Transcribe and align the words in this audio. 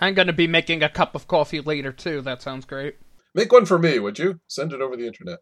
I'm 0.00 0.14
gonna 0.14 0.32
be 0.32 0.46
making 0.46 0.82
a 0.82 0.88
cup 0.88 1.14
of 1.14 1.28
coffee 1.28 1.60
later 1.60 1.92
too. 1.92 2.22
That 2.22 2.42
sounds 2.42 2.64
great. 2.64 2.96
Make 3.34 3.52
one 3.52 3.66
for 3.66 3.78
me, 3.78 3.98
would 3.98 4.18
you? 4.18 4.40
Send 4.48 4.72
it 4.72 4.80
over 4.80 4.96
the 4.96 5.06
internet. 5.06 5.38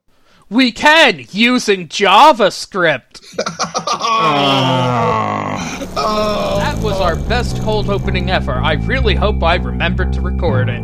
We 0.50 0.72
can 0.72 1.24
using 1.30 1.88
JavaScript. 1.88 3.24
Ah. 3.90 5.78
Oh, 5.96 6.58
That 6.58 6.78
was 6.82 7.00
our 7.00 7.16
best 7.16 7.60
cold 7.62 7.88
opening 7.88 8.30
ever. 8.30 8.52
I 8.52 8.74
really 8.74 9.14
hope 9.14 9.42
I 9.42 9.54
remembered 9.56 10.12
to 10.14 10.20
record 10.20 10.68
it. 10.68 10.82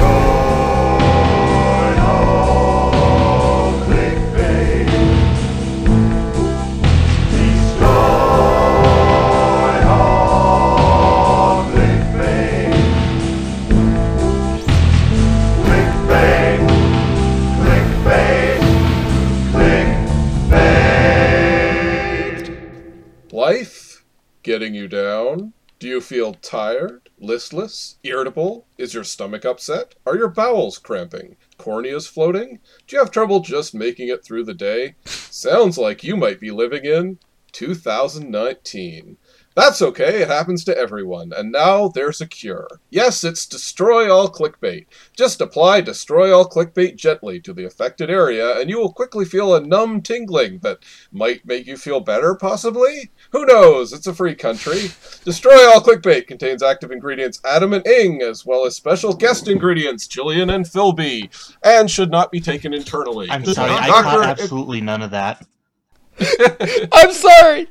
life 0.00 0.39
getting 24.50 24.74
you 24.74 24.88
down? 24.88 25.52
Do 25.78 25.86
you 25.86 26.00
feel 26.00 26.34
tired, 26.34 27.08
listless, 27.20 27.98
irritable? 28.02 28.66
Is 28.78 28.94
your 28.94 29.04
stomach 29.04 29.44
upset? 29.44 29.94
Are 30.04 30.16
your 30.16 30.26
bowels 30.26 30.76
cramping? 30.76 31.36
Corneas 31.56 32.08
floating? 32.08 32.58
Do 32.88 32.96
you 32.96 32.98
have 32.98 33.12
trouble 33.12 33.38
just 33.38 33.76
making 33.76 34.08
it 34.08 34.24
through 34.24 34.42
the 34.42 34.52
day? 34.52 34.96
Sounds 35.04 35.78
like 35.78 36.02
you 36.02 36.16
might 36.16 36.40
be 36.40 36.50
living 36.50 36.84
in 36.84 37.20
2019. 37.52 39.18
That's 39.56 39.82
okay, 39.82 40.22
it 40.22 40.28
happens 40.28 40.62
to 40.64 40.78
everyone, 40.78 41.32
and 41.36 41.50
now 41.50 41.88
there's 41.88 42.20
a 42.20 42.26
cure. 42.26 42.68
Yes, 42.88 43.24
it's 43.24 43.46
Destroy 43.46 44.08
All 44.08 44.30
Clickbait. 44.30 44.86
Just 45.16 45.40
apply 45.40 45.80
Destroy 45.80 46.32
All 46.32 46.48
Clickbait 46.48 46.94
gently 46.94 47.40
to 47.40 47.52
the 47.52 47.64
affected 47.64 48.10
area, 48.10 48.60
and 48.60 48.70
you 48.70 48.78
will 48.78 48.92
quickly 48.92 49.24
feel 49.24 49.54
a 49.54 49.60
numb 49.60 50.02
tingling 50.02 50.60
that 50.60 50.78
might 51.10 51.44
make 51.44 51.66
you 51.66 51.76
feel 51.76 51.98
better, 51.98 52.36
possibly? 52.36 53.10
Who 53.32 53.44
knows? 53.44 53.92
It's 53.92 54.06
a 54.06 54.14
free 54.14 54.36
country. 54.36 54.92
Destroy 55.24 55.68
All 55.68 55.80
Clickbait 55.82 56.28
contains 56.28 56.62
active 56.62 56.92
ingredients 56.92 57.40
Adam 57.44 57.72
and 57.72 57.84
Ing, 57.88 58.22
as 58.22 58.46
well 58.46 58.66
as 58.66 58.76
special 58.76 59.12
guest 59.12 59.48
ingredients 59.48 60.06
Jillian 60.06 60.54
and 60.54 60.64
Philby, 60.64 61.28
and 61.64 61.90
should 61.90 62.12
not 62.12 62.30
be 62.30 62.40
taken 62.40 62.72
internally. 62.72 63.28
I'm 63.28 63.44
sorry, 63.44 63.72
I 63.72 63.88
Doctor- 63.88 64.02
caught 64.02 64.26
absolutely 64.26 64.80
none 64.80 65.02
of 65.02 65.10
that. 65.10 65.44
I'm 66.92 67.12
sorry. 67.12 67.66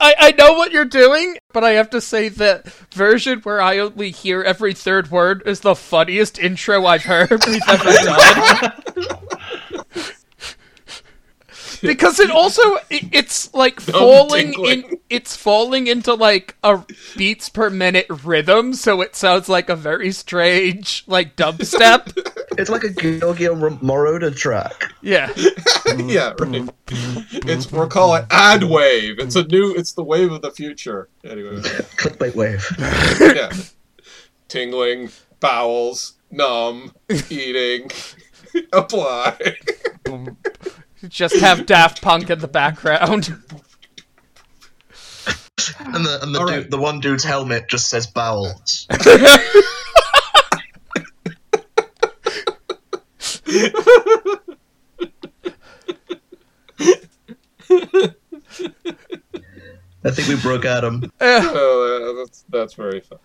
I, 0.00 0.14
I 0.18 0.32
know 0.32 0.54
what 0.54 0.72
you're 0.72 0.84
doing, 0.84 1.36
but 1.52 1.64
I 1.64 1.72
have 1.72 1.90
to 1.90 2.00
say 2.00 2.28
that 2.28 2.66
version 2.92 3.40
where 3.40 3.60
I 3.60 3.78
only 3.78 4.10
hear 4.10 4.42
every 4.42 4.74
third 4.74 5.10
word 5.10 5.42
is 5.46 5.60
the 5.60 5.74
funniest 5.74 6.38
intro 6.38 6.84
I've 6.86 7.04
heard 7.04 7.44
we've 7.46 7.62
ever 7.68 7.92
done. 7.92 9.18
because 11.86 12.20
it 12.20 12.30
also 12.30 12.62
it's 12.90 13.52
like 13.54 13.80
falling 13.80 14.54
in 14.64 14.98
it's 15.08 15.36
falling 15.36 15.86
into 15.86 16.14
like 16.14 16.56
a 16.62 16.84
beats 17.16 17.48
per 17.48 17.70
minute 17.70 18.06
rhythm, 18.24 18.74
so 18.74 19.00
it 19.00 19.14
sounds 19.16 19.48
like 19.48 19.68
a 19.68 19.76
very 19.76 20.12
strange 20.12 21.04
like 21.06 21.36
dubstep. 21.36 22.16
It's 22.58 22.70
like 22.70 22.84
a 22.84 22.88
Giorgio 22.88 23.54
Moroder 23.54 24.34
track. 24.34 24.90
yeah. 25.02 25.30
yeah, 25.98 26.32
right. 26.38 26.66
It's 26.88 27.70
we'll 27.70 27.86
call 27.86 28.14
it 28.14 28.24
ad 28.30 28.62
wave. 28.64 29.18
It's 29.18 29.36
a 29.36 29.44
new. 29.44 29.74
It's 29.74 29.92
the 29.92 30.02
wave 30.02 30.32
of 30.32 30.40
the 30.40 30.50
future. 30.50 31.10
Anyway, 31.22 31.56
Clickbait 31.56 32.34
wave. 32.34 32.66
yeah. 33.20 33.52
Tingling, 34.48 35.10
bowels, 35.38 36.14
numb, 36.30 36.92
eating, 37.28 37.90
apply. 38.72 39.36
Just 41.08 41.36
have 41.36 41.66
Daft 41.66 42.02
Punk 42.02 42.30
in 42.30 42.38
the 42.38 42.48
background. 42.48 43.36
And 45.78 46.04
the 46.04 46.18
and 46.22 46.34
the, 46.34 46.38
dude, 46.38 46.48
right. 46.48 46.70
the 46.70 46.78
one 46.78 47.00
dude's 47.00 47.24
helmet 47.24 47.68
just 47.68 47.88
says 47.88 48.06
bowels. 48.06 48.86
I 48.90 48.96
think 60.10 60.28
we 60.28 60.36
broke 60.36 60.64
Adam. 60.64 61.10
Oh, 61.20 62.14
uh, 62.14 62.18
that's 62.18 62.44
that's 62.48 62.74
very 62.74 63.00
fun. 63.00 63.18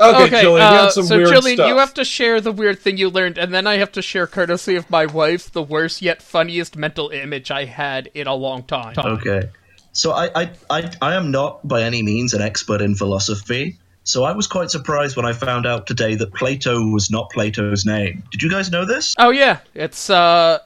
Okay, 0.00 0.24
Okay, 0.24 0.42
Jillian, 0.44 0.60
uh, 0.60 0.82
have 0.82 0.92
some 0.92 1.04
so 1.04 1.16
weird 1.16 1.28
Jillian, 1.28 1.54
stuff. 1.54 1.68
you 1.68 1.76
have 1.78 1.94
to 1.94 2.04
share 2.04 2.40
the 2.40 2.50
weird 2.52 2.80
thing 2.80 2.96
you 2.98 3.08
learned, 3.08 3.38
and 3.38 3.54
then 3.54 3.66
I 3.66 3.76
have 3.76 3.92
to 3.92 4.02
share, 4.02 4.26
courtesy 4.26 4.74
of 4.76 4.90
my 4.90 5.06
wife, 5.06 5.52
the 5.52 5.62
worst 5.62 6.02
yet 6.02 6.20
funniest 6.20 6.76
mental 6.76 7.10
image 7.10 7.50
I 7.50 7.64
had 7.66 8.10
in 8.14 8.26
a 8.26 8.34
long 8.34 8.64
time. 8.64 8.94
Okay. 8.98 9.50
So 9.92 10.10
I, 10.12 10.42
I, 10.42 10.50
I, 10.68 10.90
I 11.00 11.14
am 11.14 11.30
not 11.30 11.66
by 11.66 11.82
any 11.82 12.02
means 12.02 12.34
an 12.34 12.42
expert 12.42 12.80
in 12.82 12.96
philosophy. 12.96 13.78
So 14.02 14.24
I 14.24 14.32
was 14.32 14.46
quite 14.48 14.70
surprised 14.70 15.16
when 15.16 15.24
I 15.24 15.32
found 15.32 15.64
out 15.64 15.86
today 15.86 16.16
that 16.16 16.34
Plato 16.34 16.84
was 16.88 17.10
not 17.10 17.30
Plato's 17.30 17.86
name. 17.86 18.24
Did 18.32 18.42
you 18.42 18.50
guys 18.50 18.70
know 18.70 18.84
this? 18.84 19.14
Oh 19.18 19.30
yeah, 19.30 19.60
it's 19.74 20.10
uh, 20.10 20.58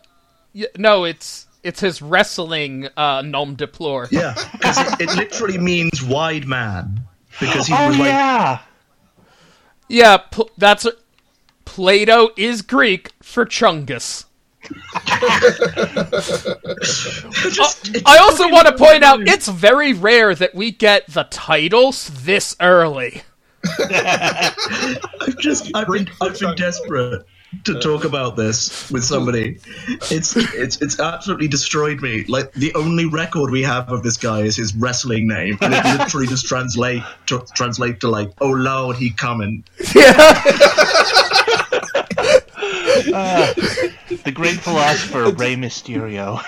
y- 0.54 0.66
no, 0.76 1.04
it's 1.04 1.46
it's 1.62 1.78
his 1.80 2.00
wrestling 2.02 2.88
uh 2.96 3.22
nom 3.22 3.54
de 3.54 3.66
plume. 3.68 4.08
Yeah, 4.10 4.34
because 4.52 4.78
it, 4.94 5.02
it 5.02 5.14
literally 5.16 5.58
means 5.58 6.02
wide 6.02 6.46
man. 6.46 7.02
Because 7.38 7.68
he 7.68 7.74
Oh 7.74 7.88
was 7.88 7.98
like, 7.98 8.08
yeah, 8.08 8.58
Yeah, 9.88 10.18
pl- 10.18 10.50
that's 10.58 10.86
Plato 11.64 12.30
is 12.36 12.62
Greek 12.62 13.12
for 13.22 13.44
Chungus. 13.46 14.24
just, 17.50 17.88
oh, 17.88 17.92
it's 17.94 18.02
I 18.04 18.18
also 18.18 18.50
want 18.50 18.66
to 18.66 18.76
point 18.76 19.02
out 19.02 19.20
it's 19.26 19.48
very 19.48 19.92
rare 19.94 20.34
that 20.34 20.54
we 20.54 20.72
get 20.72 21.06
the 21.06 21.24
titles 21.24 22.08
this 22.24 22.54
early. 22.60 23.22
I've 23.80 25.38
just 25.38 25.70
I've 25.74 25.86
been 25.86 26.10
I've 26.20 26.38
been 26.38 26.54
desperate 26.54 27.24
to 27.64 27.80
talk 27.80 28.04
about 28.04 28.36
this 28.36 28.90
with 28.90 29.04
somebody. 29.04 29.58
It's 30.10 30.36
it's 30.36 30.80
it's 30.80 31.00
absolutely 31.00 31.48
destroyed 31.48 32.00
me. 32.00 32.24
Like 32.24 32.52
the 32.52 32.74
only 32.74 33.06
record 33.06 33.50
we 33.50 33.62
have 33.62 33.90
of 33.90 34.02
this 34.02 34.16
guy 34.16 34.40
is 34.40 34.56
his 34.56 34.74
wrestling 34.74 35.28
name, 35.28 35.58
and 35.60 35.74
it 35.74 35.84
literally 35.98 36.26
just 36.26 36.46
translate 36.46 37.02
to 37.26 37.44
translate 37.54 38.00
to 38.00 38.08
like, 38.08 38.32
"Oh 38.40 38.50
Lord, 38.50 38.96
he 38.96 39.10
coming." 39.10 39.64
uh, 43.14 43.52
the 44.24 44.32
great 44.34 44.56
philosopher 44.56 45.24
Rey 45.36 45.56
Mysterio. 45.56 46.42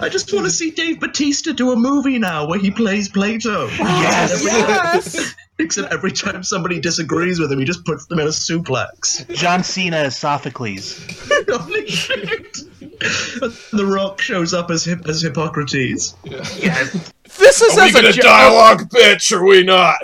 I 0.00 0.08
just 0.08 0.32
want 0.32 0.46
to 0.46 0.50
see 0.50 0.70
Dave 0.70 1.00
Batista 1.00 1.52
do 1.52 1.72
a 1.72 1.76
movie 1.76 2.18
now 2.18 2.46
where 2.46 2.58
he 2.58 2.70
plays 2.70 3.08
Plato. 3.08 3.66
Yes. 3.68 4.44
Yes. 4.44 5.34
Except 5.60 5.92
every 5.92 6.12
time 6.12 6.42
somebody 6.42 6.80
disagrees 6.80 7.38
with 7.38 7.52
him, 7.52 7.58
he 7.58 7.64
just 7.64 7.84
puts 7.84 8.06
them 8.06 8.18
in 8.18 8.26
a 8.26 8.30
suplex. 8.30 9.26
John 9.34 9.62
Cena 9.62 9.96
as 9.98 10.16
Sophocles. 10.16 10.98
Holy 11.48 11.86
shit! 11.86 12.58
The 13.00 13.86
Rock 13.86 14.20
shows 14.20 14.52
up 14.54 14.70
as 14.70 14.84
hip, 14.84 15.06
as 15.08 15.22
Hippocrates. 15.22 16.14
Yes. 16.24 17.12
This 17.38 17.62
is 17.62 17.78
Are 17.78 17.82
we 17.82 17.88
as 17.88 17.94
a 17.94 18.00
gonna 18.02 18.12
jo- 18.12 18.22
dialogue, 18.22 18.88
bitch? 18.90 19.32
Or 19.32 19.44
we 19.44 19.62
not? 19.62 19.98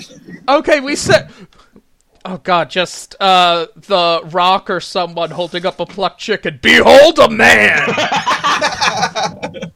Okay, 0.49 0.81
we 0.81 0.95
said. 0.97 1.31
Oh 2.25 2.39
god, 2.39 2.71
just 2.71 3.15
uh 3.21 3.67
the 3.77 4.21
rock 4.33 4.69
or 4.69 4.81
someone 4.81 5.31
holding 5.31 5.65
up 5.65 5.79
a 5.79 5.87
plucked 5.87 6.21
chicken. 6.21 6.59
Behold 6.63 7.19
a 7.21 7.31
man! 7.31 7.89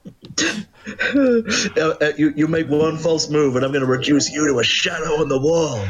Uh, 1.14 1.42
uh, 2.00 2.12
you, 2.16 2.32
you 2.36 2.46
make 2.48 2.68
one 2.68 2.98
false 2.98 3.28
move, 3.30 3.56
and 3.56 3.64
I'm 3.64 3.72
going 3.72 3.84
to 3.84 3.90
reduce 3.90 4.30
you 4.30 4.46
to 4.48 4.58
a 4.58 4.64
shadow 4.64 5.20
on 5.20 5.28
the 5.28 5.38
wall. 5.38 5.84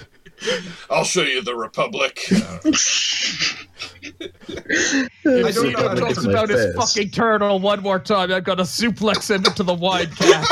I'll 0.90 1.04
show 1.04 1.22
you 1.22 1.42
the 1.42 1.54
Republic. 1.56 2.20
I 5.26 5.50
don't 5.50 5.66
he 5.66 5.72
know 5.72 5.88
how 5.88 5.94
to 5.94 6.00
talks 6.00 6.24
about 6.24 6.48
my 6.48 6.54
his 6.54 6.74
fist. 6.74 6.94
fucking 6.94 7.10
turtle 7.10 7.58
one 7.58 7.82
more 7.82 7.98
time, 7.98 8.30
I'm 8.30 8.42
gonna 8.42 8.62
suplex 8.62 9.30
him 9.30 9.44
into 9.44 9.62
the 9.62 9.74
wine 9.74 10.10
cap. 10.10 10.46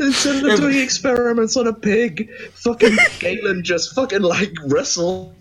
Instead 0.00 0.44
of 0.44 0.60
doing 0.60 0.78
experiments 0.78 1.56
on 1.56 1.66
a 1.68 1.72
pig, 1.72 2.30
fucking 2.52 2.96
Galen 3.20 3.62
just 3.64 3.94
fucking 3.94 4.22
like 4.22 4.52
wrestle. 4.66 5.34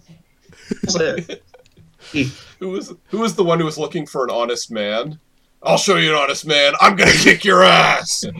Who 2.59 2.69
was 2.69 2.94
who 3.09 3.19
was 3.19 3.35
the 3.35 3.44
one 3.44 3.59
who 3.59 3.65
was 3.65 3.77
looking 3.77 4.06
for 4.06 4.23
an 4.23 4.29
honest 4.31 4.71
man? 4.71 5.19
I'll 5.63 5.77
show 5.77 5.97
you 5.97 6.11
an 6.11 6.15
honest 6.17 6.45
man. 6.45 6.73
I'm 6.79 6.95
gonna 6.95 7.11
kick 7.11 7.44
your 7.44 7.63
ass. 7.63 8.23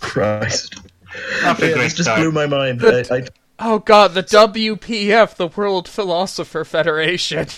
Christ. 0.00 0.74
Off 1.44 1.58
Yeah, 1.60 1.74
this 1.74 1.94
just 1.94 2.14
blew 2.16 2.32
my 2.32 2.46
mind. 2.46 2.82
I, 2.84 3.04
I, 3.10 3.24
Oh 3.58 3.78
god, 3.78 4.14
the 4.14 4.22
WPF, 4.22 5.36
the 5.36 5.46
World 5.48 5.88
Philosopher 5.88 6.64
Federation. 6.64 7.46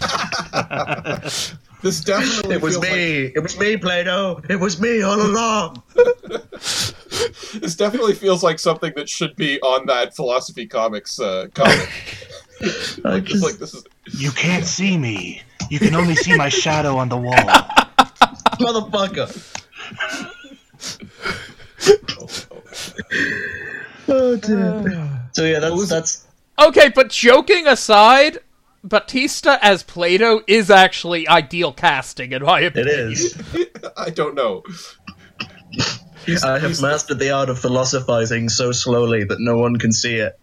This 1.82 2.00
definitely 2.00 2.54
It 2.54 2.62
was 2.62 2.76
feels 2.76 2.84
like- 2.86 2.94
me. 2.94 3.32
It 3.36 3.40
was 3.42 3.58
me, 3.58 3.76
Plato. 3.76 4.40
It 4.48 4.56
was 4.56 4.80
me 4.80 5.02
all 5.02 5.20
along. 5.20 5.82
this 5.94 7.74
definitely 7.76 8.14
feels 8.14 8.42
like 8.42 8.58
something 8.58 8.90
that 8.96 9.06
should 9.06 9.36
be 9.36 9.60
on 9.60 9.84
that 9.84 10.16
philosophy 10.16 10.66
comics 10.66 11.20
uh, 11.20 11.48
comic. 11.52 11.86
I 13.04 13.20
Just 13.20 13.42
like 13.42 13.56
this 13.56 13.74
is 13.74 13.84
You 14.18 14.30
can't 14.30 14.64
see 14.64 14.96
me. 14.96 15.42
You 15.70 15.78
can 15.78 15.94
only 15.94 16.14
see 16.14 16.36
my 16.36 16.48
shadow 16.48 16.96
on 16.96 17.08
the 17.08 17.16
wall. 17.16 17.34
motherfucker. 18.58 19.60
oh, 24.08 24.36
dear. 24.36 25.20
So 25.32 25.44
yeah, 25.44 25.58
that's 25.60 25.88
that's 25.88 26.26
Okay, 26.58 26.88
but 26.94 27.10
joking 27.10 27.66
aside, 27.66 28.38
Batista 28.84 29.58
as 29.60 29.82
Plato 29.82 30.42
is 30.46 30.70
actually 30.70 31.26
ideal 31.26 31.72
casting, 31.72 32.32
in 32.32 32.42
my 32.42 32.60
it 32.60 32.66
opinion. 32.66 33.12
is. 33.12 33.36
I 33.96 34.10
don't 34.10 34.34
know. 34.34 34.62
I 36.44 36.58
have 36.58 36.80
mastered 36.80 37.18
the 37.18 37.30
art 37.30 37.48
of 37.50 37.58
philosophizing 37.58 38.48
so 38.48 38.72
slowly 38.72 39.24
that 39.24 39.40
no 39.40 39.58
one 39.58 39.76
can 39.76 39.92
see 39.92 40.16
it. 40.16 40.38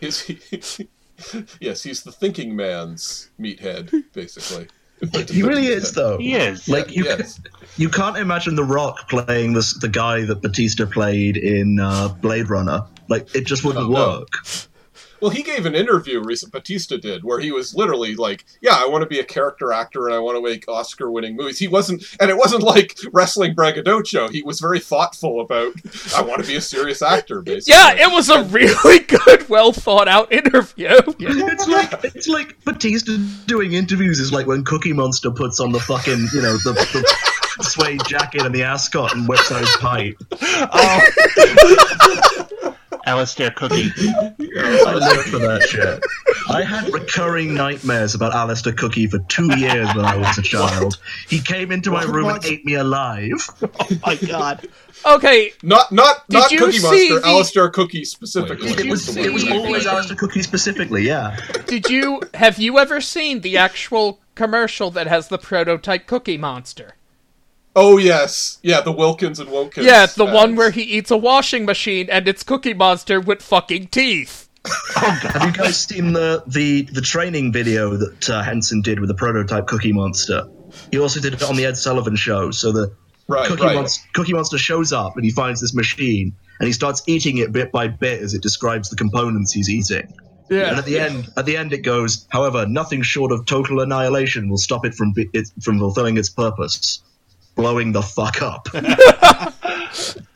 Is 0.00 0.20
he, 0.20 0.38
yes, 1.60 1.82
he's 1.82 2.02
the 2.02 2.12
thinking 2.12 2.54
man's 2.54 3.30
meathead, 3.40 4.04
basically. 4.12 4.68
He 5.28 5.42
really 5.42 5.66
is, 5.66 5.92
though. 5.92 6.18
He 6.18 6.34
is. 6.34 6.68
Like 6.68 6.94
you, 6.94 7.04
yes. 7.04 7.38
you 7.76 7.90
can't 7.90 8.16
imagine 8.16 8.56
The 8.56 8.64
Rock 8.64 9.10
playing 9.10 9.52
this 9.52 9.78
the 9.78 9.88
guy 9.88 10.24
that 10.24 10.40
Batista 10.40 10.86
played 10.86 11.36
in 11.36 11.78
uh, 11.78 12.08
Blade 12.08 12.48
Runner. 12.48 12.82
Like 13.08 13.34
it 13.34 13.46
just 13.46 13.62
wouldn't 13.62 13.86
Oh, 13.86 13.90
no. 13.90 14.26
Work. 15.16 15.22
Well, 15.22 15.30
he 15.30 15.42
gave 15.42 15.66
an 15.66 15.74
interview 15.74 16.22
recent 16.22 16.52
Batista 16.52 16.96
did 16.96 17.24
where 17.24 17.40
he 17.40 17.52
was 17.52 17.74
literally 17.74 18.14
like, 18.14 18.44
"Yeah, 18.60 18.74
I 18.74 18.86
want 18.86 19.02
to 19.02 19.08
be 19.08 19.18
a 19.18 19.24
character 19.24 19.72
actor 19.72 20.06
and 20.06 20.14
I 20.14 20.18
want 20.18 20.36
to 20.36 20.42
make 20.42 20.68
Oscar-winning 20.68 21.36
movies." 21.36 21.58
He 21.58 21.68
wasn't, 21.68 22.04
and 22.20 22.30
it 22.30 22.36
wasn't 22.36 22.62
like 22.62 22.98
wrestling 23.12 23.54
braggadocio. 23.54 24.28
He 24.28 24.42
was 24.42 24.60
very 24.60 24.80
thoughtful 24.80 25.40
about, 25.40 25.72
"I 26.14 26.22
want 26.22 26.42
to 26.42 26.46
be 26.46 26.56
a 26.56 26.60
serious 26.60 27.02
actor." 27.02 27.42
Basically, 27.46 27.74
Yeah, 27.78 27.92
it 27.92 28.12
was 28.12 28.28
a 28.28 28.42
really 28.44 28.98
good, 29.24 29.48
well 29.48 29.72
thought 29.72 30.08
out 30.08 30.32
interview. 30.32 30.88
It's 31.18 31.68
like 31.68 32.04
it's 32.04 32.28
like 32.28 32.62
Batista 32.64 33.16
doing 33.46 33.72
interviews 33.72 34.20
is 34.20 34.32
like 34.32 34.46
when 34.46 34.64
Cookie 34.64 34.92
Monster 34.92 35.30
puts 35.30 35.60
on 35.60 35.72
the 35.72 35.80
fucking 35.80 36.28
you 36.32 36.42
know 36.42 36.56
the, 36.58 36.72
the 36.72 37.62
suede 37.62 38.00
jacket 38.06 38.42
and 38.42 38.54
the 38.54 38.62
ascot 38.62 39.14
and 39.14 39.28
whips 39.28 39.50
out 39.50 39.60
his 39.60 39.76
pipe. 39.76 40.16
Oh. 40.42 41.00
Alistair 43.06 43.50
Cookie. 43.52 43.90
I 43.98 44.94
lived 44.94 45.28
for 45.30 45.38
that 45.38 45.66
shit. 45.68 46.02
I 46.48 46.62
had 46.62 46.92
recurring 46.92 47.54
nightmares 47.54 48.14
about 48.14 48.34
Alistair 48.34 48.72
Cookie 48.72 49.06
for 49.06 49.18
two 49.20 49.56
years 49.58 49.88
when 49.94 50.04
I 50.04 50.16
was 50.16 50.36
a 50.38 50.42
child. 50.42 50.98
He 51.28 51.40
came 51.40 51.70
into 51.72 51.90
my 51.90 52.02
room 52.04 52.28
and 52.28 52.44
ate 52.44 52.64
me 52.64 52.74
alive. 52.74 53.32
Oh 53.62 53.88
my 54.04 54.16
God. 54.16 54.66
Okay, 55.04 55.52
not 55.62 55.92
not 55.92 56.28
Did 56.28 56.38
not 56.38 56.50
you 56.50 56.58
Cookie 56.58 56.78
see 56.78 56.82
Monster, 57.10 57.20
the- 57.20 57.26
Alistair 57.26 57.68
Cookie 57.70 58.04
specifically. 58.04 58.68
Did 58.70 58.80
It 58.80 58.84
you 58.86 58.90
was 58.90 59.04
see 59.04 59.20
it 59.20 59.32
was 59.32 59.44
the- 59.44 59.52
always 59.52 59.86
Alistair 59.86 60.16
Cookie 60.16 60.42
specifically, 60.42 61.06
yeah. 61.06 61.36
did 61.66 61.88
you 61.88 62.22
have 62.34 62.58
you 62.58 62.78
ever 62.78 63.00
seen 63.00 63.40
the 63.42 63.56
actual 63.56 64.20
commercial 64.34 64.90
that 64.92 65.06
has 65.06 65.28
the 65.28 65.38
prototype 65.38 66.06
Cookie 66.06 66.38
Monster? 66.38 66.94
Oh 67.78 67.98
yes, 67.98 68.58
yeah, 68.62 68.80
the 68.80 68.90
Wilkins 68.90 69.38
and 69.38 69.50
Wilkins. 69.50 69.84
Yeah, 69.86 70.06
the 70.06 70.24
one 70.24 70.56
where 70.56 70.70
he 70.70 70.80
eats 70.80 71.10
a 71.10 71.16
washing 71.16 71.66
machine 71.66 72.08
and 72.10 72.26
it's 72.26 72.42
Cookie 72.42 72.72
Monster 72.72 73.20
with 73.20 73.42
fucking 73.42 73.88
teeth. 73.88 74.48
Oh 74.98 75.20
God. 75.22 75.32
Have 75.32 75.42
you 75.44 75.52
guys 75.52 75.76
seen 75.76 76.12
the 76.14 76.42
the, 76.46 76.82
the 76.82 77.02
training 77.02 77.52
video 77.52 77.96
that 77.96 78.30
uh, 78.30 78.42
Henson 78.42 78.80
did 78.80 78.98
with 78.98 79.08
the 79.08 79.14
prototype 79.14 79.66
Cookie 79.66 79.92
Monster? 79.92 80.48
He 80.90 80.98
also 80.98 81.20
did 81.20 81.34
it 81.34 81.42
on 81.42 81.54
the 81.54 81.66
Ed 81.66 81.76
Sullivan 81.76 82.16
Show. 82.16 82.50
So 82.50 82.72
the 82.72 82.92
right, 83.28 83.46
Cookie, 83.46 83.62
right. 83.62 83.74
Monster, 83.76 84.08
Cookie 84.14 84.32
Monster 84.32 84.58
shows 84.58 84.92
up 84.92 85.16
and 85.16 85.24
he 85.24 85.30
finds 85.30 85.60
this 85.60 85.74
machine 85.74 86.34
and 86.58 86.66
he 86.66 86.72
starts 86.72 87.02
eating 87.06 87.36
it 87.38 87.52
bit 87.52 87.70
by 87.70 87.88
bit 87.88 88.22
as 88.22 88.34
it 88.34 88.42
describes 88.42 88.88
the 88.88 88.96
components 88.96 89.52
he's 89.52 89.68
eating. 89.68 90.12
Yeah. 90.48 90.70
And 90.70 90.78
at 90.78 90.84
the 90.86 90.98
end, 90.98 91.28
at 91.36 91.44
the 91.44 91.56
end, 91.56 91.72
it 91.72 91.82
goes. 91.82 92.26
However, 92.30 92.66
nothing 92.66 93.02
short 93.02 93.32
of 93.32 93.46
total 93.46 93.80
annihilation 93.80 94.48
will 94.48 94.58
stop 94.58 94.86
it 94.86 94.94
from 94.94 95.12
be, 95.12 95.28
it, 95.32 95.48
from 95.62 95.78
fulfilling 95.78 96.16
its 96.16 96.30
purpose, 96.30 97.02
blowing 97.56 97.92
the 97.92 98.02
fuck 98.02 98.40
up. 98.42 98.68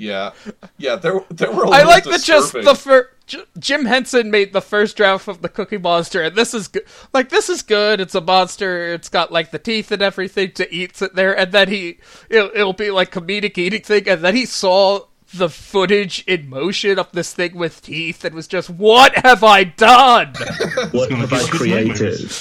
Yeah, 0.00 0.32
yeah. 0.78 0.96
There, 0.96 1.22
there 1.28 1.52
were. 1.52 1.64
A 1.64 1.68
I 1.68 1.78
little 1.78 1.90
like 1.90 2.04
that 2.04 2.22
just 2.22 2.54
the 2.54 2.74
fir- 2.74 3.10
J- 3.26 3.44
Jim 3.58 3.84
Henson 3.84 4.30
made 4.30 4.54
the 4.54 4.62
first 4.62 4.96
draft 4.96 5.28
of 5.28 5.42
the 5.42 5.48
Cookie 5.50 5.76
Monster, 5.76 6.22
and 6.22 6.34
this 6.34 6.54
is 6.54 6.68
good. 6.68 6.84
Like 7.12 7.28
this 7.28 7.50
is 7.50 7.60
good. 7.60 8.00
It's 8.00 8.14
a 8.14 8.22
monster. 8.22 8.94
It's 8.94 9.10
got 9.10 9.30
like 9.30 9.50
the 9.50 9.58
teeth 9.58 9.92
and 9.92 10.00
everything 10.00 10.52
to 10.52 10.74
eat 10.74 11.02
it 11.02 11.14
there, 11.14 11.38
and 11.38 11.52
then 11.52 11.68
he 11.68 11.98
it'll, 12.30 12.50
it'll 12.54 12.72
be 12.72 12.90
like 12.90 13.12
comedic 13.12 13.58
eating 13.58 13.82
thing, 13.82 14.08
and 14.08 14.22
then 14.22 14.34
he 14.34 14.46
saw 14.46 15.00
the 15.34 15.50
footage 15.50 16.24
in 16.26 16.48
motion 16.48 16.98
of 16.98 17.12
this 17.12 17.34
thing 17.34 17.54
with 17.54 17.82
teeth, 17.82 18.24
and 18.24 18.34
was 18.34 18.48
just, 18.48 18.70
"What 18.70 19.14
have 19.16 19.44
I 19.44 19.64
done?" 19.64 20.32
what 20.92 21.10
gonna 21.10 21.26
have 21.26 21.32
I 21.34 21.46
created? 21.46 22.32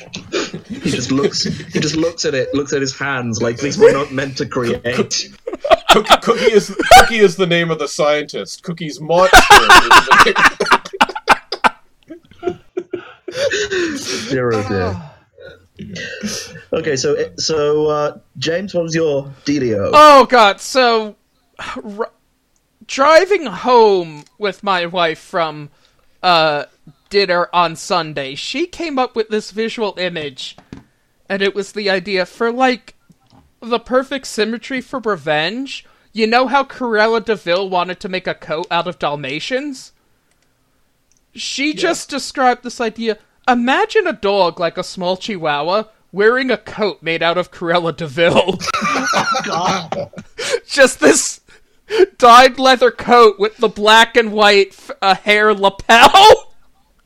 Nightmares. 0.00 0.66
He 0.68 0.90
just 0.90 1.10
looks. 1.12 1.42
He 1.44 1.80
just 1.80 1.96
looks 1.96 2.24
at 2.24 2.34
it. 2.34 2.52
Looks 2.54 2.72
at 2.72 2.80
his 2.80 2.96
hands 2.98 3.42
like 3.42 3.58
these 3.58 3.78
were 3.78 3.92
not 3.92 4.12
meant 4.12 4.36
to 4.38 4.46
create. 4.46 5.28
Cookie, 5.90 6.16
Cookie 6.22 6.52
is 6.52 6.74
Cookie 6.98 7.18
is 7.18 7.36
the 7.36 7.46
name 7.46 7.70
of 7.70 7.78
the 7.78 7.88
scientist. 7.88 8.62
Cookie's 8.62 9.00
monster. 9.00 9.36
is 9.36 9.44
the 9.52 10.34
name. 12.42 12.58
Zero 13.96 14.62
dear. 14.68 15.02
Okay, 16.72 16.96
so 16.96 17.16
so 17.36 17.86
uh, 17.88 18.18
James, 18.38 18.74
what 18.74 18.84
was 18.84 18.94
your 18.94 19.24
dealio? 19.44 19.90
Oh 19.92 20.26
god, 20.26 20.60
so 20.60 21.16
r- 21.58 22.10
driving 22.86 23.46
home 23.46 24.24
with 24.38 24.62
my 24.62 24.86
wife 24.86 25.18
from 25.18 25.70
uh 26.22 26.64
dinner 27.08 27.48
on 27.52 27.76
Sunday, 27.76 28.34
she 28.34 28.66
came 28.66 28.98
up 28.98 29.16
with 29.16 29.28
this 29.28 29.50
visual 29.50 29.94
image 29.98 30.56
and 31.28 31.42
it 31.42 31.54
was 31.54 31.72
the 31.72 31.90
idea 31.90 32.26
for 32.26 32.52
like 32.52 32.94
the 33.60 33.78
perfect 33.78 34.26
symmetry 34.26 34.80
for 34.80 35.00
revenge. 35.00 35.84
You 36.12 36.26
know 36.26 36.46
how 36.46 36.64
Cruella 36.64 37.24
de 37.24 37.34
Vil 37.34 37.68
wanted 37.68 38.00
to 38.00 38.08
make 38.08 38.26
a 38.26 38.34
coat 38.34 38.66
out 38.70 38.88
of 38.88 38.98
Dalmatians? 38.98 39.92
She 41.34 41.74
just 41.74 42.08
described 42.08 42.62
this 42.62 42.80
idea. 42.80 43.18
Imagine 43.46 44.06
a 44.06 44.12
dog 44.12 44.58
like 44.58 44.78
a 44.78 44.82
small 44.82 45.16
chihuahua 45.16 45.84
wearing 46.12 46.50
a 46.50 46.56
coat 46.56 47.02
made 47.02 47.22
out 47.22 47.36
of 47.36 47.50
Cruella 47.50 47.94
de 47.94 48.06
Vil. 48.06 48.58
God. 49.44 50.10
just 50.66 51.00
this 51.00 51.40
dyed 52.18 52.58
leather 52.58 52.90
coat 52.90 53.38
with 53.38 53.58
the 53.58 53.68
black 53.68 54.16
and 54.16 54.32
white 54.32 54.74
uh, 55.02 55.14
hair 55.14 55.52
lapel. 55.52 56.54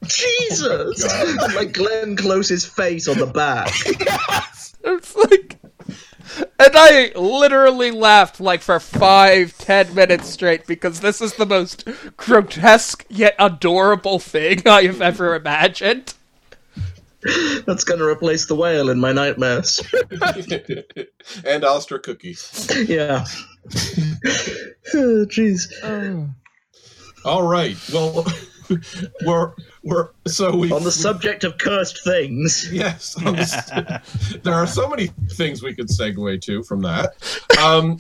Jesus! 0.07 1.05
Oh 1.09 1.37
and, 1.41 1.55
like 1.55 1.73
Glenn 1.73 2.17
Close's 2.17 2.65
face 2.65 3.07
on 3.09 3.19
the 3.19 3.27
back. 3.27 3.73
yes! 4.01 4.75
It's 4.83 5.15
like, 5.15 5.59
and 6.59 6.73
I 6.75 7.13
literally 7.15 7.91
laughed 7.91 8.41
like 8.41 8.63
for 8.63 8.81
five, 8.81 9.57
ten 9.59 9.95
minutes 9.95 10.29
straight 10.29 10.67
because 10.67 11.01
this 11.01 11.21
is 11.21 11.35
the 11.35 11.47
most 11.47 11.87
grotesque 12.17 13.05
yet 13.09 13.35
adorable 13.39 14.19
thing 14.19 14.67
I 14.67 14.85
have 14.85 15.03
ever 15.03 15.35
imagined. 15.35 16.15
That's 17.67 17.85
gonna 17.85 18.07
replace 18.07 18.47
the 18.47 18.55
whale 18.55 18.89
in 18.89 18.99
my 18.99 19.13
nightmares. 19.13 19.83
and 21.45 21.65
Alistair 21.65 21.99
cookies. 21.99 22.71
yeah. 22.89 23.25
Oh, 24.95 25.25
Jeez. 25.27 25.71
All 27.25 27.43
right. 27.43 27.77
Well, 27.93 28.27
we're 29.27 29.53
we're 29.83 30.09
so 30.27 30.55
we 30.57 30.71
On 30.73 30.85
the 30.85 30.93
subject 30.93 31.45
of 31.45 31.59
cursed 31.59 32.03
things, 32.05 32.69
Yes, 32.73 33.17
on 33.25 33.37
there 34.43 34.55
are 34.55 34.67
so 34.67 34.89
many 34.89 35.09
things 35.33 35.63
we 35.63 35.75
could 35.75 35.89
segue 35.89 36.41
to 36.43 36.63
from 36.63 36.83
that. 36.83 37.15
Um, 37.61 37.99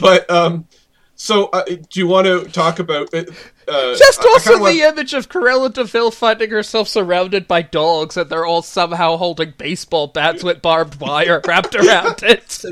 but 0.00 0.28
um, 0.30 0.66
so 1.14 1.46
uh, 1.46 1.64
do 1.64 1.78
you 1.94 2.06
want 2.06 2.26
to 2.26 2.44
talk 2.52 2.78
about? 2.78 3.08
Uh, 3.14 3.24
Just 3.66 4.20
I- 4.20 4.28
I 4.28 4.32
also 4.32 4.50
kinda 4.50 4.62
want- 4.62 4.74
the 4.74 4.82
image 4.82 5.14
of 5.14 5.28
Cruella 5.30 5.72
de 5.72 5.84
Vil 5.84 6.10
finding 6.10 6.50
herself 6.50 6.88
surrounded 6.88 7.48
by 7.48 7.62
dogs 7.62 8.16
and 8.18 8.28
they're 8.28 8.44
all 8.44 8.60
somehow 8.62 9.16
holding 9.16 9.54
baseball 9.56 10.06
bats 10.08 10.42
with 10.44 10.60
barbed 10.62 11.00
wire 11.00 11.40
wrapped 11.46 11.74
around 11.74 12.22
it. 12.22 12.62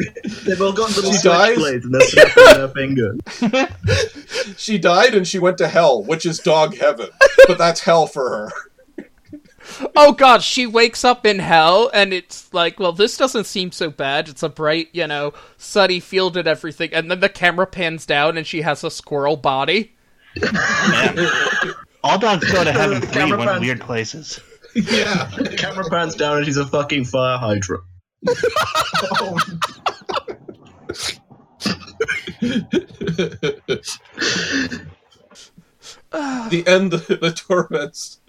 they've 0.44 0.60
all 0.60 0.72
got 0.72 0.94
little 0.94 1.12
She 1.12 1.26
switchblades 1.26 1.84
and 1.84 1.94
they're 1.94 2.08
snapping 2.08 2.44
their 2.44 2.68
fingers. 2.68 4.14
She 4.56 4.78
died 4.78 5.14
and 5.14 5.26
she 5.26 5.38
went 5.38 5.58
to 5.58 5.68
hell, 5.68 6.02
which 6.02 6.24
is 6.26 6.38
dog 6.38 6.76
heaven, 6.76 7.08
but 7.46 7.58
that's 7.58 7.80
hell 7.80 8.06
for 8.06 8.30
her. 8.30 8.52
Oh 9.96 10.12
god, 10.12 10.44
she 10.44 10.64
wakes 10.64 11.04
up 11.04 11.26
in 11.26 11.40
hell 11.40 11.90
and 11.92 12.12
it's 12.12 12.54
like, 12.54 12.78
well, 12.78 12.92
this 12.92 13.16
doesn't 13.16 13.46
seem 13.46 13.72
so 13.72 13.90
bad. 13.90 14.28
It's 14.28 14.44
a 14.44 14.48
bright, 14.48 14.90
you 14.92 15.08
know, 15.08 15.32
sunny 15.56 15.98
field 15.98 16.36
and 16.36 16.46
everything. 16.46 16.94
And 16.94 17.10
then 17.10 17.18
the 17.18 17.28
camera 17.28 17.66
pans 17.66 18.06
down 18.06 18.38
and 18.38 18.46
she 18.46 18.62
has 18.62 18.84
a 18.84 18.90
squirrel 18.92 19.36
body. 19.36 19.96
Man. 20.40 21.18
All 22.04 22.16
dogs 22.16 22.50
go 22.52 22.62
to 22.62 22.70
heaven 22.70 23.00
free 23.02 23.10
Camera 23.10 23.38
went 23.38 23.50
man. 23.50 23.60
weird 23.60 23.80
places. 23.80 24.38
yeah. 24.76 25.28
Camera 25.56 25.84
pans 25.90 26.14
down 26.14 26.36
and 26.36 26.46
she's 26.46 26.58
a 26.58 26.66
fucking 26.66 27.04
fire 27.04 27.36
hydrant. 27.38 27.82
Oh, 29.20 29.38
the 36.10 36.64
end, 36.66 36.92
the 36.92 37.32
torments 37.36 38.20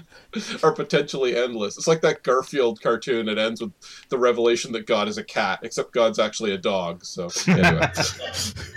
are 0.61 0.71
potentially 0.73 1.35
endless. 1.35 1.77
It's 1.77 1.87
like 1.87 2.01
that 2.01 2.21
Garfield 2.23 2.81
cartoon. 2.81 3.29
It 3.29 3.37
ends 3.37 3.61
with 3.61 3.71
the 4.09 4.17
revelation 4.17 4.71
that 4.73 4.85
God 4.85 5.07
is 5.07 5.17
a 5.17 5.23
cat, 5.23 5.59
except 5.63 5.93
God's 5.93 6.19
actually 6.19 6.51
a 6.51 6.57
dog. 6.57 7.03
So 7.05 7.29
anyway, 7.47 7.87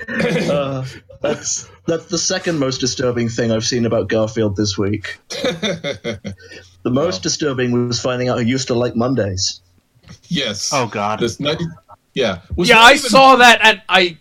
Uh, 0.50 0.84
that's 1.20 1.68
that's 1.86 2.06
the 2.06 2.18
second 2.18 2.58
most 2.58 2.78
disturbing 2.78 3.28
thing 3.28 3.50
I've 3.52 3.64
seen 3.66 3.84
about 3.86 4.08
Garfield 4.08 4.56
this 4.56 4.76
week. 4.78 5.18
The 6.82 6.90
most 6.90 7.22
disturbing 7.22 7.88
was 7.88 8.00
finding 8.00 8.30
out 8.30 8.38
he 8.40 8.46
used 8.48 8.68
to 8.68 8.74
like 8.74 8.96
Mondays. 8.96 9.60
yes. 10.28 10.70
Oh 10.72 10.86
God. 10.86 11.20
This 11.20 11.38
90, 11.38 11.66
yeah. 12.14 12.40
Was 12.56 12.70
yeah, 12.70 12.76
not 12.76 12.84
I 12.84 12.94
even- 12.94 13.10
saw 13.10 13.36
that 13.36 13.60
and 13.62 13.82
I 13.86 14.16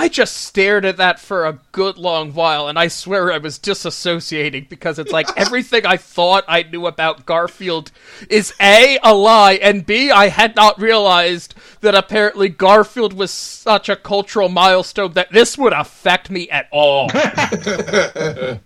I 0.00 0.08
just 0.08 0.34
stared 0.34 0.86
at 0.86 0.96
that 0.96 1.20
for 1.20 1.44
a 1.44 1.58
good 1.72 1.98
long 1.98 2.32
while 2.32 2.68
and 2.68 2.78
I 2.78 2.88
swear 2.88 3.30
I 3.30 3.36
was 3.36 3.58
disassociating 3.58 4.66
because 4.66 4.98
it's 4.98 5.12
like 5.12 5.28
everything 5.36 5.84
I 5.84 5.98
thought 5.98 6.42
I 6.48 6.62
knew 6.62 6.86
about 6.86 7.26
Garfield 7.26 7.92
is 8.30 8.54
A 8.62 8.98
a 9.02 9.14
lie 9.14 9.58
and 9.60 9.84
B 9.84 10.10
I 10.10 10.28
had 10.28 10.56
not 10.56 10.80
realized 10.80 11.54
that 11.82 11.94
apparently 11.94 12.48
Garfield 12.48 13.12
was 13.12 13.30
such 13.30 13.90
a 13.90 13.96
cultural 13.96 14.48
milestone 14.48 15.12
that 15.12 15.32
this 15.32 15.58
would 15.58 15.74
affect 15.74 16.30
me 16.30 16.48
at 16.48 16.66
all. 16.72 17.10
I 17.14 18.60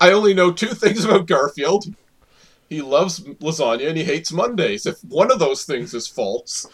only 0.00 0.32
know 0.32 0.50
two 0.50 0.68
things 0.68 1.04
about 1.04 1.26
Garfield. 1.26 1.94
He 2.70 2.80
loves 2.80 3.20
lasagna 3.20 3.88
and 3.88 3.98
he 3.98 4.04
hates 4.04 4.32
Mondays. 4.32 4.86
If 4.86 5.04
one 5.04 5.30
of 5.30 5.40
those 5.40 5.64
things 5.64 5.92
is 5.92 6.06
false, 6.06 6.66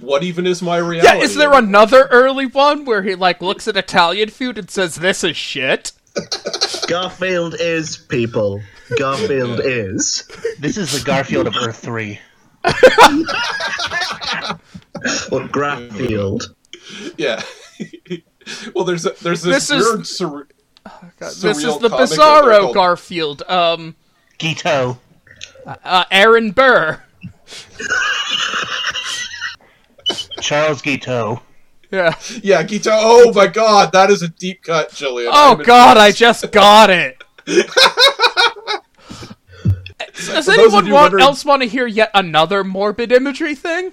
what 0.00 0.22
even 0.24 0.46
is 0.46 0.60
my 0.62 0.78
reality? 0.78 1.18
yeah, 1.18 1.22
is 1.22 1.34
there 1.36 1.52
another 1.54 2.06
early 2.10 2.46
one 2.46 2.84
where 2.84 3.02
he 3.02 3.14
like 3.14 3.40
looks 3.40 3.68
at 3.68 3.76
Italian 3.76 4.28
food 4.28 4.58
and 4.58 4.68
says 4.70 4.96
this 4.96 5.22
is 5.24 5.36
shit? 5.36 5.92
Garfield 6.88 7.54
is 7.58 7.96
people. 7.96 8.60
Garfield 8.98 9.60
is. 9.62 10.28
This 10.58 10.76
is 10.76 10.98
the 10.98 11.04
Garfield 11.06 11.46
of 11.46 11.54
Earth 11.56 11.78
Three. 11.78 12.18
Or 15.32 15.46
Garfield. 15.48 16.54
Yeah. 17.16 17.42
well, 18.74 18.84
there's 18.84 19.06
a, 19.06 19.14
there's 19.22 19.42
this, 19.42 19.68
This 19.68 19.70
is- 19.70 19.84
weird 19.86 20.06
sur- 20.06 20.48
This 21.18 21.42
is 21.44 21.78
the 21.78 21.88
comic 21.88 22.10
Bizarro 22.10 22.60
called- 22.60 22.74
Garfield. 22.74 23.42
Um 23.48 23.96
Gito. 24.38 24.98
uh, 25.66 26.04
Aaron 26.10 26.50
Burr. 26.50 27.02
Charles 30.40 30.82
Guiteau. 30.82 31.40
Yeah. 31.90 32.14
Yeah, 32.42 32.62
Gito. 32.62 32.90
Oh 32.92 33.32
my 33.34 33.48
God, 33.48 33.90
that 33.92 34.10
is 34.10 34.22
a 34.22 34.28
deep 34.28 34.62
cut, 34.62 34.90
Jillian. 34.90 35.30
Oh 35.32 35.56
I'm 35.58 35.62
God, 35.62 35.96
I 35.96 36.12
just 36.12 36.50
got 36.52 36.88
it. 36.90 37.22
Does 40.14 40.26
those 40.26 40.48
of 40.48 40.54
anyone 40.54 40.72
want, 40.72 40.90
wondering- 40.92 41.22
else 41.24 41.44
want 41.44 41.62
to 41.62 41.68
hear 41.68 41.86
yet 41.86 42.10
another 42.14 42.62
morbid 42.64 43.12
imagery 43.12 43.54
thing? 43.54 43.92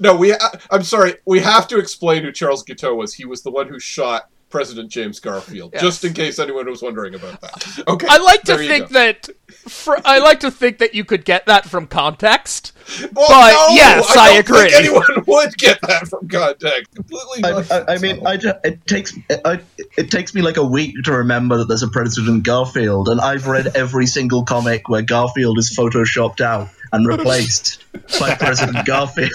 No, 0.00 0.14
we. 0.16 0.30
Ha- 0.30 0.52
I'm 0.70 0.82
sorry. 0.84 1.16
We 1.26 1.40
have 1.40 1.66
to 1.68 1.78
explain 1.78 2.22
who 2.22 2.30
Charles 2.32 2.62
Guiteau 2.62 2.94
was. 2.94 3.14
He 3.14 3.24
was 3.24 3.42
the 3.42 3.50
one 3.50 3.66
who 3.68 3.80
shot 3.80 4.28
President 4.48 4.90
James 4.90 5.18
Garfield. 5.18 5.70
Yes. 5.72 5.82
Just 5.82 6.04
in 6.04 6.12
case 6.14 6.38
anyone 6.38 6.66
was 6.70 6.82
wondering 6.82 7.14
about 7.16 7.40
that. 7.40 7.84
Okay. 7.88 8.06
I 8.08 8.18
like 8.18 8.42
to 8.42 8.56
think 8.56 8.88
go. 8.88 8.94
that. 8.94 9.28
Fr- 9.48 9.96
I 10.04 10.18
like 10.20 10.40
to 10.40 10.50
think 10.52 10.78
that 10.78 10.94
you 10.94 11.04
could 11.04 11.24
get 11.24 11.46
that 11.46 11.64
from 11.66 11.86
context. 11.88 12.72
Well, 13.12 13.26
but 13.28 13.52
no, 13.52 13.74
yes, 13.74 14.16
I, 14.16 14.20
I 14.20 14.28
don't 14.28 14.38
agree. 14.40 14.70
Think 14.70 14.74
anyone 14.74 15.04
would 15.26 15.56
get 15.58 15.78
that 15.82 16.08
from 16.08 16.26
context. 16.28 16.94
Completely. 16.94 17.44
I, 17.44 17.64
I, 17.70 17.94
I 17.94 17.98
mean, 17.98 18.26
I 18.26 18.36
ju- 18.38 18.54
it 18.64 18.86
takes 18.86 19.14
I, 19.44 19.60
it 19.98 20.10
takes 20.10 20.34
me 20.34 20.40
like 20.42 20.56
a 20.56 20.64
week 20.66 20.94
to 21.04 21.12
remember 21.12 21.58
that 21.58 21.68
there's 21.68 21.82
a 21.82 21.88
President 21.88 22.44
Garfield, 22.44 23.08
and 23.10 23.20
I've 23.20 23.46
read 23.46 23.76
every 23.76 24.06
single 24.06 24.44
comic 24.44 24.88
where 24.88 25.02
Garfield 25.02 25.58
is 25.58 25.74
photoshopped 25.76 26.40
out 26.40 26.68
and 26.92 27.06
replaced 27.06 27.84
by 28.18 28.34
President 28.38 28.86
Garfield. 28.86 29.30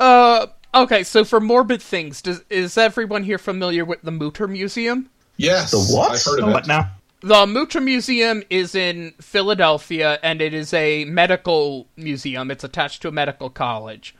Uh, 0.00 0.46
okay. 0.74 1.02
So 1.04 1.24
for 1.24 1.40
morbid 1.40 1.80
things, 1.82 2.20
does 2.22 2.42
is 2.50 2.76
everyone 2.76 3.22
here 3.24 3.38
familiar 3.38 3.84
with 3.84 4.02
the 4.02 4.10
Mutter 4.10 4.48
Museum? 4.48 5.10
yes. 5.36 5.70
The 5.70 5.78
what? 5.94 6.12
I've 6.12 6.22
heard 6.24 6.40
of 6.40 6.48
What 6.52 6.64
it. 6.64 6.68
now? 6.68 6.90
The 7.24 7.46
Mutter 7.46 7.80
Museum 7.80 8.42
is 8.50 8.74
in 8.74 9.14
Philadelphia, 9.18 10.18
and 10.22 10.42
it 10.42 10.52
is 10.52 10.74
a 10.74 11.06
medical 11.06 11.88
museum. 11.96 12.50
It's 12.50 12.64
attached 12.64 13.00
to 13.00 13.08
a 13.08 13.12
medical 13.12 13.48
college, 13.48 14.14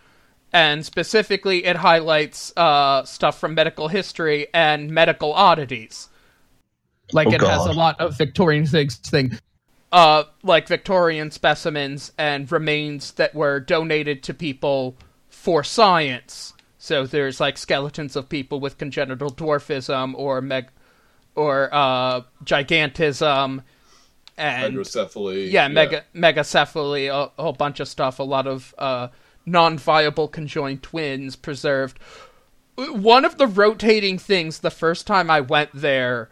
and 0.54 0.86
specifically, 0.86 1.66
it 1.66 1.76
highlights 1.76 2.50
uh, 2.56 3.04
stuff 3.04 3.38
from 3.38 3.54
medical 3.54 3.88
history 3.88 4.46
and 4.54 4.90
medical 4.90 5.34
oddities. 5.34 6.08
Like 7.12 7.28
Oh, 7.28 7.32
it 7.32 7.42
has 7.42 7.66
a 7.66 7.72
lot 7.72 8.00
of 8.00 8.16
Victorian 8.16 8.64
things, 8.64 8.96
thing, 8.96 9.38
uh, 9.92 10.24
like 10.42 10.66
Victorian 10.66 11.30
specimens 11.30 12.10
and 12.16 12.50
remains 12.50 13.12
that 13.12 13.34
were 13.34 13.60
donated 13.60 14.22
to 14.22 14.32
people 14.32 14.96
for 15.28 15.62
science. 15.62 16.54
So 16.78 17.04
there's 17.04 17.38
like 17.38 17.58
skeletons 17.58 18.16
of 18.16 18.30
people 18.30 18.60
with 18.60 18.78
congenital 18.78 19.30
dwarfism 19.30 20.14
or 20.16 20.40
meg 20.40 20.68
or 21.34 21.68
uh, 21.72 22.22
gigantism 22.44 23.62
and 24.36 24.74
Hydrocephaly. 24.74 25.50
yeah, 25.50 25.68
mega 25.68 26.04
megacephaly, 26.14 27.06
a, 27.06 27.30
a 27.38 27.42
whole 27.42 27.52
bunch 27.52 27.80
of 27.80 27.88
stuff. 27.88 28.18
A 28.18 28.24
lot 28.24 28.46
of 28.46 28.74
uh, 28.78 29.08
non-viable 29.46 30.28
conjoined 30.28 30.82
twins 30.82 31.36
preserved. 31.36 31.98
One 32.76 33.24
of 33.24 33.38
the 33.38 33.46
rotating 33.46 34.18
things 34.18 34.58
the 34.58 34.70
first 34.70 35.06
time 35.06 35.30
I 35.30 35.40
went 35.40 35.70
there, 35.72 36.28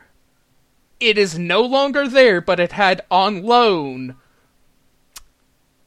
it 0.98 1.16
is 1.16 1.38
no 1.38 1.62
longer 1.62 2.08
there, 2.08 2.40
but 2.40 2.58
it 2.58 2.72
had 2.72 3.02
on 3.10 3.44
loan. 3.44 4.16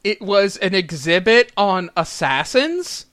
It 0.02 0.22
was 0.22 0.56
an 0.58 0.74
exhibit 0.74 1.52
on 1.56 1.90
assassins, 1.96 3.06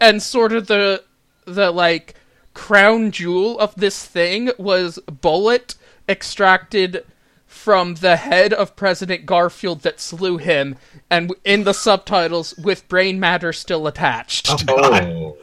and 0.00 0.22
sort 0.22 0.52
of 0.52 0.66
the 0.66 1.04
the 1.46 1.70
like 1.70 2.14
crown 2.54 3.10
jewel 3.10 3.58
of 3.58 3.74
this 3.74 4.04
thing 4.04 4.50
was 4.58 4.98
bullet 5.08 5.74
extracted 6.08 7.04
from 7.46 7.94
the 7.96 8.16
head 8.16 8.52
of 8.52 8.76
President 8.76 9.26
Garfield 9.26 9.82
that 9.82 10.00
slew 10.00 10.38
him, 10.38 10.76
and 11.08 11.32
in 11.44 11.64
the 11.64 11.72
subtitles, 11.72 12.54
with 12.56 12.88
brain 12.88 13.20
matter 13.20 13.52
still 13.52 13.86
attached. 13.86 14.48
Oh, 14.50 14.56
oh. 14.68 14.90
God. 14.90 15.04
Oh. 15.04 15.36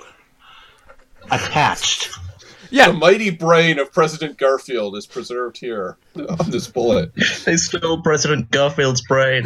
Attached. 1.32 2.10
The 2.72 2.94
mighty 2.94 3.30
brain 3.30 3.80
of 3.80 3.92
President 3.92 4.38
Garfield 4.38 4.96
is 4.96 5.06
preserved 5.06 5.58
here 5.58 5.98
on 6.16 6.50
this 6.50 6.68
bullet. 6.68 7.12
They 7.46 7.58
stole 7.58 8.02
President 8.02 8.50
Garfield's 8.52 9.02
brain. 9.02 9.44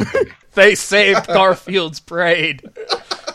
they 0.54 0.74
saved 0.74 1.26
Garfield's 1.26 2.00
brain. 2.00 2.60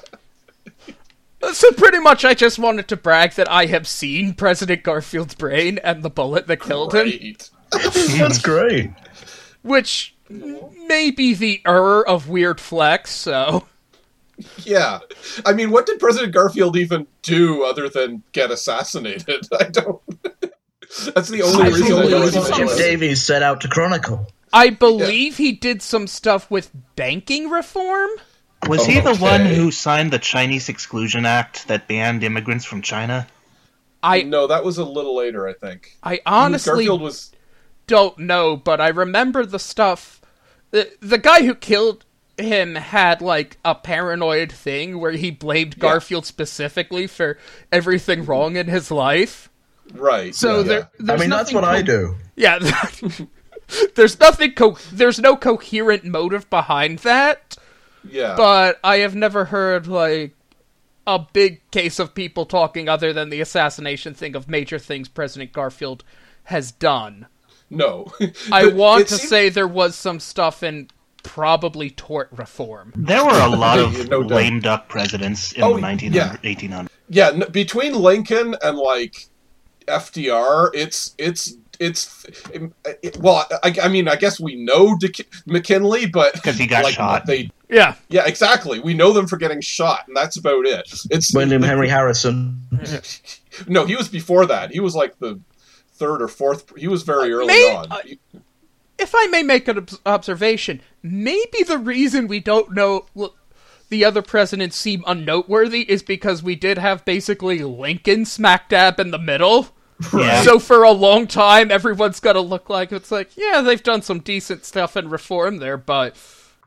So 1.54 1.72
pretty 1.72 2.00
much, 2.00 2.24
I 2.24 2.34
just 2.34 2.60
wanted 2.60 2.88
to 2.90 2.98
brag 2.98 3.34
that 3.34 3.50
I 3.52 3.66
have 3.66 3.88
seen 3.88 4.34
President 4.34 4.84
Garfield's 4.84 5.36
brain 5.36 5.80
and 5.84 6.04
the 6.04 6.10
bullet 6.10 6.48
that 6.48 6.62
killed 6.62 6.94
him, 6.94 7.36
That's 7.72 8.40
great. 8.40 8.92
which 9.62 10.16
may 10.30 11.12
be 11.12 11.34
the 11.34 11.62
er 11.68 12.04
of 12.08 12.30
weird 12.30 12.60
flex. 12.62 13.12
So 13.12 13.68
Yeah. 14.64 15.00
I 15.46 15.54
mean, 15.54 15.72
what 15.72 15.86
did 15.86 16.00
President 16.00 16.34
Garfield 16.34 16.78
even 16.78 17.08
do 17.22 17.64
other 17.64 17.90
than 17.90 18.24
get 18.32 18.52
assassinated? 18.52 19.48
I 19.60 19.66
don't. 19.66 20.02
That's 21.16 21.30
the 21.30 21.42
only 21.42 21.64
I 21.64 21.68
reason 21.68 21.84
I 21.86 22.02
believe 22.02 22.12
know 22.12 22.24
it's 22.24 22.36
anything 22.36 22.68
Jim. 22.68 22.78
Davis 22.78 23.26
set 23.26 23.44
out 23.44 23.62
to 23.62 23.68
chronicle. 23.70 24.28
I 24.54 24.70
believe 24.70 25.38
he 25.38 25.54
did 25.54 25.82
some 25.82 26.06
stuff 26.08 26.52
with 26.52 26.72
banking 26.98 27.50
reform. 27.50 28.10
Was 28.68 28.86
he 28.86 29.00
oh, 29.00 29.14
the 29.14 29.16
one 29.16 29.46
who 29.46 29.72
signed 29.72 30.12
the 30.12 30.20
Chinese 30.20 30.70
Exclusion 30.70 31.26
Act 31.26 31.68
that 31.68 31.88
banned 31.88 32.24
immigrants 32.24 32.66
from 32.66 32.82
China? 32.82 33.28
I 34.04 34.24
No, 34.24 34.48
that 34.48 34.64
was 34.64 34.78
a 34.78 34.86
little 34.86 35.16
later, 35.16 35.48
I 35.48 35.54
think. 35.54 35.98
I 36.04 36.22
honestly 36.26 36.86
Garfield 36.86 37.02
was. 37.02 37.32
don't 37.88 38.18
know, 38.20 38.56
but 38.56 38.82
I 38.82 38.90
remember 38.90 39.46
the 39.46 39.60
stuff. 39.60 40.22
The 40.72 40.92
the 41.00 41.18
guy 41.18 41.44
who 41.44 41.56
killed 41.56 42.06
him 42.38 42.76
had 42.76 43.22
like 43.22 43.58
a 43.64 43.76
paranoid 43.76 44.52
thing 44.52 45.00
where 45.00 45.12
he 45.12 45.32
blamed 45.32 45.80
Garfield 45.80 46.26
specifically 46.26 47.08
for 47.08 47.38
everything 47.72 48.22
mm-hmm. 48.22 48.32
wrong 48.32 48.56
in 48.56 48.68
his 48.68 48.92
life. 48.92 49.50
Right. 49.94 50.34
So 50.34 50.58
yeah, 50.58 50.64
there, 50.64 50.90
yeah. 51.00 51.14
I 51.14 51.18
mean, 51.18 51.30
that's 51.30 51.52
nothing 51.52 51.56
what 51.56 51.64
I 51.64 51.82
do. 51.82 52.16
Yeah, 52.36 52.60
there's 53.96 54.20
nothing. 54.20 54.54
Co- 54.54 54.78
there's 54.92 55.20
no 55.20 55.36
coherent 55.36 56.06
motive 56.06 56.50
behind 56.50 57.00
that. 57.00 57.58
Yeah. 58.10 58.36
But 58.36 58.80
I 58.84 58.98
have 58.98 59.16
never 59.16 59.46
heard 59.46 59.88
like 59.88 60.34
a 61.08 61.20
big 61.34 61.70
case 61.72 62.00
of 62.00 62.14
people 62.14 62.46
talking 62.46 62.88
other 62.88 63.12
than 63.14 63.30
the 63.30 63.42
assassination 63.42 64.14
thing 64.14 64.36
of 64.36 64.50
major 64.50 64.78
things 64.80 65.08
President 65.08 65.52
Garfield 65.52 66.04
has 66.46 66.72
done. 66.72 67.28
No. 67.70 68.12
I 68.52 68.68
want 68.74 69.08
to 69.08 69.16
seemed- 69.16 69.30
say 69.30 69.50
there 69.50 69.68
was 69.68 69.96
some 69.96 70.20
stuff 70.20 70.62
in 70.64 70.90
probably 71.24 71.90
tort 71.92 72.30
reform. 72.32 72.94
There 72.96 73.24
were 73.24 73.30
a 73.40 73.48
lot 73.50 73.78
of 73.80 74.10
no 74.10 74.20
lame 74.20 74.60
duck 74.60 74.90
presidents 74.90 75.52
in 75.54 75.64
Oh, 75.64 75.76
the 75.76 75.82
1900s, 75.82 76.14
yeah. 76.14 76.36
1800s. 76.44 76.88
Yeah, 77.10 77.28
n- 77.30 77.44
between 77.52 77.94
Lincoln 77.94 78.56
and 78.64 78.78
like 78.78 79.28
FDR, 79.88 80.70
it's 80.74 81.14
it's 81.18 81.56
it's 81.80 82.26
it, 82.54 83.18
well, 83.18 83.46
I, 83.64 83.76
I 83.84 83.88
mean, 83.88 84.08
I 84.08 84.16
guess 84.16 84.40
we 84.40 84.56
know 84.64 84.96
Dick- 84.98 85.32
McKinley, 85.46 86.06
but 86.06 86.34
'Cause 86.44 86.58
he 86.58 86.68
got 86.68 86.84
like, 86.84 86.94
shot. 86.94 87.26
They 87.26 87.52
Yeah. 87.72 87.96
yeah, 88.10 88.26
exactly. 88.28 88.80
We 88.80 88.94
know 88.94 89.14
them 89.14 89.28
for 89.28 89.38
getting 89.38 89.62
shot, 89.62 90.08
and 90.08 90.16
that's 90.16 90.38
about 90.38 90.66
it. 90.66 90.92
It's 91.10 91.34
William 91.34 91.64
Henry 91.64 91.88
Harrison. 91.98 92.62
no, 93.68 93.86
he 93.86 93.96
was 93.96 94.10
before 94.10 94.46
that. 94.48 94.72
He 94.72 94.80
was 94.80 94.96
like 94.96 95.18
the 95.20 95.40
third 95.94 96.22
or 96.22 96.28
fourth. 96.28 96.78
He 96.78 96.88
was 96.88 97.04
very 97.04 97.32
early 97.32 97.48
May- 97.48 97.76
on. 97.76 97.92
uh, 97.92 98.00
If 99.00 99.14
I 99.16 99.28
may 99.28 99.42
make 99.44 99.68
an 99.68 99.78
ob- 99.80 99.90
observation, 100.06 100.82
maybe 101.02 101.64
the 101.66 101.78
reason 101.78 102.28
we 102.28 102.40
don't 102.40 102.74
know 102.74 103.06
l- 103.18 103.36
the 103.90 104.06
other 104.06 104.22
presidents 104.22 104.78
seem 104.78 105.04
unnoteworthy 105.08 105.82
is 105.90 106.02
because 106.04 106.42
we 106.44 106.56
did 106.56 106.78
have 106.78 107.04
basically 107.06 107.60
Lincoln 107.60 108.26
smack 108.26 108.70
dab 108.70 109.00
in 109.00 109.12
the 109.12 109.18
middle. 109.20 109.70
Yeah. 110.14 110.42
So 110.44 110.58
for 110.60 110.82
a 110.84 110.92
long 110.92 111.28
time, 111.28 111.70
everyone's 111.72 112.20
got 112.20 112.34
to 112.34 112.42
look 112.42 112.70
like 112.70 112.92
it's 112.92 113.12
like, 113.12 113.38
yeah, 113.38 113.62
they've 113.62 113.84
done 113.84 114.02
some 114.02 114.20
decent 114.20 114.66
stuff 114.66 114.96
and 114.96 115.12
reform 115.12 115.58
there, 115.58 115.78
but 115.78 116.16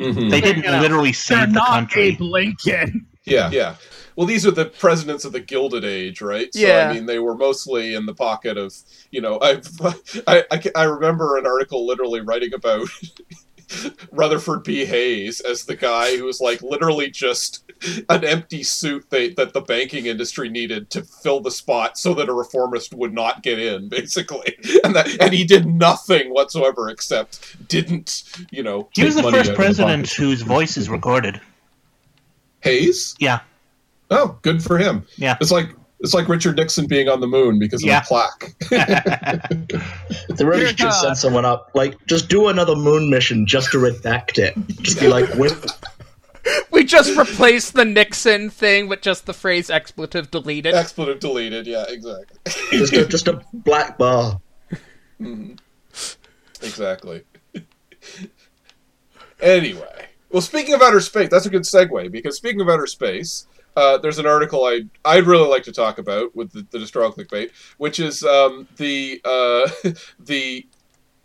Mm-hmm. 0.01 0.29
They 0.29 0.41
didn't 0.41 0.65
You 0.65 0.71
know, 0.71 0.81
literally 0.81 1.11
they're 1.11 1.15
save 1.15 1.49
the 1.49 1.55
not 1.55 1.69
country. 1.69 2.03
Abe 2.03 2.21
Lincoln. 2.21 3.07
Yeah, 3.25 3.51
yeah. 3.51 3.77
Well, 4.17 4.27
these 4.27 4.47
are 4.47 4.51
the 4.51 4.67
presidents 4.67 5.25
of 5.25 5.33
the 5.33 5.41
Gilded 5.41 5.85
Age, 5.85 6.21
right? 6.21 6.53
So, 6.53 6.61
Yeah. 6.61 6.89
I 6.89 6.93
mean, 6.93 7.07
they 7.07 7.19
were 7.19 7.35
mostly 7.35 7.95
in 7.95 8.07
the 8.07 8.15
pocket 8.15 8.57
of, 8.57 8.75
you 9.11 9.21
know, 9.21 9.41
I've, 9.41 9.69
I, 10.27 10.45
I, 10.51 10.63
I 10.77 10.85
remember 10.85 11.37
an 11.39 11.47
article 11.47 11.87
literally 11.87 12.21
writing 12.21 12.53
about 12.55 12.87
Rutherford 14.13 14.65
B. 14.65 14.85
Hayes 14.85 15.41
as 15.41 15.65
the 15.65 15.77
guy 15.77 16.17
who 16.17 16.25
was 16.25 16.41
like 16.41 16.63
literally 16.63 17.11
just 17.11 17.65
an 18.09 18.25
empty 18.25 18.63
suit 18.63 19.11
they, 19.11 19.31
that 19.31 19.53
the 19.53 19.61
banking 19.61 20.07
industry 20.07 20.49
needed 20.49 20.91
to 20.91 21.03
fill 21.03 21.41
the 21.41 21.51
spot 21.51 21.99
so 21.99 22.15
that 22.15 22.29
a 22.29 22.33
reformist 22.33 22.95
would 22.95 23.13
not 23.13 23.43
get 23.43 23.59
in, 23.59 23.89
basically. 23.89 24.57
And 24.83 24.95
that, 24.95 25.09
and 25.21 25.33
he 25.33 25.45
did 25.45 25.67
nothing 25.67 26.33
whatsoever 26.33 26.89
except 26.89 27.69
didn't, 27.69 28.25
you 28.51 28.63
know, 28.63 28.89
He 28.93 29.05
was 29.05 29.15
the 29.15 29.23
first 29.23 29.37
of 29.37 29.47
the 29.47 29.55
president 29.55 30.11
whose 30.11 30.43
voice 30.43 30.77
is 30.77 30.89
recorded. 30.89 31.41
Hayes? 32.61 33.15
Yeah. 33.19 33.41
Oh, 34.11 34.39
good 34.43 34.63
for 34.63 34.79
him. 34.79 35.07
Yeah. 35.17 35.37
It's 35.41 35.51
like 35.51 35.75
it's 36.01 36.13
like 36.15 36.29
Richard 36.29 36.57
Nixon 36.57 36.87
being 36.87 37.09
on 37.09 37.21
the 37.21 37.27
moon 37.27 37.59
because 37.59 37.83
of 37.83 37.89
Yeah. 37.89 38.01
a 38.03 38.05
plaque. 38.05 38.55
They 40.29 40.45
really 40.45 40.67
should 40.75 40.93
send 40.93 41.17
someone 41.17 41.45
up. 41.45 41.71
Like, 41.75 42.05
just 42.07 42.29
do 42.29 42.49
another 42.49 42.77
moon 42.77 43.09
mission 43.11 43.47
just 43.47 43.71
to 43.73 43.79
redact 43.79 44.39
it. 44.39 44.55
Just 44.83 45.01
be 45.01 45.09
like, 45.09 45.33
"Win- 45.35 45.57
We 46.71 46.85
just 46.85 47.17
replaced 47.17 47.73
the 47.75 47.85
Nixon 47.87 48.51
thing 48.51 48.87
with 48.89 49.01
just 49.01 49.25
the 49.27 49.33
phrase 49.33 49.71
expletive 49.71 50.31
deleted. 50.31 50.75
Expletive 50.75 51.19
deleted. 51.21 51.67
Yeah, 51.67 51.85
exactly. 51.89 52.37
just 52.73 52.93
a, 52.93 53.07
just 53.07 53.29
a 53.29 53.43
black 53.55 53.97
bar. 53.97 54.41
Mm-hmm. 55.21 55.55
exactly. 56.63 57.23
anyway, 59.41 60.07
well, 60.31 60.43
speaking 60.43 60.75
of 60.75 60.83
outer 60.83 61.01
space, 61.01 61.31
that's 61.31 61.47
a 61.47 61.51
good 61.51 61.63
segue 61.63 62.11
because 62.11 62.37
speaking 62.37 62.61
of 62.61 62.69
outer 62.69 62.87
space, 62.87 63.47
uh, 63.77 63.99
there's 63.99 64.19
an 64.19 64.27
article 64.27 64.65
I 64.65 64.83
I'd 65.05 65.27
really 65.27 65.49
like 65.49 65.63
to 65.65 65.73
talk 65.73 65.99
about 65.99 66.35
with 66.35 66.53
the, 66.53 66.67
the 66.71 66.79
destroy 66.79 67.09
clickbait, 67.09 67.51
which 67.79 68.01
is 68.01 68.23
um, 68.23 68.69
the 68.77 69.21
uh, 69.25 69.69
the 70.21 70.67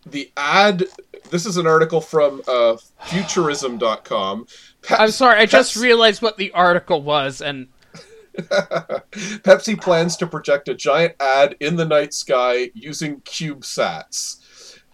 the 0.06 0.32
ad. 0.38 0.86
This 1.29 1.46
is 1.46 1.58
an 1.58 1.68
article 1.68 2.01
from 2.01 2.41
uh, 2.48 2.77
Futurism.com. 3.03 4.48
I'm 4.89 5.12
sorry, 5.12 5.39
I 5.39 5.46
just 5.46 5.75
Pepsi- 5.75 5.82
realized 5.82 6.22
what 6.22 6.38
the 6.38 6.51
article 6.53 7.04
was, 7.04 7.41
and 7.41 7.67
Pepsi 8.36 9.80
plans 9.80 10.17
to 10.17 10.28
project 10.28 10.69
a 10.69 10.74
giant 10.74 11.15
ad 11.19 11.56
in 11.60 11.76
the 11.76 11.86
night 11.86 12.13
sky 12.13 12.71
using 12.74 13.21
CubeSats. 13.21 14.38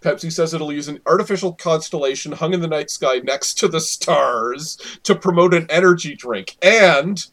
Pepsi 0.06 0.30
says 0.30 0.54
it'll 0.54 0.72
use 0.72 0.88
an 0.88 1.00
artificial 1.06 1.52
constellation 1.52 2.32
hung 2.32 2.54
in 2.54 2.60
the 2.60 2.68
night 2.68 2.90
sky 2.90 3.18
next 3.24 3.54
to 3.54 3.68
the 3.68 3.80
stars 3.80 4.76
to 5.02 5.14
promote 5.14 5.54
an 5.54 5.66
energy 5.68 6.14
drink. 6.14 6.56
And 6.62 7.24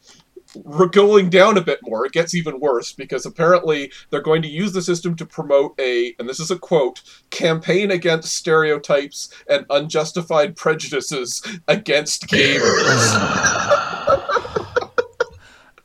going 0.92 1.30
down 1.30 1.56
a 1.56 1.60
bit 1.60 1.80
more. 1.82 2.06
It 2.06 2.12
gets 2.12 2.34
even 2.34 2.60
worse 2.60 2.92
because 2.92 3.26
apparently 3.26 3.92
they're 4.10 4.20
going 4.22 4.42
to 4.42 4.48
use 4.48 4.72
the 4.72 4.82
system 4.82 5.16
to 5.16 5.26
promote 5.26 5.78
a, 5.80 6.14
and 6.18 6.28
this 6.28 6.40
is 6.40 6.50
a 6.50 6.58
quote, 6.58 7.02
campaign 7.30 7.90
against 7.90 8.34
stereotypes 8.34 9.28
and 9.48 9.66
unjustified 9.70 10.56
prejudices 10.56 11.42
against 11.68 12.26
gamers. 12.28 12.94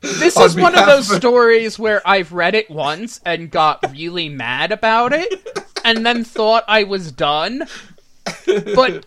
this 0.00 0.36
On 0.36 0.46
is 0.46 0.56
one 0.56 0.78
of 0.78 0.86
those 0.86 1.10
of- 1.10 1.16
stories 1.16 1.78
where 1.78 2.02
I've 2.06 2.32
read 2.32 2.54
it 2.54 2.70
once 2.70 3.20
and 3.24 3.50
got 3.50 3.84
really 3.92 4.28
mad 4.28 4.72
about 4.72 5.12
it, 5.12 5.58
and 5.84 6.04
then 6.04 6.24
thought 6.24 6.64
I 6.68 6.84
was 6.84 7.12
done. 7.12 7.64
But 8.46 9.06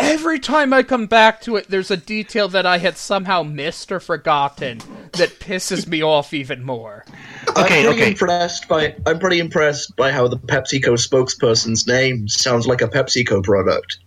every 0.00 0.38
time 0.38 0.72
I 0.72 0.82
come 0.82 1.06
back 1.06 1.40
to 1.42 1.56
it, 1.56 1.68
there's 1.68 1.90
a 1.90 1.96
detail 1.96 2.48
that 2.48 2.66
I 2.66 2.78
had 2.78 2.96
somehow 2.96 3.42
missed 3.42 3.90
or 3.92 4.00
forgotten 4.00 4.78
that 5.12 5.38
pisses 5.40 5.86
me 5.86 6.02
off 6.02 6.32
even 6.34 6.64
more. 6.64 7.04
Okay, 7.50 7.60
I'm 7.60 7.66
pretty 7.66 7.88
okay. 7.88 8.08
impressed 8.10 8.68
by. 8.68 8.96
I'm 9.06 9.18
pretty 9.18 9.38
impressed 9.38 9.96
by 9.96 10.12
how 10.12 10.28
the 10.28 10.36
PepsiCo 10.38 10.94
spokesperson's 10.94 11.86
name 11.86 12.28
sounds 12.28 12.66
like 12.66 12.82
a 12.82 12.88
PepsiCo 12.88 13.42
product. 13.42 13.98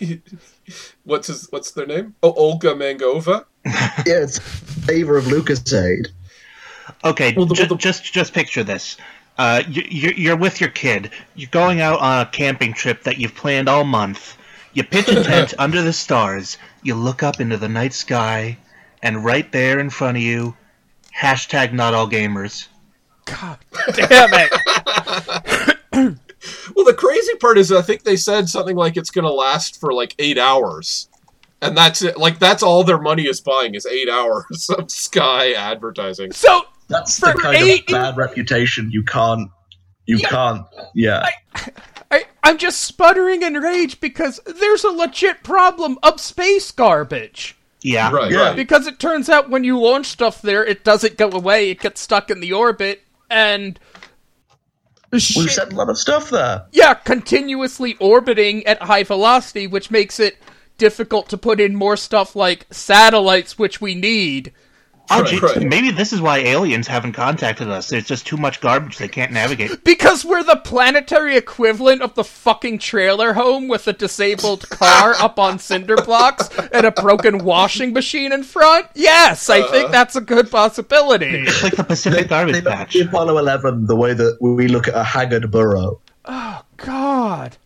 what's 1.04 1.26
his, 1.28 1.46
what's 1.50 1.72
their 1.72 1.86
name? 1.86 2.14
Oh, 2.22 2.32
Olga 2.32 2.74
Mangova. 2.74 3.44
Yeah, 4.06 4.22
it's 4.22 4.38
flavor 4.38 5.16
of 5.16 5.24
Lucozade. 5.24 6.08
Okay, 7.02 7.32
Well, 7.36 7.46
the- 7.46 7.54
ju- 7.54 7.66
the- 7.66 7.76
just 7.76 8.04
just 8.12 8.32
picture 8.34 8.62
this. 8.62 8.96
Uh, 9.36 9.62
you, 9.68 9.82
you're, 9.88 10.12
you're 10.12 10.36
with 10.36 10.60
your 10.60 10.70
kid. 10.70 11.10
You're 11.34 11.50
going 11.50 11.80
out 11.80 11.98
on 12.00 12.20
a 12.20 12.26
camping 12.30 12.72
trip 12.72 13.02
that 13.02 13.18
you've 13.18 13.34
planned 13.34 13.68
all 13.68 13.82
month. 13.84 14.36
You 14.74 14.84
pitch 14.84 15.08
a 15.08 15.22
tent 15.24 15.54
under 15.58 15.82
the 15.82 15.92
stars. 15.92 16.58
You 16.82 16.94
look 16.94 17.22
up 17.22 17.40
into 17.40 17.56
the 17.56 17.68
night 17.68 17.92
sky, 17.94 18.58
and 19.02 19.24
right 19.24 19.50
there 19.52 19.78
in 19.80 19.88
front 19.90 20.16
of 20.18 20.22
you, 20.22 20.56
hashtag 21.16 21.72
not 21.72 21.94
all 21.94 22.08
gamers. 22.08 22.68
God 23.24 23.58
damn 23.94 24.30
it! 24.32 26.12
Well, 26.76 26.84
the 26.84 26.92
crazy 26.92 27.34
part 27.36 27.56
is, 27.56 27.72
I 27.72 27.80
think 27.80 28.02
they 28.02 28.16
said 28.16 28.50
something 28.50 28.76
like 28.76 28.98
it's 28.98 29.10
going 29.10 29.24
to 29.24 29.32
last 29.32 29.80
for 29.80 29.94
like 29.94 30.14
eight 30.18 30.36
hours, 30.36 31.08
and 31.62 31.74
that's 31.74 32.02
it. 32.02 32.18
Like 32.18 32.38
that's 32.38 32.62
all 32.62 32.84
their 32.84 33.00
money 33.00 33.22
is 33.22 33.40
buying 33.40 33.74
is 33.74 33.86
eight 33.86 34.10
hours 34.10 34.68
of 34.78 34.90
Sky 34.90 35.52
advertising. 35.54 36.32
So 36.32 36.62
That's 36.88 37.16
the 37.18 37.32
kind 37.32 37.56
eight- 37.56 37.88
of 37.88 37.94
bad 37.94 38.16
reputation 38.18 38.90
you 38.90 39.02
can't. 39.04 39.50
You 40.04 40.18
can't. 40.18 40.66
Yeah. 40.94 41.24
I, 41.54 41.70
I'm 42.44 42.58
just 42.58 42.82
sputtering 42.82 43.42
in 43.42 43.54
rage 43.54 43.98
because 44.00 44.38
there's 44.46 44.84
a 44.84 44.90
legit 44.90 45.42
problem 45.42 45.98
of 46.02 46.20
space 46.20 46.70
garbage. 46.70 47.56
Yeah. 47.80 48.10
Right, 48.12 48.30
Yeah. 48.30 48.38
right. 48.48 48.56
Because 48.56 48.86
it 48.86 48.98
turns 48.98 49.28
out 49.28 49.50
when 49.50 49.64
you 49.64 49.80
launch 49.80 50.06
stuff 50.06 50.42
there, 50.42 50.64
it 50.64 50.84
doesn't 50.84 51.16
go 51.16 51.30
away, 51.30 51.70
it 51.70 51.80
gets 51.80 52.00
stuck 52.00 52.30
in 52.30 52.40
the 52.40 52.52
orbit, 52.52 53.02
and. 53.30 53.78
We've 55.10 55.22
Shit, 55.22 55.72
a 55.72 55.76
lot 55.76 55.88
of 55.88 55.96
stuff 55.96 56.28
there. 56.30 56.64
yeah, 56.72 56.94
continuously 56.94 57.96
orbiting 58.00 58.66
at 58.66 58.82
high 58.82 59.04
velocity, 59.04 59.66
which 59.68 59.90
makes 59.90 60.18
it 60.18 60.38
difficult 60.76 61.28
to 61.28 61.38
put 61.38 61.60
in 61.60 61.76
more 61.76 61.96
stuff 61.96 62.34
like 62.34 62.66
satellites, 62.72 63.56
which 63.56 63.80
we 63.80 63.94
need. 63.94 64.52
Oh, 65.10 65.22
Right, 65.22 65.40
right. 65.42 65.62
Maybe 65.62 65.90
this 65.90 66.14
is 66.14 66.20
why 66.22 66.38
aliens 66.38 66.86
haven't 66.86 67.12
contacted 67.12 67.68
us. 67.68 67.88
There's 67.90 68.06
just 68.06 68.26
too 68.26 68.38
much 68.38 68.60
garbage 68.62 68.96
they 68.96 69.08
can't 69.08 69.32
navigate. 69.32 69.84
Because 69.84 70.24
we're 70.24 70.42
the 70.42 70.56
planetary 70.56 71.36
equivalent 71.36 72.00
of 72.00 72.14
the 72.14 72.24
fucking 72.24 72.78
trailer 72.78 73.34
home 73.34 73.68
with 73.68 73.86
a 73.86 73.92
disabled 73.92 74.68
car 74.70 75.14
up 75.20 75.38
on 75.38 75.58
cinder 75.58 75.96
blocks 75.96 76.48
and 76.72 76.86
a 76.86 76.90
broken 76.90 77.44
washing 77.44 77.92
machine 77.92 78.32
in 78.32 78.42
front? 78.44 78.86
Yes, 78.94 79.50
I 79.50 79.60
uh-huh. 79.60 79.70
think 79.72 79.90
that's 79.90 80.16
a 80.16 80.22
good 80.22 80.50
possibility. 80.50 81.26
It's 81.26 81.62
like 81.62 81.76
the 81.76 81.84
Pacific 81.84 82.28
Garbage 82.28 82.54
They 82.54 82.60
look 82.62 82.72
Patch. 82.72 82.94
the 82.94 83.00
Apollo 83.02 83.36
11 83.38 83.86
the 83.86 83.96
way 83.96 84.14
that 84.14 84.38
we 84.40 84.68
look 84.68 84.88
at 84.88 84.94
a 84.94 85.04
haggard 85.04 85.50
burrow. 85.50 86.00
Oh, 86.24 86.62
God. 86.78 87.56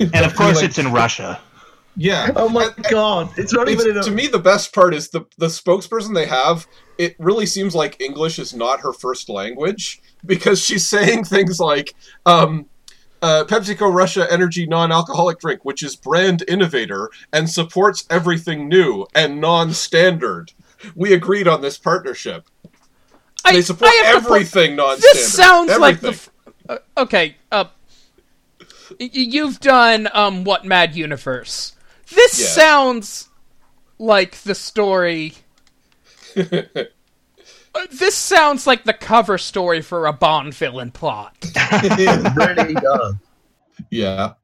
And 0.00 0.26
of 0.26 0.34
course, 0.34 0.56
Like- 0.56 0.64
it's 0.64 0.78
in 0.78 0.90
Russia. 0.92 1.40
Yeah. 1.96 2.30
Oh 2.36 2.48
my 2.48 2.70
god! 2.90 3.30
It's 3.36 3.52
not 3.52 3.68
It's- 3.68 3.84
even 3.84 3.96
in 3.96 3.98
a. 3.98 4.02
to 4.04 4.10
me, 4.10 4.26
the 4.26 4.38
best 4.38 4.74
part 4.74 4.94
is 4.94 5.10
the 5.10 5.22
the 5.38 5.46
spokesperson 5.48 6.14
they 6.14 6.26
have. 6.26 6.66
It 6.98 7.16
really 7.18 7.46
seems 7.46 7.74
like 7.74 8.00
English 8.00 8.38
is 8.38 8.54
not 8.54 8.80
her 8.80 8.92
first 8.92 9.28
language 9.28 10.00
because 10.24 10.58
she's 10.64 10.88
saying 10.88 11.24
things 11.24 11.60
like, 11.60 11.94
um, 12.24 12.66
uh, 13.20 13.44
"PepsiCo 13.46 13.92
Russia 13.92 14.26
Energy 14.30 14.66
non-alcoholic 14.66 15.38
drink, 15.38 15.64
which 15.64 15.82
is 15.82 15.94
brand 15.96 16.44
innovator 16.48 17.10
and 17.32 17.48
supports 17.50 18.04
everything 18.08 18.68
new 18.68 19.06
and 19.14 19.40
non-standard. 19.40 20.52
We 20.96 21.12
agreed 21.12 21.46
on 21.46 21.60
this 21.60 21.76
partnership. 21.76 22.46
I, 23.44 23.52
They 23.54 23.62
support 23.62 23.90
I 23.90 24.02
have 24.06 24.24
everything 24.26 24.76
non-standard. 24.76 25.14
This 25.14 25.32
sounds 25.32 25.76
like 25.78 26.00
the. 26.00 26.10
F- 26.10 26.30
uh, 26.68 26.78
okay, 26.96 27.36
uh. 27.50 27.64
y- 28.98 29.10
you've 29.12 29.60
done 29.60 30.08
um 30.14 30.44
what 30.44 30.64
Mad 30.64 30.94
Universe. 30.96 31.74
This 32.14 32.38
Yeah. 32.40 32.46
sounds 32.46 33.28
like 33.98 34.36
the 34.42 34.54
story. 34.54 35.34
Uh, 37.74 37.86
this 37.90 38.14
sounds 38.14 38.66
like 38.66 38.84
the 38.84 38.92
cover 38.92 39.38
story 39.38 39.80
for 39.80 40.06
a 40.06 40.12
Bond 40.12 40.52
villain 40.52 40.90
plot. 40.90 41.34
It 41.72 42.36
really 42.36 42.74
does. 42.74 43.14
Yeah. 43.88 44.34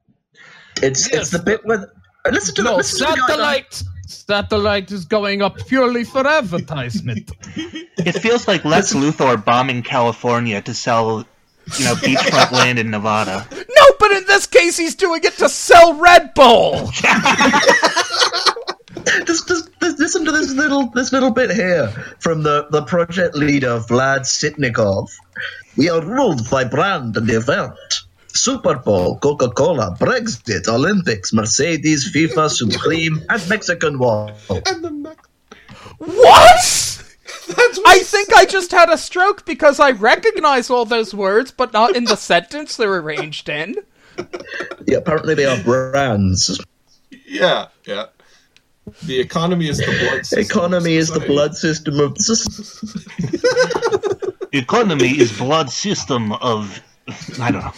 It's 0.81 1.07
it's 1.13 1.29
the 1.29 1.37
bit 1.37 1.63
where 1.63 1.93
uh, 2.25 2.31
listen 2.31 2.55
to 2.55 2.63
the 2.63 2.71
No, 2.71 2.77
listen 2.77 3.05
to 3.07 3.13
the 3.13 3.17
guy 3.19 3.27
satellite. 3.27 3.83
Satellite 4.07 4.91
is 4.91 5.05
going 5.05 5.43
up 5.43 5.57
purely 5.67 6.03
for 6.05 6.25
advertisement. 6.25 7.31
It 7.99 8.13
feels 8.13 8.47
like 8.47 8.65
Lex 8.65 8.93
Luthor 8.93 9.43
bombing 9.45 9.83
California 9.83 10.59
to 10.63 10.73
sell, 10.73 11.23
you 11.77 11.85
know, 11.85 11.95
beachfront 11.95 12.51
land 12.51 12.79
in 12.79 12.89
Nevada. 12.89 13.47
No, 13.51 13.83
but 13.99 14.11
in 14.11 14.25
this 14.25 14.45
case, 14.47 14.77
he's 14.77 14.95
doing 14.95 15.21
it 15.23 15.33
to 15.37 15.49
sell 15.49 15.93
Red 15.95 16.33
Bull. 16.33 16.89
Just, 19.25 19.47
just, 19.47 19.69
just 19.81 19.99
listen 19.99 20.25
to 20.25 20.31
this 20.31 20.51
little 20.51 20.87
this 20.91 21.11
little 21.11 21.31
bit 21.31 21.51
here 21.51 21.87
from 22.19 22.43
the, 22.43 22.67
the 22.69 22.81
project 22.83 23.35
leader 23.35 23.79
Vlad 23.79 24.21
Sitnikov. 24.21 25.09
We 25.77 25.89
are 25.89 26.01
ruled 26.03 26.49
by 26.49 26.63
brand 26.65 27.15
and 27.17 27.29
event. 27.29 27.71
Super 28.27 28.75
Bowl, 28.77 29.17
Coca 29.19 29.49
Cola, 29.49 29.95
Brexit, 29.99 30.67
Olympics, 30.67 31.33
Mercedes, 31.33 32.11
FIFA, 32.13 32.49
Supreme, 32.49 33.21
and 33.29 33.49
Mexican 33.49 33.97
Wall. 33.99 34.31
And 34.49 34.83
the 34.83 34.91
Mex- 34.91 35.29
What? 35.97 36.98
That's 37.55 37.77
what 37.77 37.87
I 37.87 37.95
he 37.95 38.03
think 38.03 38.33
I 38.35 38.45
just 38.45 38.71
had 38.71 38.89
a 38.89 38.97
stroke 38.97 39.45
because 39.45 39.79
I 39.79 39.91
recognize 39.91 40.69
all 40.69 40.85
those 40.85 41.13
words, 41.13 41.51
but 41.51 41.73
not 41.73 41.95
in 41.95 42.05
the 42.05 42.15
sentence 42.31 42.75
they're 42.77 42.97
arranged 42.97 43.49
in. 43.49 43.75
Yeah, 44.85 44.97
apparently 44.97 45.33
they 45.35 45.45
are 45.45 45.61
brands. 45.63 46.59
Yeah, 47.25 47.67
yeah. 47.85 48.05
The 49.03 49.19
economy 49.19 49.67
is 49.69 49.77
the 49.77 49.85
blood 49.85 50.25
system. 50.25 50.39
Economy 50.39 50.95
is 50.95 51.09
the 51.09 51.19
blood 51.19 51.55
system 51.55 51.99
of. 51.99 52.17
Economy 54.53 55.19
is 55.19 55.31
blood 55.37 55.69
system 55.69 56.33
of, 56.33 56.81
I 57.39 57.51
don't 57.51 57.63
know. 57.63 57.73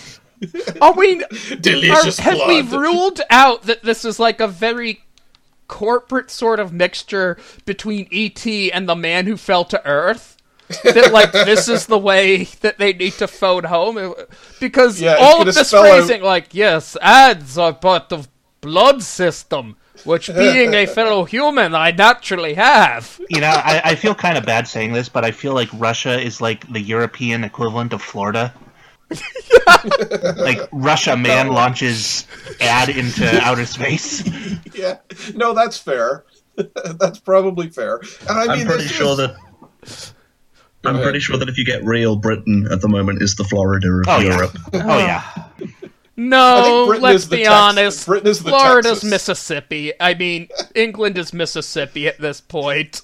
Are 0.82 0.94
we? 0.94 1.24
Delicious 1.60 2.20
Are, 2.20 2.24
have 2.24 2.36
blood. 2.36 2.48
we 2.48 2.78
ruled 2.78 3.22
out 3.30 3.64
that 3.64 3.84
this 3.84 4.06
is 4.06 4.20
like 4.20 4.40
a 4.40 4.48
very 4.48 5.04
corporate 5.72 6.30
sort 6.30 6.60
of 6.60 6.74
mixture 6.74 7.38
between 7.66 8.08
ET 8.12 8.46
and 8.76 8.88
the 8.88 8.96
man 8.96 9.26
who 9.26 9.38
fell 9.38 9.64
to 9.66 9.80
Earth? 9.88 10.38
that 10.84 11.12
like 11.12 11.32
this 11.52 11.68
is 11.68 11.86
the 11.88 11.98
way 11.98 12.44
that 12.62 12.78
they 12.78 12.94
need 12.94 13.12
to 13.14 13.28
phone 13.28 13.66
home 13.66 14.14
because 14.60 15.02
Yeah, 15.02 15.18
all 15.20 15.42
of 15.42 15.46
this 15.54 15.68
spell 15.68 15.84
out- 15.84 15.98
phrasing 15.98 16.22
like 16.24 16.54
yes 16.54 16.96
ads 17.02 17.58
are 17.58 17.74
part 17.74 18.14
of 18.14 18.30
blood 18.62 19.04
system 19.04 19.76
which 20.06 20.28
being 20.44 20.74
a 20.74 20.86
fellow 20.86 21.26
human 21.26 21.76
i 21.76 21.92
naturally 21.92 22.54
have 22.54 23.20
You 23.30 23.42
know, 23.42 23.50
I, 23.50 23.82
I 23.92 23.96
feel 23.96 24.16
kind 24.16 24.38
of 24.38 24.46
bad 24.46 24.66
saying 24.66 24.94
this, 24.94 25.10
but 25.10 25.26
I 25.26 25.32
feel 25.32 25.54
like 25.54 25.68
Russia 25.74 26.18
is 26.20 26.40
like 26.40 26.66
the 26.72 26.80
European 26.80 27.44
equivalent 27.44 27.92
of 27.94 28.02
Florida. 28.02 28.54
like 30.38 30.60
Russia 30.72 31.16
man 31.18 31.50
launches 31.50 32.26
ad 32.60 32.90
into 32.90 33.26
outer 33.42 33.66
space. 33.66 34.24
Yeah. 34.74 35.00
No, 35.36 35.54
that's 35.54 35.78
fair. 35.78 36.24
that's 36.56 37.20
probably 37.20 37.70
fair. 37.70 37.98
And 38.28 38.30
I 38.30 38.48
mean, 38.56 38.62
I'm 38.62 38.68
pretty 38.68 38.88
sure 38.88 39.12
is- 39.12 39.18
that. 39.18 40.14
I'm 40.86 40.96
ahead. 40.96 41.04
pretty 41.04 41.20
sure 41.20 41.38
that 41.38 41.50
if 41.50 41.58
you 41.58 41.66
get 41.66 41.84
real, 41.84 42.16
Britain 42.16 42.68
at 42.72 42.82
the 42.82 42.88
moment 42.88 43.22
is 43.22 43.36
the 43.36 43.44
Florida 43.44 43.88
of 43.90 44.06
Oh 44.08 44.20
yeah. 44.20 44.34
Europe. 44.36 44.58
Oh 44.74 44.98
yeah. 44.98 45.24
No 46.18 46.86
let's 47.00 47.26
be 47.26 47.38
Tex- 47.44 47.50
honest 47.50 48.06
Britain 48.08 48.28
is 48.30 48.44
the 48.44 48.50
florida's 48.50 48.92
Texas. 49.02 49.10
mississippi 49.10 49.94
i 50.00 50.14
mean 50.14 50.50
england 50.76 51.18
is 51.18 51.34
mississippi 51.34 52.06
at 52.08 52.20
this 52.20 52.42
point 52.42 53.02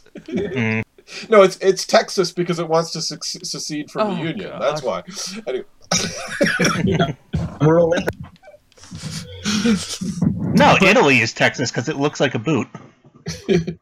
No, 1.29 1.41
it's 1.41 1.57
it's 1.57 1.85
Texas 1.85 2.31
because 2.33 2.59
it 2.59 2.67
wants 2.67 2.91
to 2.91 3.01
suc- 3.01 3.23
secede 3.23 3.89
from 3.89 4.07
Oh, 4.11 4.15
the 4.15 4.21
union. 4.23 4.49
God. 4.49 4.61
That's 4.61 4.83
why. 4.83 5.03
Anyway, 5.47 5.65
We're 7.62 7.80
all 7.80 7.93
in. 7.97 8.06
No, 10.56 10.78
Italy 10.82 11.19
is 11.19 11.34
Texas 11.34 11.71
because 11.71 11.89
it 11.89 11.97
looks 11.97 12.19
like 12.19 12.36
a 12.36 12.39
boot. 12.39 12.67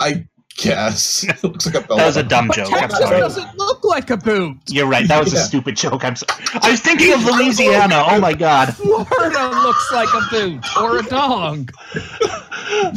I 0.00 0.26
guess 0.56 1.24
it 1.24 1.42
looks 1.44 1.66
like 1.66 1.74
a 1.76 1.80
belt. 1.86 1.98
That 1.98 2.06
was 2.06 2.16
a 2.16 2.22
dumb 2.22 2.50
joke. 2.52 2.72
I'm 2.72 2.80
Texas 2.80 2.98
sorry. 3.00 3.20
doesn't 3.20 3.58
look 3.58 3.84
like 3.84 4.10
a 4.10 4.16
boot. 4.16 4.56
You're 4.68 4.86
right. 4.86 5.06
That 5.08 5.22
was 5.22 5.32
a 5.32 5.38
stupid 5.38 5.76
joke. 5.76 6.04
I'm 6.04 6.16
sorry. 6.16 6.44
I 6.62 6.70
was 6.70 6.80
thinking 6.80 7.12
of 7.12 7.24
Louisiana. 7.24 8.04
Oh 8.08 8.20
my 8.20 8.32
god. 8.34 8.74
Florida 8.76 9.48
looks 9.62 9.92
like 9.92 10.08
a 10.14 10.20
boot 10.30 10.76
or 10.76 10.98
a 10.98 11.02
dog. 11.02 11.70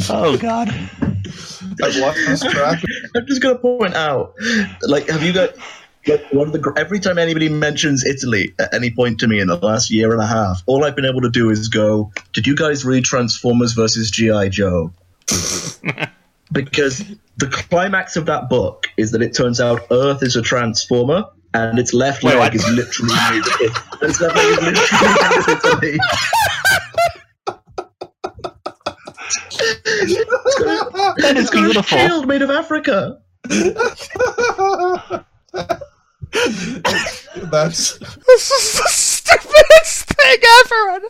Oh 0.09 0.37
god. 0.39 0.69
I've 1.83 1.95
lost 1.95 2.49
track. 2.51 2.83
I'm 3.15 3.25
just 3.27 3.41
gonna 3.41 3.57
point 3.57 3.93
out, 3.95 4.33
like, 4.83 5.07
have 5.09 5.23
you 5.23 5.33
got 5.33 5.51
like 6.07 6.25
one 6.31 6.47
of 6.47 6.53
the 6.53 6.73
every 6.77 6.99
time 6.99 7.17
anybody 7.17 7.49
mentions 7.49 8.05
Italy 8.05 8.53
at 8.59 8.73
any 8.73 8.91
point 8.91 9.19
to 9.19 9.27
me 9.27 9.39
in 9.39 9.47
the 9.47 9.57
last 9.57 9.89
year 9.91 10.11
and 10.11 10.21
a 10.21 10.25
half, 10.27 10.61
all 10.65 10.83
I've 10.83 10.95
been 10.95 11.05
able 11.05 11.21
to 11.21 11.29
do 11.29 11.49
is 11.49 11.67
go, 11.67 12.11
"Did 12.33 12.47
you 12.47 12.55
guys 12.55 12.83
read 12.85 13.03
Transformers 13.03 13.73
versus 13.73 14.09
GI 14.11 14.49
Joe?" 14.49 14.91
because 16.51 17.03
the 17.37 17.47
climax 17.47 18.15
of 18.15 18.25
that 18.25 18.49
book 18.49 18.87
is 18.97 19.11
that 19.11 19.21
it 19.21 19.33
turns 19.33 19.59
out 19.61 19.81
Earth 19.91 20.21
is 20.23 20.35
a 20.35 20.41
transformer. 20.41 21.25
And 21.53 21.77
its 21.79 21.93
left 21.93 22.23
Wait, 22.23 22.31
leg 22.35 22.39
what? 22.39 22.55
is 22.55 22.65
literally 22.69 23.13
it. 23.59 23.77
Its 24.01 24.21
left 24.21 24.37
leg 24.37 24.47
is 24.47 24.61
literally 24.61 25.13
made 25.19 25.37
of 25.37 25.49
Italy. 25.49 25.97
That 31.17 31.33
is 31.37 31.43
It's 31.43 31.49
got 31.49 31.59
a 31.59 31.63
beautiful. 31.65 31.97
shield 31.97 32.27
made 32.27 32.41
of 32.41 32.49
Africa. 32.49 33.19
That's 37.51 37.97
this 37.97 38.51
is 38.51 38.79
the 38.79 38.87
stupidest 38.89 40.05
thing 40.09 40.37
ever 40.61 41.01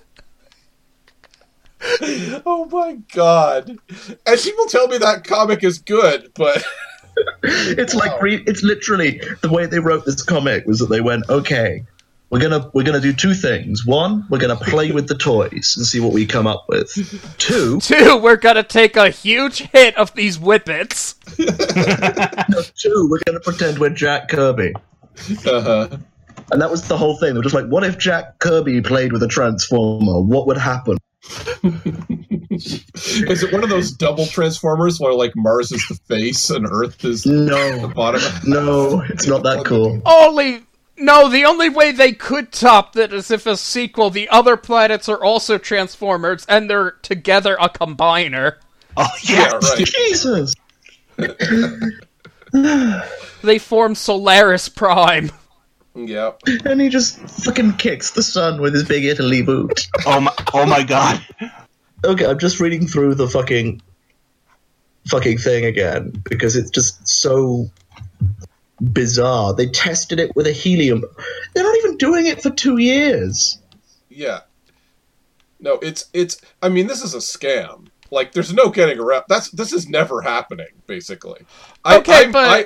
oh 2.46 2.68
my 2.72 3.00
god. 3.14 3.78
And 4.26 4.40
people 4.40 4.66
tell 4.68 4.88
me 4.88 4.98
that 5.00 5.24
comic 5.24 5.64
is 5.64 5.80
good, 5.80 6.32
but 6.36 6.64
It's 7.44 7.94
like 7.94 8.22
re- 8.22 8.44
it's 8.48 8.64
literally 8.64 9.22
the 9.42 9.50
way 9.50 9.66
they 9.66 9.80
wrote 9.80 10.06
this 10.06 10.22
comic 10.22 10.66
was 10.66 10.80
that 10.80 10.90
they 10.90 11.02
went, 11.02 11.30
okay, 11.30 11.84
we're 12.30 12.40
gonna 12.40 12.70
we're 12.74 12.84
gonna 12.84 13.02
do 13.02 13.12
two 13.14 13.34
things. 13.34 13.86
One, 13.86 14.26
we're 14.30 14.40
gonna 14.40 14.56
play 14.56 14.92
with 14.92 15.08
the 15.08 15.18
toys 15.18 15.74
and 15.76 15.86
see 15.86 16.00
what 16.00 16.14
we 16.14 16.26
come 16.26 16.48
up 16.48 16.66
with. 16.70 16.90
Two, 17.38 17.80
Two, 17.82 18.18
we're 18.18 18.38
gonna 18.38 18.64
take 18.64 18.96
a 18.96 19.10
huge 19.10 19.58
hit 19.58 19.98
of 19.98 20.14
these 20.14 20.38
whippets. 20.38 21.16
two, 22.78 23.08
we're 23.10 23.20
gonna 23.26 23.42
pretend 23.42 23.80
we're 23.80 23.90
Jack 23.90 24.30
Kirby. 24.30 24.74
Uh, 25.48 25.98
And 26.52 26.62
that 26.62 26.70
was 26.72 26.88
the 26.88 26.98
whole 26.98 27.18
thing. 27.18 27.34
They 27.34 27.38
were 27.40 27.44
just 27.44 27.56
like, 27.56 27.68
what 27.68 27.84
if 27.84 27.98
Jack 27.98 28.40
Kirby 28.40 28.82
played 28.82 29.14
with 29.14 29.24
a 29.24 29.28
transformer? 29.28 30.22
What 30.22 30.48
would 30.48 30.58
happen? 30.58 30.98
is 32.54 33.44
it 33.44 33.54
one 33.54 33.64
of 33.64 33.70
those 33.70 33.92
double 33.92 34.26
transformers 34.26 35.00
where 35.00 35.14
like 35.14 35.34
Mars 35.36 35.72
is 35.72 35.88
the 35.88 35.96
face 36.08 36.50
and 36.50 36.68
Earth 36.70 37.06
is 37.06 37.24
the 37.24 37.34
No, 37.34 37.88
bottom? 37.90 38.22
no, 38.46 39.02
it's 39.10 39.28
not 39.28 39.44
that 39.44 39.64
cool. 39.66 40.02
Only 40.06 40.64
no, 40.98 41.30
the 41.30 41.46
only 41.46 41.70
way 41.70 41.92
they 41.92 42.12
could 42.14 42.52
top 42.52 42.94
that 42.94 43.14
is 43.14 43.32
if 43.32 43.46
a 43.46 43.56
sequel, 43.58 44.10
the 44.10 44.30
other 44.30 44.58
planets 44.58 45.08
are 45.10 45.24
also 45.24 45.58
Transformers 45.58 46.46
and 46.50 46.70
they're 46.70 46.92
together 47.04 47.56
a 47.60 47.70
combiner. 47.70 48.56
Oh 48.98 49.08
Yeah, 49.24 49.52
yeah. 49.52 49.60
right. 49.62 49.86
Jesus. 49.86 50.54
They 53.44 53.58
form 53.58 53.96
Solaris 53.96 54.70
Prime. 54.70 55.32
Yep. 55.96 56.42
And 56.66 56.80
he 56.80 56.90
just 56.90 57.20
fucking 57.44 57.74
kicks 57.74 58.12
the 58.12 58.24
sun 58.24 58.62
with 58.62 58.74
his 58.74 58.84
big 58.84 59.04
Italy 59.04 59.42
boot. 59.42 59.88
Oh 60.06 60.20
my. 60.20 60.34
Oh 60.54 60.66
my 60.66 60.84
god. 60.84 61.24
Okay, 62.04 62.26
I'm 62.26 62.40
just 62.40 62.60
reading 62.60 62.88
through 62.88 63.16
the 63.16 63.28
fucking 63.28 63.82
fucking 65.08 65.38
thing 65.38 65.66
again 65.66 66.12
because 66.30 66.56
it's 66.56 66.72
just 66.72 67.08
so 67.08 67.70
bizarre. 68.82 69.54
They 69.54 69.68
tested 69.68 70.20
it 70.20 70.36
with 70.36 70.48
a 70.48 70.52
helium. 70.52 71.04
They're 71.54 71.64
not 71.64 71.78
even 71.78 71.98
doing 71.98 72.26
it 72.26 72.42
for 72.42 72.50
two 72.50 72.78
years. 72.78 73.60
Yeah. 74.10 74.40
No, 75.60 75.74
it's 75.76 76.10
it's. 76.14 76.42
I 76.62 76.70
mean, 76.70 76.88
this 76.88 77.04
is 77.04 77.14
a 77.14 77.20
scam. 77.20 77.88
Like, 78.12 78.34
there's 78.34 78.54
no 78.54 78.70
getting 78.70 79.00
around. 79.00 79.24
That's 79.30 79.50
this 79.52 79.72
is 79.74 79.88
never 79.88 80.22
happening. 80.22 80.68
Basically. 80.86 81.42
I, 81.86 81.98
Okay, 81.98 82.14
I'm- 82.14 82.32
but- 82.32 82.50
I, 82.50 82.66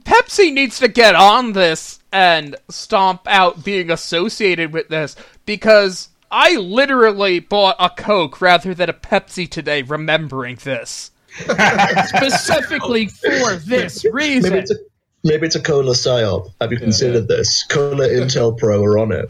Pepsi 0.00 0.52
needs 0.52 0.78
to 0.78 0.88
get 0.88 1.14
on 1.14 1.52
this 1.52 1.98
and 2.12 2.54
stomp 2.68 3.22
out 3.26 3.64
being 3.64 3.90
associated 3.90 4.72
with 4.72 4.88
this 4.88 5.16
because 5.46 6.10
I 6.30 6.56
literally 6.56 7.40
bought 7.40 7.76
a 7.80 7.90
Coke 7.90 8.40
rather 8.40 8.74
than 8.74 8.88
a 8.90 8.92
Pepsi 8.94 9.50
today 9.50 9.82
remembering 9.82 10.56
this. 10.62 11.10
Specifically 11.38 13.06
for 13.08 13.56
this 13.56 14.04
Maybe 14.04 14.14
reason. 14.14 14.54
it's 14.54 14.70
a 14.70 14.76
Maybe 15.24 15.46
it's 15.46 15.56
a 15.56 15.60
Cola 15.62 15.92
psyop. 15.92 16.52
Have 16.60 16.70
you 16.70 16.78
considered 16.78 17.26
this? 17.26 17.64
Cola 17.68 18.06
Intel 18.08 18.56
Pro 18.56 18.84
are 18.84 18.98
on 18.98 19.10
it. 19.12 19.26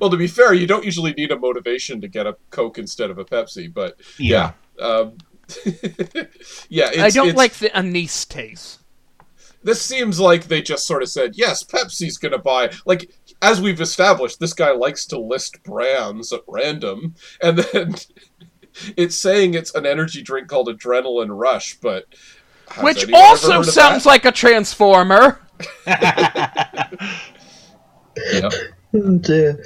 Well, 0.00 0.10
to 0.10 0.16
be 0.16 0.26
fair, 0.26 0.52
you 0.54 0.66
don't 0.66 0.84
usually 0.84 1.12
need 1.14 1.30
a 1.30 1.38
motivation 1.38 2.00
to 2.00 2.08
get 2.08 2.26
a 2.26 2.36
Coke 2.50 2.78
instead 2.78 3.10
of 3.10 3.18
a 3.18 3.24
Pepsi, 3.24 3.72
but 3.72 3.98
Yeah. 4.18 4.52
um, 4.80 5.18
yeah, 6.68 6.90
it's, 6.90 6.98
I 6.98 7.10
don't 7.10 7.28
it's- 7.28 7.36
like 7.36 7.54
the 7.54 7.74
anise 7.76 8.24
taste. 8.24 8.80
this 9.62 9.80
seems 9.82 10.18
like 10.18 10.44
they 10.48 10.62
just 10.62 10.86
sort 10.86 11.02
of 11.02 11.08
said, 11.08 11.32
yes, 11.36 11.62
Pepsi's 11.64 12.18
going 12.18 12.32
to 12.32 12.38
buy. 12.38 12.70
Like, 12.86 13.10
as 13.42 13.60
we've 13.60 13.80
established, 13.80 14.40
this 14.40 14.52
guy 14.54 14.72
likes 14.72 15.04
to 15.06 15.18
list 15.20 15.62
brands 15.62 16.32
at 16.32 16.40
random, 16.48 17.14
and 17.42 17.58
then 17.58 17.94
it's 18.96 19.16
saying 19.16 19.54
it's 19.54 19.74
an 19.74 19.84
energy 19.86 20.22
drink 20.22 20.48
called 20.48 20.68
Adrenaline 20.68 21.36
Rush, 21.38 21.74
but. 21.80 22.06
Which 22.80 23.12
also 23.12 23.60
sounds 23.62 24.04
that? 24.04 24.08
like 24.08 24.24
a 24.24 24.32
transformer. 24.32 25.40
Yeah. 28.32 28.50
Oh 28.94 29.18
dear. 29.18 29.62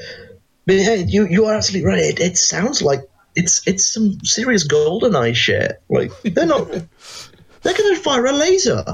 But 0.66 0.76
hey, 0.76 1.04
you 1.06 1.26
you 1.26 1.44
are 1.46 1.54
absolutely 1.54 1.88
right. 1.88 2.02
It, 2.02 2.20
it 2.20 2.38
sounds 2.38 2.82
like 2.82 3.00
it's 3.34 3.66
it's 3.66 3.92
some 3.92 4.18
serious 4.24 4.64
golden 4.64 5.14
eye 5.14 5.32
shit. 5.32 5.80
Like 5.88 6.10
they're 6.22 6.46
not 6.46 6.68
they're 7.62 7.74
gonna 7.74 7.96
fire 7.96 8.26
a 8.26 8.32
laser. 8.32 8.84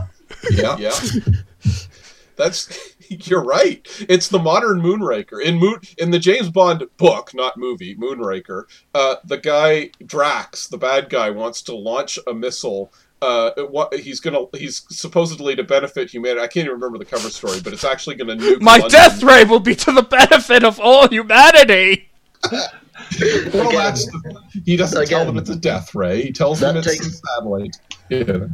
yeah, 0.50 0.76
yeah. 0.78 0.92
That's 2.36 2.68
you're 3.08 3.44
right. 3.44 3.86
It's 4.08 4.28
the 4.28 4.38
modern 4.38 4.80
Moonraker 4.80 5.42
in 5.42 5.56
Moon 5.56 5.80
in 5.98 6.10
the 6.10 6.18
James 6.18 6.50
Bond 6.50 6.84
book, 6.96 7.34
not 7.34 7.56
movie. 7.56 7.94
Moonraker. 7.94 8.64
Uh, 8.94 9.16
the 9.24 9.38
guy 9.38 9.90
Drax, 10.04 10.66
the 10.68 10.78
bad 10.78 11.08
guy, 11.08 11.30
wants 11.30 11.62
to 11.62 11.74
launch 11.74 12.18
a 12.26 12.34
missile. 12.34 12.92
Uh, 13.22 13.52
what 13.70 13.94
he's 13.94 14.18
gonna 14.20 14.40
he's 14.56 14.82
supposedly 14.90 15.54
to 15.56 15.62
benefit 15.62 16.10
humanity. 16.10 16.40
I 16.40 16.48
can't 16.48 16.66
even 16.66 16.72
remember 16.72 16.98
the 16.98 17.04
cover 17.04 17.30
story, 17.30 17.60
but 17.62 17.72
it's 17.72 17.84
actually 17.84 18.16
gonna 18.16 18.34
nuke. 18.36 18.60
My 18.60 18.72
London. 18.78 18.90
death 18.90 19.22
ray 19.22 19.44
will 19.44 19.60
be 19.60 19.76
to 19.76 19.92
the 19.92 20.02
benefit 20.02 20.64
of 20.64 20.80
all 20.80 21.08
humanity. 21.08 22.10
Well, 23.52 23.68
Again. 23.68 23.74
that's 23.74 24.06
the- 24.06 24.40
he 24.64 24.76
doesn't 24.76 25.06
tell 25.06 25.24
them 25.24 25.36
it's 25.38 25.48
a 25.50 25.56
death 25.56 25.94
ray. 25.94 26.22
He 26.22 26.32
tells 26.32 26.60
them 26.60 26.74
That 26.74 26.86
it's 26.86 26.98
takes- 26.98 27.06
a 27.06 27.10
satellite. 27.36 27.76
Yeah. 28.10 28.46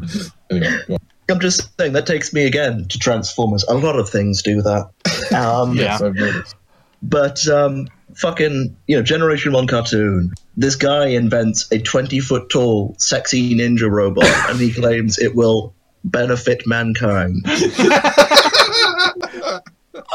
Anyway. 0.50 0.98
I'm 1.30 1.40
just 1.40 1.68
saying 1.78 1.92
that 1.92 2.06
takes 2.06 2.32
me 2.32 2.46
again 2.46 2.86
to 2.88 2.98
Transformers. 2.98 3.64
A 3.68 3.74
lot 3.74 3.98
of 3.98 4.08
things 4.08 4.42
do 4.42 4.62
that. 4.62 4.90
Um, 5.34 5.74
Yeah. 5.76 5.82
Yes, 5.82 6.02
I've 6.02 6.14
noticed. 6.14 6.54
But 7.02 7.46
um, 7.48 7.88
fucking, 8.14 8.76
you 8.86 8.96
know, 8.96 9.02
Generation 9.02 9.52
1 9.52 9.66
cartoon. 9.66 10.32
This 10.56 10.76
guy 10.76 11.08
invents 11.08 11.70
a 11.70 11.78
20 11.78 12.20
foot 12.20 12.50
tall, 12.50 12.96
sexy 12.98 13.54
ninja 13.54 13.90
robot, 13.90 14.24
and 14.48 14.58
he 14.58 14.72
claims 14.72 15.18
it 15.18 15.34
will 15.34 15.74
benefit 16.04 16.62
mankind. 16.66 17.44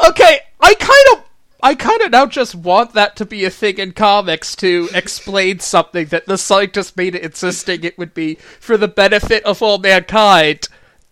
Okay, 0.06 0.40
I 0.60 0.74
kind 0.76 1.06
of, 1.14 1.24
I 1.62 1.76
kind 1.76 2.02
of 2.02 2.12
now 2.12 2.26
just 2.26 2.56
want 2.56 2.94
that 2.94 3.16
to 3.18 3.26
be 3.26 3.46
a 3.46 3.50
thing 3.50 3.78
in 3.78 3.92
comics 3.94 4.56
to 4.58 4.90
explain 4.94 5.60
something 5.60 6.08
that 6.08 6.26
the 6.26 6.38
scientist 6.38 6.98
made 6.98 7.16
it 7.16 7.24
insisting 7.24 7.84
it 7.84 7.98
would 7.98 8.14
be 8.14 8.36
for 8.60 8.78
the 8.78 8.88
benefit 8.88 9.44
of 9.44 9.62
all 9.62 9.78
mankind, 9.78 10.68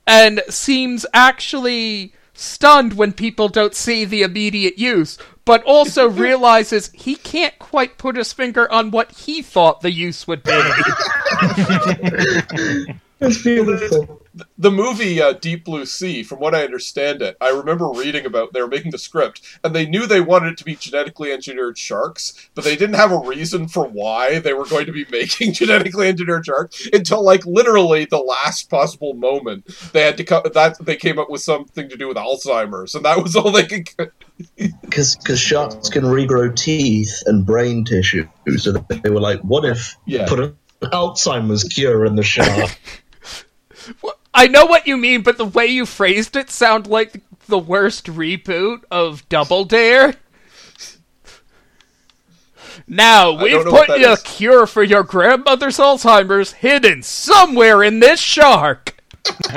and 0.08 0.42
seems 0.50 1.06
actually 1.14 2.14
stunned 2.34 2.94
when 2.94 3.14
people 3.14 3.50
don't 3.50 3.76
see 3.76 4.04
the 4.04 4.24
immediate 4.24 4.78
use, 4.78 5.18
but 5.46 5.64
also 5.64 6.08
realizes 6.10 6.92
he 6.94 7.16
can't 7.16 7.58
quite 7.60 7.98
put 7.98 8.16
his 8.16 8.34
finger 8.34 8.72
on 8.72 8.92
what 8.92 9.12
he 9.12 9.42
thought 9.42 9.82
the 9.82 9.92
use 9.92 10.28
would 10.28 10.44
be. 10.44 10.62
That's 13.22 13.42
beautiful. 13.44 14.22
the 14.58 14.72
movie 14.72 15.22
uh, 15.22 15.34
Deep 15.34 15.66
Blue 15.66 15.86
Sea, 15.86 16.24
from 16.24 16.40
what 16.40 16.56
I 16.56 16.64
understand 16.64 17.22
it, 17.22 17.38
I 17.40 17.50
remember 17.50 17.88
reading 17.90 18.26
about 18.26 18.52
they 18.54 18.62
were 18.62 18.68
making 18.68 18.92
the 18.92 18.98
script 18.98 19.42
and 19.64 19.76
they 19.76 19.86
knew 19.86 20.08
they 20.08 20.22
wanted 20.22 20.54
it 20.54 20.58
to 20.58 20.66
be 20.66 20.76
genetically 20.76 21.32
engineered 21.32 21.78
sharks, 21.78 22.50
but 22.56 22.64
they 22.64 22.76
didn't 22.76 22.96
have 22.96 23.12
a 23.12 23.20
reason 23.20 23.68
for 23.68 23.88
why 23.88 24.40
they 24.40 24.54
were 24.54 24.66
going 24.66 24.88
to 24.88 24.92
be 24.92 25.06
making 25.12 25.54
genetically 25.54 26.08
engineered 26.08 26.46
sharks 26.46 26.88
until 26.92 27.24
like 27.24 27.46
literally 27.46 28.06
the 28.06 28.18
last 28.18 28.70
possible 28.70 29.14
moment. 29.14 29.68
They 29.94 30.02
had 30.02 30.18
to 30.18 30.24
co- 30.24 30.42
that 30.54 30.78
they 30.84 30.96
came 30.96 31.20
up 31.20 31.30
with 31.30 31.42
something 31.42 31.90
to 31.90 31.96
do 31.98 32.08
with 32.08 32.18
Alzheimer's, 32.18 32.96
and 32.96 33.06
that 33.06 33.22
was 33.22 33.36
all 33.36 33.52
they 33.52 33.68
could. 33.68 34.12
Because 34.82 35.16
because 35.18 35.40
sharks 35.40 35.90
can 35.90 36.04
regrow 36.06 36.56
teeth 36.56 37.22
and 37.28 37.46
brain 37.46 37.86
tissue. 37.86 38.28
So 38.58 38.72
they 38.72 39.10
were 39.12 39.22
like, 39.22 39.42
what 39.42 39.64
if 39.66 39.96
Yeah. 40.08 40.28
put 40.28 40.40
an 40.40 40.56
Alzheimer's 40.82 41.64
cure 41.64 42.06
in 42.06 42.16
the 42.16 42.24
shark? 42.24 42.80
I 44.34 44.48
know 44.48 44.66
what 44.66 44.88
you 44.88 44.98
mean, 44.98 45.22
but 45.22 45.38
the 45.38 45.46
way 45.46 45.68
you 45.68 45.86
phrased 45.86 46.36
it 46.36 46.50
sound 46.50 46.88
like 46.88 47.22
the 47.48 47.60
worst 47.60 48.06
reboot 48.06 48.84
of 48.90 49.28
Double 49.30 49.66
Dare. 49.66 50.16
Now, 52.88 53.32
we've 53.32 53.52
don't 53.52 53.66
know 53.66 53.72
what 53.72 53.88
put 53.88 54.02
a 54.02 54.14
is. 54.14 54.22
cure 54.24 54.66
for 54.66 54.84
your 54.84 55.04
grandmother's 55.04 55.78
Alzheimer's 55.78 56.54
hidden 56.54 57.04
somewhere 57.04 57.84
in 57.84 58.00
this 58.00 58.20
shark. 58.20 58.98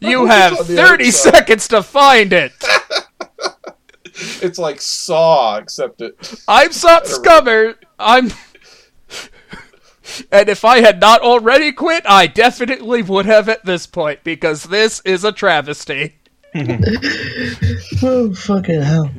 you 0.00 0.26
have 0.26 0.58
30 0.58 1.10
seconds 1.10 1.68
to 1.68 1.82
find 1.82 2.32
it. 2.32 2.52
It's 4.40 4.58
like 4.58 4.80
Saw, 4.80 5.56
except 5.56 6.00
it. 6.00 6.16
I'm 6.46 6.70
Sot 6.70 7.04
Scummer. 7.04 7.74
I'm. 7.98 8.30
And 10.30 10.48
if 10.48 10.64
I 10.64 10.80
had 10.80 11.00
not 11.00 11.20
already 11.22 11.72
quit, 11.72 12.04
I 12.06 12.26
definitely 12.26 13.02
would 13.02 13.26
have 13.26 13.48
at 13.48 13.64
this 13.64 13.86
point, 13.86 14.24
because 14.24 14.64
this 14.64 15.00
is 15.04 15.24
a 15.24 15.32
travesty. 15.32 16.16
oh, 18.02 18.32
fucking 18.34 18.82
hell. 18.82 19.10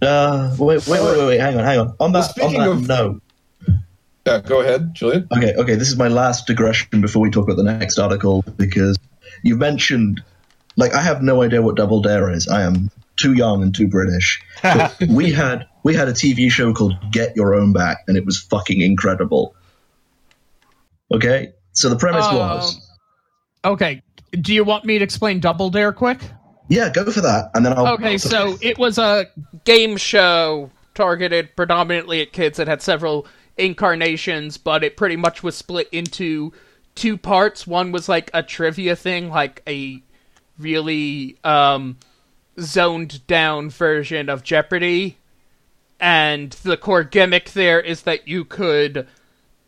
Uh, 0.00 0.54
wait, 0.58 0.86
wait, 0.86 1.02
wait, 1.02 1.16
wait, 1.18 1.26
wait, 1.26 1.40
hang 1.40 1.58
on, 1.58 1.64
hang 1.64 1.78
on. 1.80 1.96
On 2.00 2.12
that, 2.12 2.22
speaking 2.22 2.60
on 2.60 2.82
that 2.86 3.00
of- 3.04 3.20
note, 3.68 3.76
Yeah, 4.26 4.40
go 4.40 4.60
ahead, 4.60 4.94
Jillian. 4.94 5.26
Okay, 5.36 5.54
okay, 5.54 5.74
this 5.74 5.88
is 5.88 5.96
my 5.96 6.08
last 6.08 6.46
digression 6.46 7.00
before 7.00 7.22
we 7.22 7.30
talk 7.30 7.44
about 7.44 7.56
the 7.56 7.62
next 7.64 7.98
article 7.98 8.42
because 8.56 8.96
you 9.42 9.56
mentioned, 9.56 10.22
like, 10.76 10.94
I 10.94 11.00
have 11.02 11.22
no 11.22 11.42
idea 11.42 11.62
what 11.62 11.76
Double 11.76 12.00
Dare 12.00 12.30
is. 12.30 12.48
I 12.48 12.62
am 12.62 12.90
too 13.16 13.32
young 13.34 13.62
and 13.62 13.74
too 13.74 13.88
British. 13.88 14.40
But 14.62 14.96
we 15.08 15.32
had 15.32 15.66
we 15.84 15.94
had 15.94 16.08
a 16.08 16.12
TV 16.12 16.50
show 16.50 16.72
called 16.72 16.94
Get 17.12 17.36
Your 17.36 17.54
Own 17.54 17.72
Back, 17.72 17.98
and 18.08 18.16
it 18.16 18.24
was 18.26 18.38
fucking 18.40 18.80
incredible. 18.80 19.54
Okay, 21.12 21.52
so 21.72 21.88
the 21.88 21.96
premise 21.96 22.24
Uh, 22.26 22.34
was, 22.34 22.90
Okay. 23.64 24.02
Do 24.40 24.52
you 24.52 24.64
want 24.64 24.84
me 24.84 24.98
to 24.98 25.04
explain 25.04 25.38
Double 25.38 25.70
Dare 25.70 25.92
quick? 25.92 26.18
yeah, 26.68 26.90
go 26.90 27.08
for 27.10 27.20
that, 27.20 27.50
and 27.54 27.64
then 27.64 27.72
I'll. 27.74 27.86
Okay, 27.94 28.18
so 28.18 28.58
it 28.60 28.78
was 28.78 28.98
a 28.98 29.26
Game 29.64 29.96
show 29.96 30.70
targeted 30.94 31.54
predominantly 31.56 32.20
at 32.22 32.32
kids 32.32 32.56
that 32.56 32.66
had 32.66 32.82
several 32.82 33.26
incarnations, 33.56 34.56
but 34.56 34.82
it 34.82 34.96
pretty 34.96 35.16
much 35.16 35.42
was 35.42 35.54
split 35.54 35.88
into 35.92 36.52
two 36.94 37.16
parts. 37.16 37.66
One 37.66 37.92
was 37.92 38.08
like 38.08 38.30
a 38.34 38.42
trivia 38.42 38.96
thing, 38.96 39.28
like 39.28 39.62
a 39.68 40.02
really 40.58 41.36
um, 41.44 41.96
zoned 42.58 43.24
down 43.26 43.70
version 43.70 44.28
of 44.28 44.42
Jeopardy. 44.42 45.16
And 46.04 46.50
the 46.50 46.76
core 46.76 47.02
gimmick 47.02 47.52
there 47.52 47.80
is 47.80 48.02
that 48.02 48.28
you 48.28 48.44
could 48.44 49.08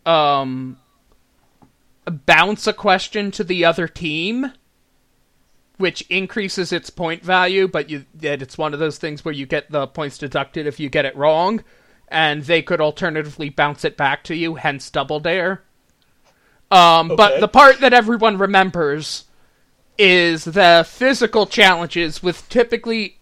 um, 0.05 0.77
bounce 2.05 2.66
a 2.66 2.75
question 2.75 3.31
to 3.31 3.42
the 3.42 3.64
other 3.64 3.88
team 3.88 4.53
which 5.79 6.03
increases 6.11 6.72
its 6.72 6.90
point 6.90 7.25
value, 7.25 7.66
but 7.66 7.88
you 7.88 8.05
that 8.16 8.42
it's 8.42 8.59
one 8.59 8.75
of 8.75 8.81
those 8.81 8.99
things 8.99 9.25
where 9.25 9.33
you 9.33 9.46
get 9.46 9.70
the 9.70 9.87
points 9.87 10.18
deducted 10.18 10.66
if 10.66 10.79
you 10.79 10.90
get 10.90 11.07
it 11.07 11.16
wrong, 11.16 11.64
and 12.09 12.42
they 12.42 12.61
could 12.61 12.83
alternatively 12.83 13.49
bounce 13.49 13.83
it 13.83 13.96
back 13.96 14.22
to 14.25 14.35
you, 14.35 14.57
hence 14.57 14.90
double 14.90 15.20
dare. 15.20 15.62
Um, 16.70 17.09
but 17.16 17.40
the 17.40 17.49
part 17.49 17.81
that 17.81 17.94
everyone 17.94 18.37
remembers 18.37 19.25
is 19.96 20.44
the 20.44 20.87
physical 20.87 21.46
challenges, 21.46 22.22
with 22.22 22.46
typically 22.51 23.16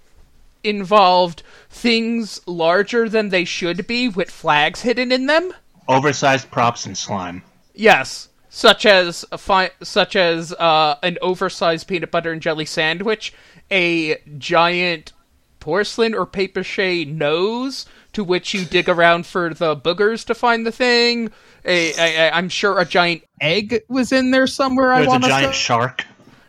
involved 0.65 1.43
things 1.71 2.41
larger 2.47 3.09
than 3.09 3.29
they 3.29 3.45
should 3.45 3.87
be 3.87 4.09
with 4.09 4.31
flags 4.31 4.81
hidden 4.83 5.13
in 5.13 5.27
them. 5.27 5.53
Oversized 5.89 6.51
props 6.51 6.87
and 6.87 6.97
slime. 6.97 7.43
Yes, 7.75 8.29
such 8.49 8.87
as 8.87 9.25
a 9.33 9.39
fi- 9.39 9.73
such 9.83 10.17
as 10.17 10.53
uh, 10.55 10.97
an 11.03 11.19
oversized 11.21 11.87
peanut 11.89 12.11
butter 12.11 12.33
and 12.33 12.41
jelly 12.41 12.65
sandwich, 12.65 13.33
a 13.71 14.17
giant 14.39 15.13
porcelain 15.61 16.15
or 16.15 16.27
paper 16.27 16.61
mache 16.61 17.07
nose 17.07 17.87
to 18.13 18.23
which 18.23 18.55
you 18.55 18.65
dig 18.65 18.89
around 18.89 19.27
for 19.27 19.53
the 19.53 19.75
boogers 19.77 20.25
to 20.27 20.35
find 20.35 20.67
the 20.67 20.71
thing. 20.73 21.31
A, 21.65 21.93
a, 21.95 22.29
a, 22.29 22.31
I'm 22.31 22.49
sure 22.49 22.79
a 22.79 22.85
giant 22.85 23.25
egg 23.41 23.83
was 23.89 24.13
in 24.13 24.31
there 24.31 24.47
somewhere. 24.47 24.93
I 24.93 25.01
There's 25.01 25.07
a 25.07 25.11
want 25.11 25.25
to 25.25 25.29
giant 25.31 25.55
say. 25.55 25.59
shark. 25.61 26.05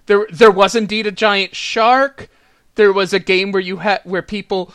there 0.06 0.28
there 0.32 0.52
was 0.52 0.76
indeed 0.76 1.08
a 1.08 1.12
giant 1.12 1.56
shark. 1.56 2.30
There 2.76 2.94
was 2.94 3.14
a 3.14 3.20
game 3.20 3.52
where 3.52 3.62
you 3.62 3.78
had 3.78 4.02
where 4.04 4.22
people 4.22 4.74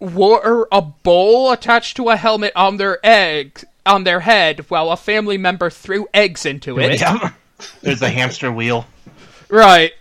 wore 0.00 0.68
a 0.70 0.82
bowl 0.82 1.52
attached 1.52 1.96
to 1.96 2.08
a 2.08 2.16
helmet 2.16 2.52
on 2.54 2.76
their 2.76 2.98
egg 3.04 3.64
on 3.84 4.04
their 4.04 4.20
head 4.20 4.60
while 4.68 4.90
a 4.90 4.96
family 4.96 5.38
member 5.38 5.70
threw 5.70 6.06
eggs 6.12 6.46
into 6.46 6.78
it. 6.78 7.00
Yeah. 7.00 7.32
There's 7.82 8.00
the 8.00 8.10
hamster 8.10 8.52
wheel. 8.52 8.86
Right. 9.48 9.92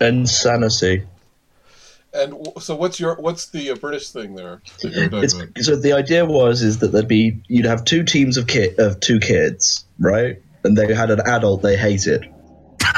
Insanity. 0.00 1.04
And 2.14 2.34
so, 2.60 2.76
what's 2.76 3.00
your 3.00 3.16
what's 3.16 3.46
the 3.46 3.70
uh, 3.70 3.74
British 3.76 4.10
thing 4.10 4.34
there? 4.34 4.60
that 4.82 4.92
you're 4.92 5.08
talking 5.08 5.52
It's, 5.56 5.66
so 5.66 5.76
the 5.76 5.94
idea 5.94 6.26
was 6.26 6.62
is 6.62 6.78
that 6.80 6.88
there'd 6.88 7.08
be 7.08 7.40
you'd 7.48 7.64
have 7.64 7.84
two 7.84 8.04
teams 8.04 8.36
of 8.36 8.46
kid 8.46 8.78
of 8.78 9.00
two 9.00 9.18
kids, 9.18 9.86
right? 9.98 10.42
And 10.62 10.76
they 10.76 10.92
had 10.94 11.10
an 11.10 11.20
adult 11.20 11.62
they 11.62 11.76
hated. 11.76 12.28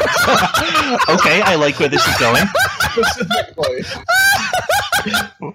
Okay, 1.09 1.41
I 1.43 1.57
like 1.57 1.79
where 1.79 1.89
this 1.89 2.07
is 2.07 2.17
going. 2.19 2.45
Specifically. 2.95 3.83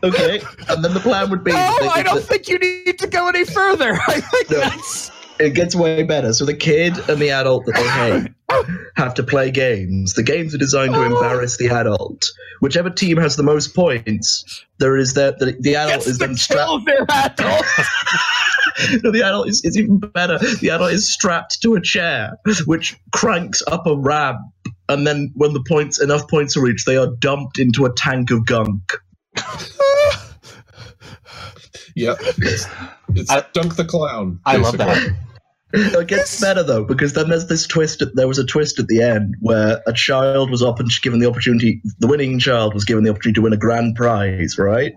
Okay, 0.03 0.41
and 0.67 0.85
then 0.85 0.93
the 0.93 0.99
plan 0.99 1.31
would 1.31 1.43
be. 1.43 1.51
Oh, 1.51 1.77
no, 1.81 1.89
I 1.89 2.03
don't 2.03 2.17
the- 2.17 2.21
think 2.21 2.47
you 2.47 2.59
need 2.59 2.99
to 2.99 3.07
go 3.07 3.29
any 3.29 3.45
further. 3.45 3.93
I 4.07 4.21
think 4.21 4.51
No. 4.51 4.59
that's. 4.59 5.09
it 5.39 5.55
gets 5.55 5.73
way 5.73 6.03
better. 6.03 6.33
So 6.33 6.45
the 6.45 6.53
kid 6.53 6.97
and 7.09 7.19
the 7.19 7.31
adult 7.31 7.65
that 7.65 7.73
they 7.73 7.89
hate 8.61 8.65
have 8.95 9.15
to 9.15 9.23
play 9.23 9.49
games. 9.49 10.13
The 10.13 10.21
games 10.21 10.53
are 10.53 10.59
designed 10.59 10.93
to 10.93 10.99
oh. 10.99 11.15
embarrass 11.15 11.57
the 11.57 11.69
adult. 11.69 12.25
Whichever 12.59 12.91
team 12.91 13.17
has 13.17 13.37
the 13.37 13.43
most 13.43 13.73
points, 13.73 14.63
there 14.77 14.97
is 14.97 15.15
that 15.15 15.39
the, 15.39 15.57
the 15.59 15.77
adult 15.77 16.05
Gets 16.05 16.07
is 16.07 16.17
to 16.19 16.27
then 16.27 16.35
strapped. 16.35 16.89
Kill 18.79 18.99
their 19.01 19.01
adult. 19.01 19.03
no, 19.03 19.11
the 19.11 19.23
adult 19.23 19.49
is, 19.49 19.63
is 19.63 19.77
even 19.77 19.99
better. 19.99 20.37
The 20.37 20.69
adult 20.71 20.91
is 20.91 21.11
strapped 21.11 21.61
to 21.61 21.75
a 21.75 21.81
chair, 21.81 22.37
which 22.65 22.97
cranks 23.13 23.61
up 23.67 23.87
a 23.87 23.95
ramp, 23.95 24.39
and 24.87 25.05
then 25.05 25.31
when 25.35 25.53
the 25.53 25.63
points 25.67 26.01
enough 26.01 26.27
points 26.27 26.57
are 26.57 26.61
reached, 26.61 26.85
they 26.85 26.97
are 26.97 27.07
dumped 27.19 27.59
into 27.59 27.85
a 27.85 27.93
tank 27.93 28.31
of 28.31 28.45
gunk. 28.45 28.93
Yep. 31.95 32.17
It's, 32.37 32.65
it's 33.15 33.29
I- 33.29 33.45
Dunk 33.53 33.75
the 33.75 33.85
Clown. 33.85 34.39
I 34.45 34.55
love 34.57 34.77
that. 34.77 35.15
It 35.71 36.07
gets 36.07 36.41
better 36.41 36.63
though 36.63 36.83
because 36.83 37.13
then 37.13 37.29
there's 37.29 37.47
this 37.47 37.67
twist. 37.67 38.01
At, 38.01 38.15
there 38.15 38.27
was 38.27 38.39
a 38.39 38.45
twist 38.45 38.79
at 38.79 38.87
the 38.87 39.03
end 39.03 39.35
where 39.39 39.81
a 39.85 39.93
child 39.93 40.49
was 40.49 40.63
often 40.63 40.87
given 41.01 41.19
the 41.19 41.27
opportunity. 41.27 41.81
The 41.99 42.07
winning 42.07 42.39
child 42.39 42.73
was 42.73 42.85
given 42.85 43.03
the 43.03 43.11
opportunity 43.11 43.35
to 43.35 43.41
win 43.41 43.53
a 43.53 43.57
grand 43.57 43.95
prize, 43.95 44.57
right? 44.57 44.93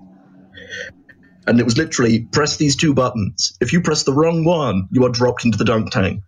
And 1.46 1.58
it 1.58 1.64
was 1.64 1.76
literally 1.76 2.20
press 2.32 2.56
these 2.56 2.76
two 2.76 2.94
buttons. 2.94 3.56
If 3.60 3.72
you 3.72 3.80
press 3.80 4.04
the 4.04 4.12
wrong 4.12 4.44
one, 4.44 4.88
you 4.92 5.04
are 5.04 5.08
dropped 5.10 5.44
into 5.44 5.58
the 5.58 5.64
dunk 5.64 5.90
tank. 5.90 6.22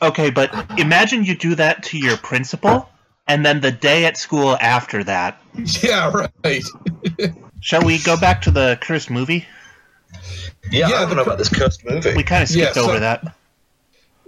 Okay, 0.00 0.30
but 0.30 0.50
imagine 0.80 1.24
you 1.24 1.36
do 1.36 1.54
that 1.54 1.82
to 1.84 1.98
your 1.98 2.16
principal, 2.16 2.88
and 3.28 3.46
then 3.46 3.60
the 3.60 3.70
day 3.70 4.04
at 4.04 4.16
school 4.16 4.56
after 4.60 5.04
that. 5.04 5.40
Yeah, 5.82 6.10
right. 6.44 6.62
Shall 7.60 7.84
we 7.84 7.98
go 8.02 8.18
back 8.18 8.42
to 8.42 8.50
the 8.50 8.78
cursed 8.80 9.10
movie? 9.10 9.46
Yeah, 10.70 10.88
Yeah, 10.88 10.94
I 10.96 11.00
don't 11.06 11.16
know 11.16 11.22
about 11.22 11.38
this 11.38 11.48
cursed 11.48 11.84
movie. 11.84 12.14
We 12.16 12.22
kind 12.24 12.42
of 12.42 12.48
skipped 12.48 12.74
Yeah, 12.76 12.82
so- 12.82 12.88
over 12.88 12.98
that. 13.00 13.36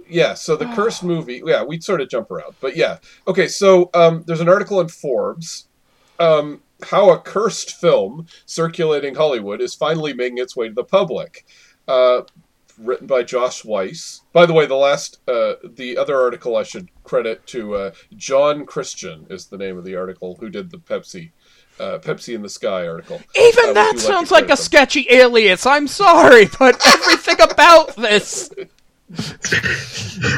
Yeah, 0.07 0.35
so 0.35 0.55
the 0.55 0.67
cursed 0.67 1.03
movie. 1.03 1.41
Yeah, 1.43 1.63
we 1.63 1.81
sort 1.81 1.99
of 1.99 2.09
jump 2.09 2.29
around, 2.29 2.53
but 2.61 2.75
yeah. 2.77 2.99
Okay, 3.27 3.47
so 3.47 3.89
um, 3.95 4.23
there's 4.27 4.39
an 4.39 4.47
article 4.47 4.79
in 4.79 4.87
Forbes. 4.87 5.65
Um, 6.19 6.61
how 6.85 7.11
a 7.11 7.19
cursed 7.19 7.75
film 7.75 8.27
circulating 8.45 9.15
Hollywood 9.15 9.61
is 9.61 9.75
finally 9.75 10.13
making 10.13 10.37
its 10.39 10.55
way 10.55 10.67
to 10.69 10.73
the 10.73 10.83
public. 10.83 11.45
Uh, 11.87 12.21
written 12.77 13.07
by 13.07 13.23
Josh 13.23 13.63
Weiss. 13.63 14.21
By 14.33 14.45
the 14.45 14.51
way, 14.53 14.65
the 14.65 14.75
last, 14.75 15.19
uh, 15.29 15.53
the 15.63 15.97
other 15.97 16.19
article 16.19 16.57
I 16.57 16.63
should 16.63 16.89
credit 17.05 17.47
to 17.47 17.75
uh, 17.75 17.91
John 18.17 18.65
Christian 18.65 19.25
is 19.29 19.45
the 19.45 19.57
name 19.57 19.77
of 19.77 19.85
the 19.85 19.95
article 19.95 20.35
who 20.41 20.49
did 20.49 20.69
the 20.71 20.79
Pepsi, 20.79 21.31
uh, 21.79 21.99
Pepsi 21.99 22.35
in 22.35 22.41
the 22.41 22.49
Sky 22.49 22.85
article. 22.85 23.21
Even 23.39 23.69
Uh, 23.69 23.73
that 23.73 23.93
you 23.93 23.99
like 23.99 24.07
sounds 24.07 24.29
like 24.31 24.43
a 24.45 24.47
them? 24.47 24.57
sketchy 24.57 25.07
alias. 25.09 25.65
I'm 25.65 25.87
sorry, 25.87 26.49
but 26.59 26.85
everything 26.85 27.39
about 27.39 27.95
this. 27.95 28.49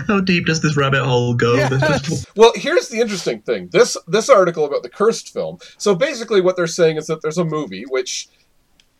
How 0.08 0.19
deep 0.19 0.45
does 0.45 0.62
this 0.62 0.75
rabbit 0.75 1.03
hole 1.03 1.34
go? 1.34 1.56
Yes. 1.56 2.25
Well, 2.36 2.51
here's 2.56 2.89
the 2.89 2.99
interesting 2.99 3.41
thing. 3.41 3.69
This 3.71 3.95
this 4.08 4.30
article 4.30 4.65
about 4.65 4.84
the 4.84 4.89
cursed 4.89 5.32
film. 5.34 5.58
So 5.77 5.95
basically 5.95 6.41
what 6.41 6.56
they're 6.56 6.67
saying 6.67 6.97
is 6.97 7.08
that 7.08 7.21
there's 7.21 7.38
a 7.38 7.45
movie 7.45 7.84
which 7.88 8.27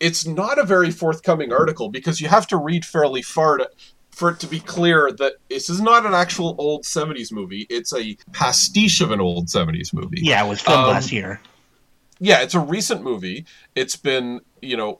it's 0.00 0.26
not 0.26 0.58
a 0.58 0.64
very 0.64 0.90
forthcoming 0.90 1.52
article 1.52 1.88
because 1.90 2.20
you 2.20 2.28
have 2.28 2.46
to 2.48 2.56
read 2.56 2.84
fairly 2.84 3.20
far 3.22 3.58
to 3.58 3.70
for 4.10 4.30
it 4.30 4.40
to 4.40 4.46
be 4.46 4.58
clear 4.60 5.12
that 5.12 5.34
this 5.48 5.68
is 5.70 5.80
not 5.80 6.04
an 6.04 6.14
actual 6.14 6.56
old 6.58 6.82
70s 6.84 7.30
movie. 7.30 7.66
It's 7.70 7.94
a 7.94 8.16
pastiche 8.32 9.00
of 9.00 9.10
an 9.12 9.20
old 9.20 9.46
70s 9.46 9.92
movie. 9.92 10.20
Yeah, 10.22 10.44
it 10.44 10.48
was 10.48 10.60
filmed 10.60 10.84
Um, 10.84 10.88
last 10.90 11.12
year. 11.12 11.40
Yeah, 12.18 12.40
it's 12.42 12.54
a 12.54 12.58
recent 12.60 13.02
movie. 13.04 13.46
It's 13.76 13.94
been, 13.94 14.40
you 14.60 14.76
know, 14.76 14.98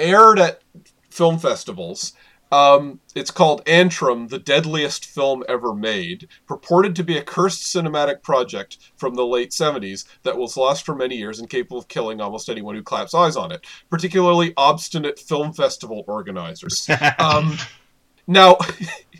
aired 0.00 0.40
at 0.40 0.62
film 1.10 1.38
festivals. 1.38 2.12
Um, 2.52 3.00
it's 3.14 3.30
called 3.30 3.64
Antrum, 3.64 4.28
the 4.28 4.38
deadliest 4.38 5.06
film 5.06 5.42
ever 5.48 5.74
made, 5.74 6.28
purported 6.46 6.94
to 6.96 7.02
be 7.02 7.16
a 7.16 7.22
cursed 7.22 7.62
cinematic 7.62 8.22
project 8.22 8.76
from 8.96 9.14
the 9.14 9.24
late 9.26 9.52
70s 9.52 10.04
that 10.22 10.36
was 10.36 10.58
lost 10.58 10.84
for 10.84 10.94
many 10.94 11.16
years 11.16 11.40
and 11.40 11.48
capable 11.48 11.78
of 11.78 11.88
killing 11.88 12.20
almost 12.20 12.50
anyone 12.50 12.74
who 12.74 12.82
claps 12.82 13.14
eyes 13.14 13.36
on 13.36 13.52
it, 13.52 13.66
particularly 13.88 14.52
obstinate 14.58 15.18
film 15.18 15.54
festival 15.54 16.04
organizers. 16.06 16.86
um, 17.18 17.56
now, 18.26 18.58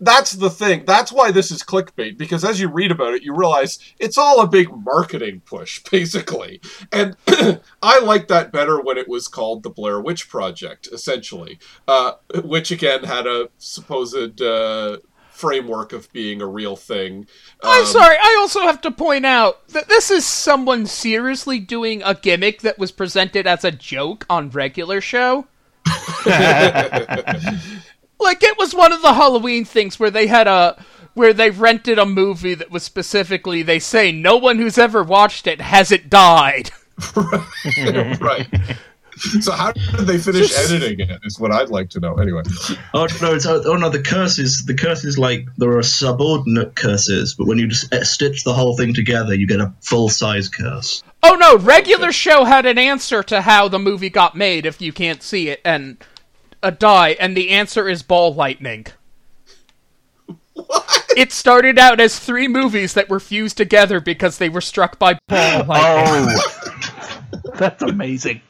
that's 0.00 0.32
the 0.32 0.50
thing. 0.50 0.84
That's 0.86 1.12
why 1.12 1.30
this 1.30 1.50
is 1.50 1.62
clickbait, 1.62 2.16
because 2.16 2.44
as 2.44 2.58
you 2.60 2.68
read 2.68 2.90
about 2.90 3.14
it, 3.14 3.22
you 3.22 3.34
realize 3.34 3.78
it's 3.98 4.16
all 4.18 4.40
a 4.40 4.46
big 4.46 4.68
marketing 4.74 5.42
push, 5.44 5.82
basically. 5.90 6.60
And 6.90 7.16
I 7.82 8.00
like 8.00 8.28
that 8.28 8.50
better 8.52 8.80
when 8.80 8.98
it 8.98 9.08
was 9.08 9.28
called 9.28 9.62
the 9.62 9.70
Blair 9.70 10.00
Witch 10.00 10.28
Project, 10.28 10.88
essentially, 10.92 11.58
uh, 11.86 12.12
which 12.42 12.70
again 12.70 13.04
had 13.04 13.26
a 13.26 13.50
supposed 13.58 14.40
uh, 14.40 14.98
framework 15.30 15.92
of 15.92 16.10
being 16.12 16.40
a 16.42 16.46
real 16.46 16.76
thing. 16.76 17.26
I'm 17.62 17.80
Um, 17.80 17.86
sorry, 17.86 18.16
I 18.16 18.36
also 18.40 18.60
have 18.60 18.80
to 18.82 18.90
point 18.90 19.26
out 19.26 19.66
that 19.68 19.88
this 19.88 20.10
is 20.10 20.26
someone 20.26 20.86
seriously 20.86 21.58
doing 21.58 22.02
a 22.02 22.14
gimmick 22.14 22.62
that 22.62 22.78
was 22.78 22.90
presented 22.90 23.46
as 23.46 23.64
a 23.64 23.70
joke 23.70 24.26
on 24.30 24.50
regular 24.50 25.00
show. 25.00 25.46
Like 28.20 28.42
it 28.42 28.58
was 28.58 28.74
one 28.74 28.92
of 28.92 29.02
the 29.02 29.14
Halloween 29.14 29.64
things 29.64 29.98
where 29.98 30.10
they 30.10 30.26
had 30.26 30.46
a 30.46 30.82
where 31.14 31.32
they 31.32 31.50
rented 31.50 31.98
a 31.98 32.06
movie 32.06 32.54
that 32.54 32.70
was 32.70 32.82
specifically 32.82 33.62
they 33.62 33.78
say 33.78 34.12
no 34.12 34.36
one 34.36 34.58
who's 34.58 34.78
ever 34.78 35.02
watched 35.02 35.46
it 35.46 35.60
has 35.60 35.90
it 35.90 36.08
died. 36.08 36.70
right. 38.20 38.46
So 39.40 39.52
how 39.52 39.72
did 39.72 40.06
they 40.06 40.18
finish 40.18 40.56
editing 40.56 41.00
it? 41.00 41.20
Is 41.24 41.38
what 41.38 41.52
I'd 41.52 41.68
like 41.68 41.90
to 41.90 42.00
know. 42.00 42.14
Anyway, 42.14 42.42
Oh 42.94 43.06
no! 43.20 43.34
It's, 43.34 43.44
oh 43.46 43.76
no! 43.76 43.90
The 43.90 44.02
curses. 44.02 44.64
The 44.64 44.74
curses 44.74 45.18
like 45.18 45.46
there 45.58 45.76
are 45.76 45.82
subordinate 45.82 46.74
curses, 46.74 47.34
but 47.34 47.46
when 47.46 47.58
you 47.58 47.68
just 47.68 47.92
uh, 47.92 48.02
stitch 48.02 48.44
the 48.44 48.54
whole 48.54 48.76
thing 48.76 48.94
together, 48.94 49.34
you 49.34 49.46
get 49.46 49.60
a 49.60 49.74
full 49.80 50.08
size 50.08 50.48
curse. 50.48 51.02
Oh 51.22 51.34
no, 51.34 51.58
regular 51.58 52.12
show 52.12 52.44
had 52.44 52.64
an 52.64 52.78
answer 52.78 53.22
to 53.24 53.42
how 53.42 53.68
the 53.68 53.78
movie 53.78 54.10
got 54.10 54.36
made 54.36 54.64
if 54.64 54.80
you 54.80 54.92
can't 54.92 55.22
see 55.22 55.48
it 55.50 55.60
and 55.66 56.02
a 56.62 56.70
die 56.70 57.16
and 57.20 57.36
the 57.36 57.50
answer 57.50 57.88
is 57.88 58.02
ball 58.02 58.34
lightning. 58.34 58.86
What? 60.54 61.06
It 61.16 61.32
started 61.32 61.78
out 61.78 62.00
as 62.00 62.18
three 62.18 62.48
movies 62.48 62.94
that 62.94 63.08
were 63.08 63.20
fused 63.20 63.56
together 63.56 64.00
because 64.00 64.38
they 64.38 64.48
were 64.48 64.60
struck 64.60 64.98
by 64.98 65.14
ball 65.28 65.62
oh. 65.62 65.64
lightning. 65.66 66.36
Oh, 67.34 67.40
that's 67.56 67.82
amazing. 67.82 68.40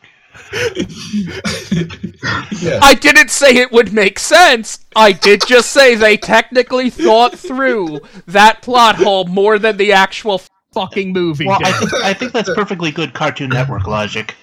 yeah. 2.61 2.81
I 2.83 2.97
didn't 3.01 3.31
say 3.31 3.57
it 3.57 3.71
would 3.71 3.93
make 3.93 4.19
sense. 4.19 4.85
I 4.97 5.13
did 5.13 5.47
just 5.47 5.71
say 5.71 5.95
they 5.95 6.17
technically 6.17 6.91
thought 6.91 7.39
through 7.39 8.01
that 8.27 8.61
plot 8.63 8.97
hole 8.97 9.27
more 9.27 9.59
than 9.59 9.77
the 9.77 9.93
actual 9.93 10.43
fucking 10.73 11.13
movie 11.13 11.47
Well, 11.47 11.59
did. 11.59 11.69
I 11.69 11.73
think 11.73 11.95
I 11.95 12.15
think 12.15 12.33
that's 12.33 12.53
perfectly 12.55 12.91
good 12.91 13.15
Cartoon 13.15 13.51
Network 13.51 13.87
logic. 13.87 14.35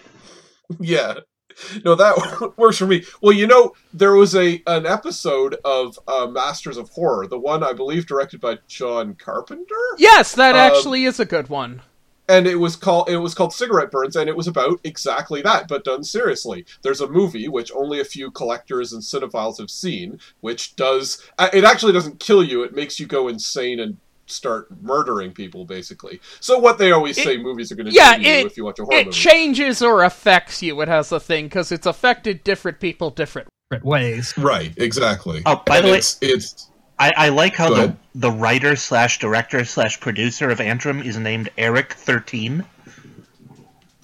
Yeah. 0.79 1.15
No, 1.85 1.95
that 1.95 2.53
works 2.57 2.77
for 2.77 2.87
me. 2.87 3.03
Well, 3.21 3.33
you 3.33 3.47
know, 3.47 3.73
there 3.93 4.13
was 4.13 4.35
a 4.35 4.61
an 4.67 4.85
episode 4.85 5.55
of 5.65 5.97
uh, 6.07 6.27
Masters 6.27 6.77
of 6.77 6.89
Horror, 6.89 7.27
the 7.27 7.39
one 7.39 7.63
I 7.63 7.73
believe 7.73 8.05
directed 8.05 8.39
by 8.41 8.59
John 8.67 9.15
Carpenter, 9.15 9.75
yes, 9.97 10.33
that 10.35 10.55
Um, 10.55 10.61
actually 10.61 11.05
is 11.05 11.19
a 11.19 11.25
good 11.25 11.49
one. 11.49 11.81
and 12.29 12.45
it 12.45 12.57
was 12.57 12.75
called 12.75 13.09
it 13.09 13.17
was 13.17 13.33
called 13.33 13.53
Cigarette 13.53 13.89
Burns, 13.89 14.15
and 14.15 14.29
it 14.29 14.35
was 14.37 14.47
about 14.47 14.79
exactly 14.83 15.41
that, 15.43 15.67
but 15.67 15.83
done 15.85 16.03
seriously. 16.03 16.65
There's 16.83 17.01
a 17.01 17.07
movie 17.07 17.47
which 17.47 17.71
only 17.73 17.99
a 18.01 18.05
few 18.05 18.31
collectors 18.31 18.91
and 18.93 19.01
cinephiles 19.01 19.57
have 19.59 19.69
seen, 19.71 20.19
which 20.41 20.75
does 20.75 21.23
uh, 21.39 21.49
it 21.53 21.63
actually 21.63 21.93
doesn't 21.93 22.19
kill 22.19 22.43
you; 22.43 22.63
it 22.63 22.75
makes 22.75 22.99
you 22.99 23.05
go 23.07 23.27
insane 23.29 23.79
and 23.79 23.97
start 24.27 24.67
murdering 24.81 25.31
people, 25.31 25.65
basically. 25.65 26.19
So 26.39 26.59
what 26.59 26.77
they 26.77 26.91
always 26.91 27.15
say 27.21 27.37
movies 27.37 27.71
are 27.71 27.75
going 27.75 27.87
to 27.87 27.91
Yeah, 27.93 28.17
do 28.17 28.23
to 28.23 28.29
you 28.29 28.45
if 28.45 28.57
you 28.57 28.65
watch 28.65 28.79
a 28.79 28.83
horror 28.85 28.97
it 28.99 29.05
movie. 29.07 29.17
changes 29.17 29.81
or 29.81 30.03
affects 30.03 30.61
you. 30.61 30.79
It 30.81 30.87
has 30.87 31.11
a 31.11 31.19
thing 31.19 31.45
because 31.45 31.71
it's 31.71 31.85
affected 31.87 32.43
different 32.43 32.79
people 32.79 33.09
different. 33.09 33.47
different 33.69 33.85
ways. 33.85 34.33
right, 34.37 34.73
exactly. 34.77 35.41
Oh, 35.45 35.61
by 35.65 35.77
And 35.77 35.85
the 35.87 35.91
way- 35.91 35.97
it's, 35.97 36.17
it's 36.21 36.69
I, 36.99 37.13
I 37.15 37.29
like 37.29 37.53
how 37.55 37.69
the 37.69 37.95
the 38.15 38.31
writer 38.31 38.75
slash 38.75 39.19
director 39.19 39.63
slash 39.65 39.99
producer 39.99 40.49
of 40.49 40.57
Antrum 40.59 41.05
is 41.05 41.15
named 41.17 41.49
Eric 41.57 41.93
Thirteen. 41.93 42.65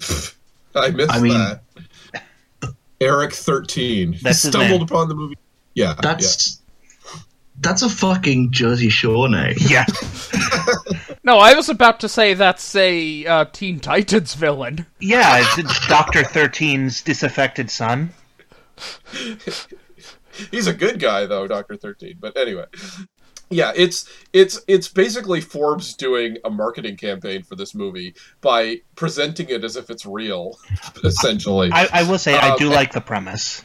I 0.76 0.90
missed 0.90 1.12
I 1.12 1.20
mean- 1.20 1.32
that. 1.32 1.60
Eric 3.00 3.32
thirteen. 3.32 4.16
That's 4.22 4.38
stumbled 4.42 4.82
upon 4.82 5.08
the 5.08 5.14
movie. 5.14 5.36
Yeah, 5.74 5.94
That's 6.00 6.62
that's 7.60 7.82
a 7.82 7.88
fucking 7.88 8.50
Jersey 8.52 8.88
Shore 8.88 9.28
name. 9.28 9.54
Yeah. 9.58 9.84
No, 11.26 11.38
I 11.38 11.54
was 11.54 11.70
about 11.70 12.00
to 12.00 12.08
say 12.08 12.34
that's 12.34 12.76
a 12.76 13.24
uh, 13.24 13.44
Teen 13.46 13.80
Titans 13.80 14.34
villain. 14.34 14.84
Yeah, 15.00 15.42
it's 15.56 15.86
Doctor 15.88 16.20
13's 16.20 17.00
disaffected 17.00 17.70
son. 17.70 18.10
He's 20.50 20.66
a 20.66 20.74
good 20.74 20.98
guy 21.00 21.24
though, 21.24 21.46
Doctor 21.46 21.76
Thirteen. 21.76 22.16
But 22.20 22.36
anyway, 22.36 22.66
yeah, 23.48 23.72
it's 23.74 24.06
it's 24.32 24.60
it's 24.68 24.88
basically 24.88 25.40
Forbes 25.40 25.94
doing 25.94 26.36
a 26.44 26.50
marketing 26.50 26.96
campaign 26.96 27.42
for 27.42 27.56
this 27.56 27.74
movie 27.74 28.14
by 28.42 28.80
presenting 28.96 29.48
it 29.48 29.64
as 29.64 29.76
if 29.76 29.88
it's 29.88 30.04
real, 30.04 30.58
essentially. 31.04 31.70
I, 31.72 31.88
I 31.92 32.02
will 32.02 32.18
say, 32.18 32.34
I 32.36 32.50
Um, 32.50 32.58
do 32.58 32.68
like 32.68 32.92
the 32.92 33.00
premise. 33.00 33.64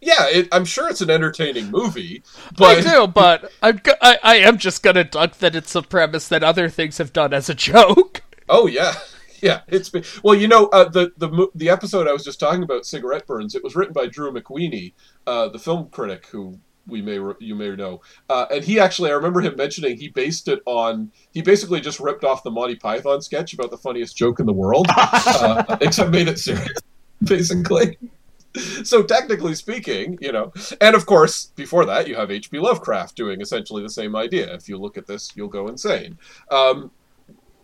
Yeah, 0.00 0.28
it, 0.28 0.48
I'm 0.52 0.64
sure 0.64 0.88
it's 0.88 1.00
an 1.00 1.10
entertaining 1.10 1.70
movie, 1.70 2.22
But... 2.56 2.78
I 2.78 2.80
do, 2.80 3.06
but 3.06 3.50
I'm 3.62 3.78
go- 3.78 3.94
I, 4.00 4.18
I 4.22 4.36
am 4.36 4.58
just 4.58 4.82
gonna 4.82 5.04
duck 5.04 5.38
that 5.38 5.56
it's 5.56 5.74
a 5.74 5.82
premise 5.82 6.28
that 6.28 6.44
other 6.44 6.68
things 6.68 6.98
have 6.98 7.12
done 7.12 7.32
as 7.32 7.48
a 7.48 7.54
joke. 7.54 8.22
Oh 8.48 8.66
yeah, 8.66 8.94
yeah. 9.42 9.62
It's 9.66 9.88
been, 9.88 10.04
well, 10.22 10.34
you 10.34 10.48
know, 10.48 10.66
uh, 10.66 10.88
the 10.88 11.12
the 11.16 11.48
the 11.54 11.68
episode 11.68 12.06
I 12.06 12.12
was 12.12 12.24
just 12.24 12.38
talking 12.38 12.62
about, 12.62 12.86
cigarette 12.86 13.26
burns. 13.26 13.54
It 13.54 13.64
was 13.64 13.74
written 13.74 13.92
by 13.92 14.06
Drew 14.06 14.32
McWeeny, 14.32 14.92
uh, 15.26 15.48
the 15.48 15.58
film 15.58 15.88
critic 15.90 16.26
who 16.26 16.58
we 16.86 17.02
may 17.02 17.18
you 17.40 17.54
may 17.56 17.74
know, 17.74 18.00
uh, 18.30 18.46
and 18.52 18.64
he 18.64 18.78
actually 18.78 19.10
I 19.10 19.14
remember 19.14 19.40
him 19.40 19.56
mentioning 19.56 19.96
he 19.96 20.08
based 20.08 20.46
it 20.46 20.60
on 20.64 21.10
he 21.32 21.42
basically 21.42 21.80
just 21.80 21.98
ripped 21.98 22.24
off 22.24 22.44
the 22.44 22.50
Monty 22.50 22.76
Python 22.76 23.20
sketch 23.20 23.52
about 23.52 23.70
the 23.70 23.78
funniest 23.78 24.16
joke 24.16 24.38
in 24.38 24.46
the 24.46 24.52
world, 24.52 24.86
uh, 24.96 25.76
except 25.80 26.10
made 26.10 26.28
it 26.28 26.38
serious, 26.38 26.78
basically. 27.24 27.98
So 28.84 29.02
technically 29.02 29.54
speaking, 29.54 30.18
you 30.20 30.32
know, 30.32 30.52
and 30.80 30.94
of 30.96 31.06
course 31.06 31.46
before 31.56 31.84
that 31.86 32.08
you 32.08 32.16
have 32.16 32.30
H.P. 32.30 32.58
Lovecraft 32.58 33.16
doing 33.16 33.40
essentially 33.40 33.82
the 33.82 33.90
same 33.90 34.16
idea. 34.16 34.52
If 34.54 34.68
you 34.68 34.78
look 34.78 34.96
at 34.98 35.06
this, 35.06 35.32
you'll 35.34 35.48
go 35.48 35.68
insane. 35.68 36.18
Um, 36.50 36.90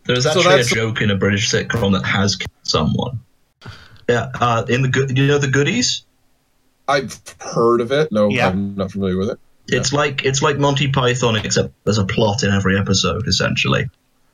There's 0.07 0.25
So 0.25 0.31
actually 0.39 0.61
a 0.61 0.65
joke 0.65 1.01
in 1.01 1.11
a 1.11 1.17
British 1.17 1.51
sitcom 1.51 1.93
that 1.93 2.05
has 2.05 2.37
killed 2.37 2.51
someone. 2.63 3.21
Yeah, 4.09 4.31
uh, 4.39 4.65
in 4.69 4.83
the 4.83 4.89
good, 4.89 5.17
you 5.17 5.27
know 5.27 5.39
the 5.39 5.49
goodies. 5.49 6.05
I've 6.87 7.19
heard 7.41 7.81
of 7.81 7.91
it. 7.93 8.13
No, 8.13 8.29
Yeah. 8.29 8.49
I'm 8.49 8.75
not 8.75 8.93
familiar 8.93 9.17
with 9.17 9.31
it. 9.31 9.39
It's 9.69 9.95
like 9.95 10.25
it's 10.27 10.43
like 10.43 10.59
Monty 10.59 10.89
Python, 10.89 11.37
except 11.37 11.73
there's 11.85 11.97
a 11.97 12.05
plot 12.05 12.43
in 12.43 12.51
every 12.51 12.79
episode. 12.79 13.27
Essentially, 13.27 13.89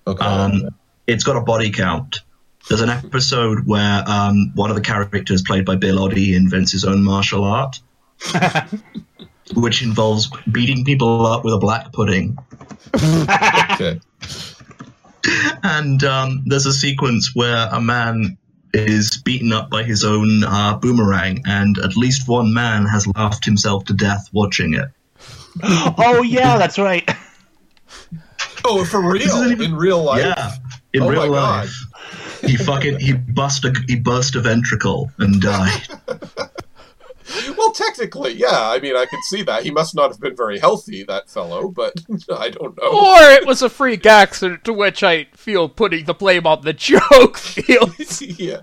Okay. 0.08 0.24
um, 0.24 0.70
it's 1.06 1.22
got 1.22 1.36
a 1.36 1.40
body 1.40 1.70
count. 1.70 2.20
There's 2.68 2.80
an 2.82 2.90
episode 2.90 3.66
where 3.66 4.04
um, 4.06 4.52
one 4.54 4.70
of 4.70 4.76
the 4.76 4.82
characters, 4.82 5.42
played 5.42 5.64
by 5.64 5.76
Bill 5.76 5.96
Oddie, 5.98 6.36
invents 6.36 6.70
his 6.72 6.84
own 6.84 7.02
martial 7.02 7.42
art, 7.44 7.80
which 9.54 9.82
involves 9.82 10.30
beating 10.52 10.84
people 10.84 11.26
up 11.26 11.44
with 11.44 11.54
a 11.54 11.58
black 11.58 11.92
pudding. 11.92 12.38
okay. 12.94 14.00
And 15.62 16.02
um, 16.02 16.44
there's 16.46 16.64
a 16.64 16.72
sequence 16.72 17.32
where 17.34 17.68
a 17.70 17.78
man 17.80 18.38
is 18.72 19.18
beaten 19.22 19.52
up 19.52 19.68
by 19.68 19.82
his 19.82 20.02
own 20.02 20.42
uh, 20.44 20.78
boomerang, 20.78 21.42
and 21.44 21.76
at 21.78 21.94
least 21.94 22.26
one 22.26 22.54
man 22.54 22.86
has 22.86 23.06
laughed 23.08 23.44
himself 23.44 23.84
to 23.86 23.92
death 23.92 24.30
watching 24.32 24.72
it. 24.74 24.88
Oh, 25.98 26.22
yeah, 26.22 26.56
that's 26.56 26.78
right. 26.78 27.08
Oh, 28.64 28.82
for 28.84 29.00
real? 29.02 29.50
even- 29.50 29.60
In 29.62 29.74
real 29.76 30.02
life? 30.04 30.20
Yeah, 30.24 30.52
in 30.94 31.02
Oh 31.02 31.06
my 31.06 31.12
real 31.12 31.32
God. 31.32 31.68
Life, 32.42 32.50
he 32.50 32.56
fucking 32.56 32.98
he 33.00 33.12
bust 33.14 33.64
a 33.64 33.72
he 33.88 33.96
burst 33.96 34.34
a 34.36 34.40
ventricle 34.40 35.10
and 35.18 35.40
died. 35.40 35.88
Well, 37.56 37.70
technically, 37.70 38.32
yeah. 38.32 38.48
I 38.70 38.80
mean, 38.80 38.96
I 38.96 39.06
could 39.06 39.20
see 39.28 39.42
that. 39.44 39.62
He 39.62 39.70
must 39.70 39.94
not 39.94 40.10
have 40.10 40.18
been 40.18 40.34
very 40.34 40.58
healthy, 40.58 41.04
that 41.04 41.30
fellow, 41.30 41.68
but 41.68 41.92
I 42.36 42.50
don't 42.50 42.76
know. 42.76 42.88
Or 42.88 43.22
it 43.30 43.46
was 43.46 43.62
a 43.62 43.68
freak 43.68 44.04
accident 44.04 44.64
to 44.64 44.72
which 44.72 45.04
I 45.04 45.24
feel 45.36 45.68
putting 45.68 46.06
the 46.06 46.14
blame 46.14 46.44
on 46.44 46.62
the 46.62 46.72
joke 46.90 47.36
feels. 47.38 48.20
yeah. 48.20 48.62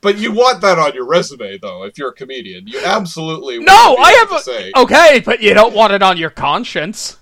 But 0.00 0.18
you 0.18 0.32
want 0.32 0.62
that 0.62 0.80
on 0.80 0.94
your 0.94 1.06
resume, 1.06 1.58
though, 1.58 1.84
if 1.84 1.96
you're 1.96 2.08
a 2.08 2.12
comedian. 2.14 2.66
You 2.66 2.80
absolutely 2.84 3.60
No, 3.60 3.72
want 3.72 3.98
to 3.98 4.02
I 4.02 4.10
able 4.10 4.18
have 4.18 4.28
to 4.30 4.34
a 4.34 4.40
say. 4.40 4.72
okay, 4.76 5.22
but 5.24 5.40
you 5.40 5.54
don't 5.54 5.74
want 5.76 5.92
it 5.92 6.02
on 6.02 6.16
your 6.16 6.30
conscience. 6.30 7.18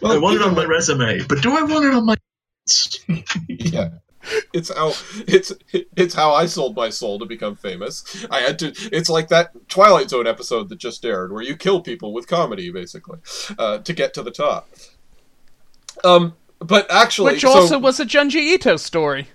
Well, 0.00 0.12
I 0.12 0.18
want 0.18 0.36
it 0.36 0.42
on 0.42 0.54
my 0.54 0.64
resume, 0.64 1.22
but 1.28 1.42
do 1.42 1.56
I 1.56 1.62
want 1.62 1.84
it 1.84 1.94
on 1.94 2.06
my? 2.06 2.14
yeah. 3.48 3.90
It's 4.52 4.72
how 4.72 4.92
it's 5.26 5.52
it's 5.72 6.14
how 6.14 6.32
i 6.32 6.46
sold 6.46 6.76
my 6.76 6.90
soul 6.90 7.18
to 7.18 7.26
become 7.26 7.56
famous. 7.56 8.24
I 8.30 8.38
had 8.38 8.56
to 8.60 8.72
it's 8.92 9.08
like 9.08 9.28
that 9.28 9.50
twilight 9.68 10.10
zone 10.10 10.28
episode 10.28 10.68
that 10.68 10.78
just 10.78 11.04
aired 11.04 11.32
where 11.32 11.42
you 11.42 11.56
kill 11.56 11.80
people 11.80 12.12
with 12.12 12.28
comedy 12.28 12.70
basically 12.70 13.18
uh, 13.58 13.78
to 13.78 13.92
get 13.92 14.14
to 14.14 14.22
the 14.22 14.30
top. 14.30 14.68
Um 16.04 16.34
but 16.60 16.88
actually 16.88 17.32
Which 17.32 17.42
so- 17.42 17.50
also 17.50 17.78
was 17.80 17.98
a 17.98 18.06
Junji 18.06 18.36
Ito 18.54 18.76
story. 18.76 19.28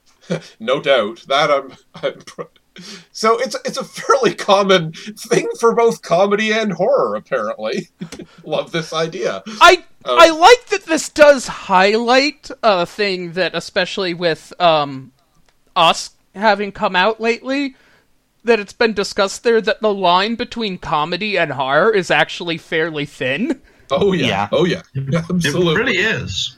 no 0.58 0.80
doubt. 0.80 1.24
That 1.28 1.50
i'm, 1.50 1.76
I'm 2.02 2.20
pr- 2.20 2.42
so 3.12 3.38
it's 3.38 3.54
it's 3.64 3.76
a 3.76 3.84
fairly 3.84 4.34
common 4.34 4.92
thing 4.92 5.46
for 5.60 5.74
both 5.74 6.00
comedy 6.02 6.52
and 6.52 6.72
horror 6.72 7.14
apparently 7.16 7.88
love 8.44 8.72
this 8.72 8.92
idea 8.92 9.42
I 9.60 9.84
Oh. 10.04 10.16
I 10.18 10.30
like 10.30 10.66
that 10.70 10.84
this 10.86 11.08
does 11.08 11.46
highlight 11.46 12.50
a 12.64 12.84
thing 12.84 13.34
that, 13.34 13.54
especially 13.54 14.14
with 14.14 14.52
um, 14.60 15.12
us 15.76 16.10
having 16.34 16.72
come 16.72 16.96
out 16.96 17.20
lately, 17.20 17.76
that 18.42 18.58
it's 18.58 18.72
been 18.72 18.94
discussed 18.94 19.44
there 19.44 19.60
that 19.60 19.80
the 19.80 19.94
line 19.94 20.34
between 20.34 20.76
comedy 20.76 21.38
and 21.38 21.52
horror 21.52 21.92
is 21.94 22.10
actually 22.10 22.58
fairly 22.58 23.06
thin. 23.06 23.60
oh 23.92 24.12
yeah, 24.12 24.26
Yeah. 24.26 24.48
oh 24.50 24.64
yeah 24.64 24.82
absolutely, 24.96 25.14
It 25.14 25.14
absolutely 25.30 25.76
really 25.76 25.98
is. 25.98 26.56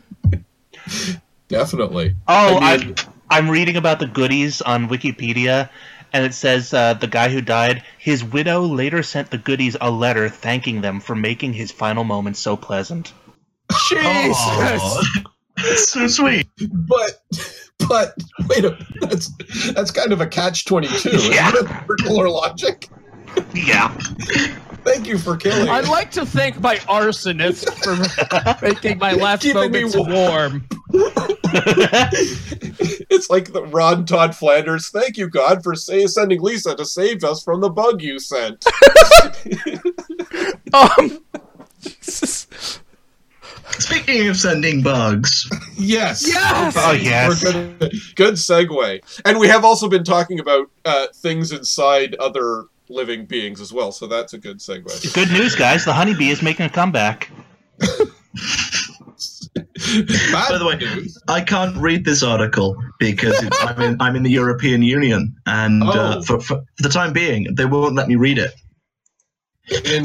definitely 1.48 2.14
Oh, 2.28 2.56
I 2.56 2.74
I 2.74 2.76
mean- 2.78 2.94
I'm 3.30 3.50
reading 3.50 3.76
about 3.76 3.98
the 3.98 4.06
goodies 4.06 4.60
on 4.62 4.88
Wikipedia, 4.88 5.68
and 6.14 6.24
it 6.24 6.32
says 6.32 6.72
uh, 6.72 6.94
the 6.94 7.08
guy 7.08 7.28
who 7.28 7.40
died, 7.40 7.82
his 7.98 8.22
widow 8.22 8.62
later 8.62 9.02
sent 9.02 9.32
the 9.32 9.36
goodies 9.36 9.76
a 9.80 9.90
letter 9.90 10.28
thanking 10.28 10.80
them 10.80 11.00
for 11.00 11.16
making 11.16 11.52
his 11.52 11.72
final 11.72 12.04
moments 12.04 12.38
so 12.38 12.56
pleasant. 12.56 13.12
Jesus! 13.88 15.18
That's 15.56 15.90
so 15.90 16.06
sweet. 16.06 16.48
But 16.70 17.20
but 17.88 18.14
wait 18.48 18.64
a 18.64 18.78
that's 19.00 19.30
that's 19.72 19.90
kind 19.90 20.12
of 20.12 20.20
a 20.20 20.26
catch 20.26 20.64
twenty 20.66 20.86
two. 20.86 21.10
Yeah. 21.10 21.48
Isn't 21.48 21.66
it 21.66 21.86
circular 21.88 22.28
logic? 22.28 22.88
Yeah. 23.52 23.96
Thank 24.84 25.06
you 25.06 25.18
for 25.18 25.36
killing. 25.36 25.68
I'd 25.68 25.88
like 25.88 26.10
to 26.12 26.26
thank 26.26 26.60
my 26.60 26.76
arsonist 26.76 27.70
for 27.82 27.96
making 28.66 28.98
my 28.98 29.12
last 29.12 29.42
Keeping 29.42 29.72
moments 29.72 29.96
warm. 29.96 30.10
warm. 30.12 30.68
it's 33.10 33.30
like 33.30 33.52
the 33.52 33.64
Rod 33.66 34.06
Todd 34.06 34.34
Flanders. 34.36 34.88
Thank 34.90 35.16
you, 35.16 35.28
God, 35.28 35.62
for 35.64 35.74
say, 35.74 36.06
sending 36.06 36.40
Lisa 36.40 36.76
to 36.76 36.84
save 36.84 37.24
us 37.24 37.42
from 37.42 37.60
the 37.60 37.70
bug 37.70 38.02
you 38.02 38.18
sent. 38.18 38.64
Um, 40.72 41.20
Jesus. 41.80 42.80
Speaking 43.78 44.28
of 44.28 44.36
sending 44.36 44.82
bugs, 44.82 45.48
yes. 45.76 46.26
Yes! 46.26 46.74
Oh, 46.76 46.90
yes. 46.92 47.44
We're 47.44 47.52
good, 47.78 47.92
good 48.16 48.34
segue. 48.34 49.20
And 49.24 49.38
we 49.38 49.46
have 49.46 49.64
also 49.64 49.88
been 49.88 50.02
talking 50.02 50.40
about 50.40 50.68
uh, 50.84 51.06
things 51.14 51.52
inside 51.52 52.16
other 52.16 52.64
living 52.94 53.26
beings 53.26 53.60
as 53.60 53.72
well, 53.72 53.92
so 53.92 54.06
that's 54.06 54.32
a 54.32 54.38
good 54.38 54.58
segue. 54.58 55.12
Good 55.14 55.30
news, 55.32 55.54
guys. 55.56 55.84
The 55.84 55.92
honeybee 55.92 56.30
is 56.30 56.40
making 56.42 56.66
a 56.66 56.70
comeback. 56.70 57.30
Bad 59.54 60.48
By 60.48 60.58
the 60.58 60.66
way, 60.66 60.76
news. 60.76 61.18
I 61.28 61.40
can't 61.40 61.76
read 61.76 62.04
this 62.04 62.22
article 62.22 62.76
because 62.98 63.40
it's, 63.42 63.62
I'm 63.62 63.80
in 63.80 64.00
I'm 64.00 64.16
in 64.16 64.22
the 64.22 64.30
European 64.30 64.82
Union, 64.82 65.36
and 65.46 65.82
uh, 65.82 66.16
Oh. 66.18 66.22
for, 66.22 66.40
for 66.40 66.56
for 66.76 66.82
the 66.82 66.88
time 66.88 67.12
being, 67.12 67.54
they 67.54 67.64
won't 67.64 67.94
let 67.94 68.08
me 68.08 68.16
read 68.16 68.38
it. 68.38 68.52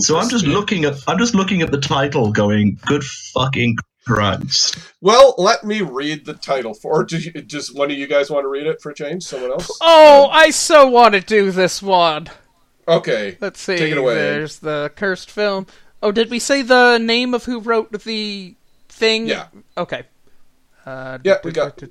So 0.01 0.17
I'm 0.17 0.29
just 0.29 0.45
looking 0.45 0.85
at 0.85 0.95
I'm 1.07 1.17
just 1.17 1.33
looking 1.35 1.61
at 1.61 1.71
the 1.71 1.79
title, 1.79 2.31
going, 2.31 2.77
"Good 2.85 3.03
fucking 3.03 3.77
Christ!" 4.05 4.77
Well, 5.01 5.33
let 5.37 5.63
me 5.63 5.81
read 5.81 6.25
the 6.25 6.33
title 6.33 6.73
for. 6.73 7.01
Or 7.01 7.03
do 7.03 7.17
you, 7.17 7.31
just 7.41 7.75
one 7.75 7.89
of 7.91 7.97
you 7.97 8.07
guys 8.07 8.29
want 8.29 8.43
to 8.43 8.47
read 8.49 8.67
it 8.67 8.81
for 8.81 8.91
a 8.91 8.95
change? 8.95 9.23
Someone 9.23 9.51
else? 9.51 9.69
Oh, 9.81 10.29
I 10.31 10.49
so 10.51 10.87
want 10.87 11.13
to 11.15 11.21
do 11.21 11.51
this 11.51 11.81
one. 11.81 12.27
Okay. 12.89 13.37
Let's 13.39 13.59
see. 13.61 13.77
Take 13.77 13.91
it 13.91 13.97
away. 13.97 14.15
There's 14.15 14.59
the 14.59 14.91
cursed 14.95 15.29
film. 15.31 15.67
Oh, 16.01 16.11
did 16.11 16.29
we 16.29 16.39
say 16.39 16.61
the 16.61 16.97
name 16.97 17.33
of 17.33 17.45
who 17.45 17.59
wrote 17.59 17.91
the 17.91 18.55
thing? 18.87 19.27
Yeah. 19.27 19.47
Okay. 19.77 20.03
Uh, 20.85 21.19
Yeah, 21.23 21.37
we 21.43 21.51
got- 21.51 21.81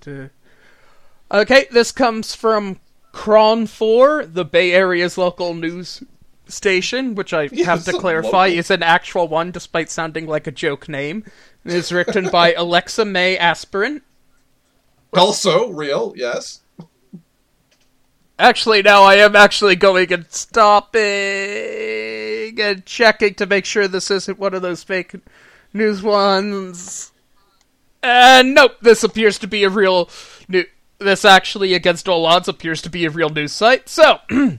Okay, 1.31 1.67
this 1.71 1.93
comes 1.93 2.35
from 2.35 2.81
KRON 3.13 3.67
4, 3.69 4.27
the 4.27 4.45
Bay 4.45 4.73
Area's 4.73 5.19
local 5.19 5.53
news 5.55 6.03
station, 6.47 7.15
which 7.15 7.35
I 7.35 7.51
Yeah, 7.53 7.67
have 7.67 7.85
to 7.85 7.93
clarify 7.93 8.47
local. 8.47 8.59
is 8.59 8.71
an 8.71 8.83
actual 8.83 9.29
one 9.29 9.51
despite 9.51 9.91
sounding 9.91 10.27
like 10.27 10.47
a 10.47 10.51
joke 10.51 10.89
name. 10.89 11.25
It 11.67 11.75
is 11.75 11.93
written 11.93 12.31
by 12.31 12.55
Alexa 12.57 13.05
Mae 13.05 13.37
Asperin. 13.37 14.01
Also 15.13 15.69
real, 15.69 16.15
yes. 16.17 16.61
Actually, 18.39 18.83
now 18.83 19.03
I 19.03 19.17
am 19.17 19.35
actually 19.35 19.75
going 19.75 20.13
and 20.13 20.31
stopping 20.31 21.03
and 22.61 22.87
checking 22.87 23.35
to 23.35 23.47
make 23.47 23.65
sure 23.65 23.89
this 23.89 24.13
isn't 24.13 24.39
one 24.39 24.55
of 24.55 24.63
those 24.63 24.85
fake 24.85 25.17
news 25.73 26.03
ones. 26.03 27.11
And 28.01 28.55
nope, 28.55 28.77
this 28.81 29.03
appears 29.03 29.39
to 29.41 29.49
be 29.49 29.65
a 29.65 29.71
real 29.71 30.09
new. 30.49 30.65
This 31.01 31.25
actually, 31.25 31.75
against 31.75 32.09
all 32.09 32.27
odds, 32.27 32.49
appears 32.49 32.81
to 32.83 32.91
be 32.91 33.05
a 33.05 33.11
real 33.11 33.29
news 33.29 33.53
site. 33.53 33.89
So, 33.89 34.21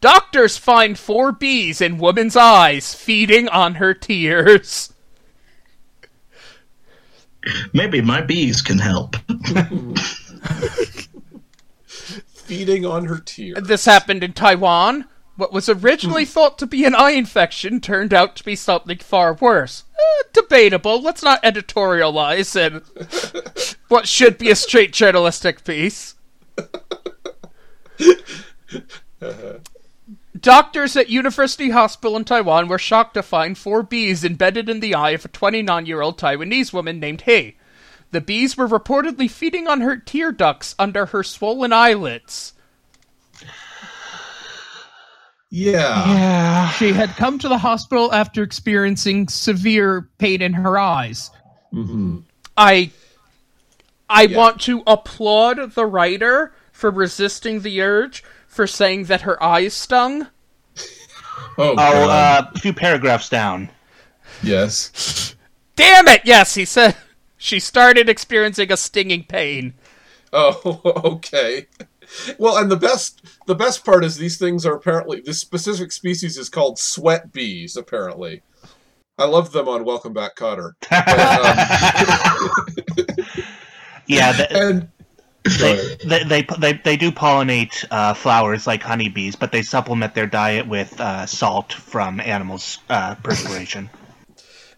doctors 0.00 0.58
find 0.58 0.98
four 0.98 1.32
bees 1.32 1.80
in 1.80 1.98
woman's 1.98 2.36
eyes 2.36 2.94
feeding 2.94 3.48
on 3.48 3.76
her 3.76 3.94
tears. 3.94 4.92
Maybe 7.72 8.02
my 8.02 8.20
bees 8.20 8.60
can 8.60 8.78
help. 8.78 9.16
Feeding 12.48 12.86
on 12.86 13.04
her 13.04 13.18
tears. 13.18 13.58
This 13.62 13.84
happened 13.84 14.24
in 14.24 14.32
Taiwan. 14.32 15.04
What 15.36 15.52
was 15.52 15.68
originally 15.68 16.24
thought 16.24 16.58
to 16.58 16.66
be 16.66 16.86
an 16.86 16.94
eye 16.94 17.10
infection 17.10 17.78
turned 17.78 18.14
out 18.14 18.36
to 18.36 18.44
be 18.44 18.56
something 18.56 18.96
far 18.96 19.34
worse. 19.34 19.84
Eh, 19.94 20.22
debatable. 20.32 21.02
Let's 21.02 21.22
not 21.22 21.42
editorialize 21.42 22.56
in 22.56 22.80
what 23.88 24.08
should 24.08 24.38
be 24.38 24.50
a 24.50 24.56
straight 24.56 24.94
journalistic 24.94 25.62
piece. 25.62 26.14
Doctors 30.40 30.96
at 30.96 31.10
University 31.10 31.68
Hospital 31.68 32.16
in 32.16 32.24
Taiwan 32.24 32.66
were 32.66 32.78
shocked 32.78 33.12
to 33.12 33.22
find 33.22 33.58
four 33.58 33.82
bees 33.82 34.24
embedded 34.24 34.70
in 34.70 34.80
the 34.80 34.94
eye 34.94 35.10
of 35.10 35.26
a 35.26 35.28
29 35.28 35.84
year 35.84 36.00
old 36.00 36.18
Taiwanese 36.18 36.72
woman 36.72 36.98
named 36.98 37.20
He. 37.26 37.57
The 38.10 38.20
bees 38.20 38.56
were 38.56 38.68
reportedly 38.68 39.30
feeding 39.30 39.66
on 39.68 39.80
her 39.82 39.96
tear 39.96 40.32
ducts 40.32 40.74
under 40.78 41.06
her 41.06 41.22
swollen 41.22 41.72
eyelids. 41.72 42.54
Yeah. 45.50 46.06
Yeah. 46.06 46.70
She 46.72 46.92
had 46.92 47.10
come 47.16 47.38
to 47.38 47.48
the 47.48 47.58
hospital 47.58 48.12
after 48.12 48.42
experiencing 48.42 49.28
severe 49.28 50.08
pain 50.18 50.42
in 50.42 50.52
her 50.52 50.78
eyes. 50.78 51.30
I 52.56 52.90
I 54.10 54.22
Yeah. 54.22 54.36
want 54.38 54.60
to 54.62 54.82
applaud 54.86 55.74
the 55.74 55.86
writer 55.86 56.52
for 56.72 56.90
resisting 56.90 57.60
the 57.60 57.80
urge 57.82 58.22
for 58.46 58.66
saying 58.66 59.04
that 59.04 59.22
her 59.22 59.42
eyes 59.42 59.74
stung. 59.74 60.26
Oh, 61.60 61.74
Oh, 61.76 62.08
uh, 62.08 62.50
a 62.54 62.58
few 62.60 62.72
paragraphs 62.72 63.28
down. 63.28 63.68
yes. 64.44 65.34
Damn 65.74 66.06
it! 66.08 66.20
Yes, 66.24 66.54
he 66.54 66.64
said 66.64 66.96
she 67.38 67.58
started 67.60 68.08
experiencing 68.08 68.70
a 68.70 68.76
stinging 68.76 69.24
pain. 69.24 69.74
Oh, 70.32 70.80
okay. 71.04 71.66
Well, 72.38 72.56
and 72.58 72.70
the 72.70 72.76
best 72.76 73.22
the 73.46 73.54
best 73.54 73.84
part 73.84 74.04
is 74.04 74.16
these 74.16 74.38
things 74.38 74.66
are 74.66 74.74
apparently 74.74 75.20
this 75.20 75.40
specific 75.40 75.92
species 75.92 76.36
is 76.36 76.48
called 76.48 76.78
sweat 76.78 77.32
bees. 77.32 77.76
Apparently, 77.76 78.42
I 79.18 79.24
love 79.24 79.52
them 79.52 79.68
on 79.68 79.84
Welcome 79.84 80.12
Back, 80.12 80.36
Kotter. 80.36 80.72
But, 80.90 81.08
um, 83.08 83.44
Yeah, 84.06 84.32
th- 84.32 84.50
and 84.52 84.88
they, 85.44 85.96
they, 86.04 86.24
they 86.24 86.46
they 86.58 86.72
they 86.72 86.96
do 86.96 87.12
pollinate 87.12 87.84
uh, 87.90 88.14
flowers 88.14 88.66
like 88.66 88.82
honeybees, 88.82 89.36
but 89.36 89.52
they 89.52 89.62
supplement 89.62 90.14
their 90.14 90.26
diet 90.26 90.66
with 90.66 90.98
uh, 91.00 91.26
salt 91.26 91.74
from 91.74 92.20
animals' 92.20 92.78
uh, 92.88 93.16
perspiration. 93.16 93.90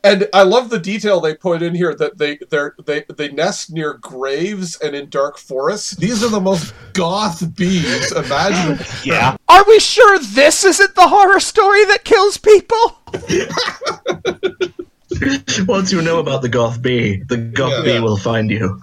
And 0.03 0.29
I 0.33 0.43
love 0.43 0.71
the 0.71 0.79
detail 0.79 1.21
they 1.21 1.35
put 1.35 1.63
in 1.63 1.75
here 1.75 1.95
that 1.95 2.19
they 2.19 2.39
they 2.51 2.69
they 2.85 3.05
they 3.15 3.29
nest 3.33 3.71
near 3.73 3.95
graves 3.95 4.79
and 4.81 4.95
in 4.95 5.09
dark 5.11 5.39
forests. 5.39 5.97
These 5.97 6.23
are 6.25 6.29
the 6.31 6.41
most 6.41 6.73
goth 6.93 7.55
bees 7.57 8.13
imaginable. 8.13 8.85
Yeah, 9.05 9.37
Are 9.49 9.65
we 9.67 9.79
sure 9.81 10.19
this 10.19 10.65
isn't 10.65 10.95
the 10.95 11.09
horror 11.09 11.41
story 11.41 11.85
that 11.87 12.05
kills 12.05 12.37
people? 12.39 12.99
Once 15.67 15.93
you 15.93 16.01
know 16.03 16.19
about 16.19 16.43
the 16.43 16.49
goth 16.49 16.81
bee, 16.81 17.23
the 17.29 17.37
goth 17.37 17.73
Yeah. 17.73 17.83
bee 17.83 17.93
Yeah. 17.95 18.01
will 18.01 18.17
find 18.17 18.51
you. 18.51 18.81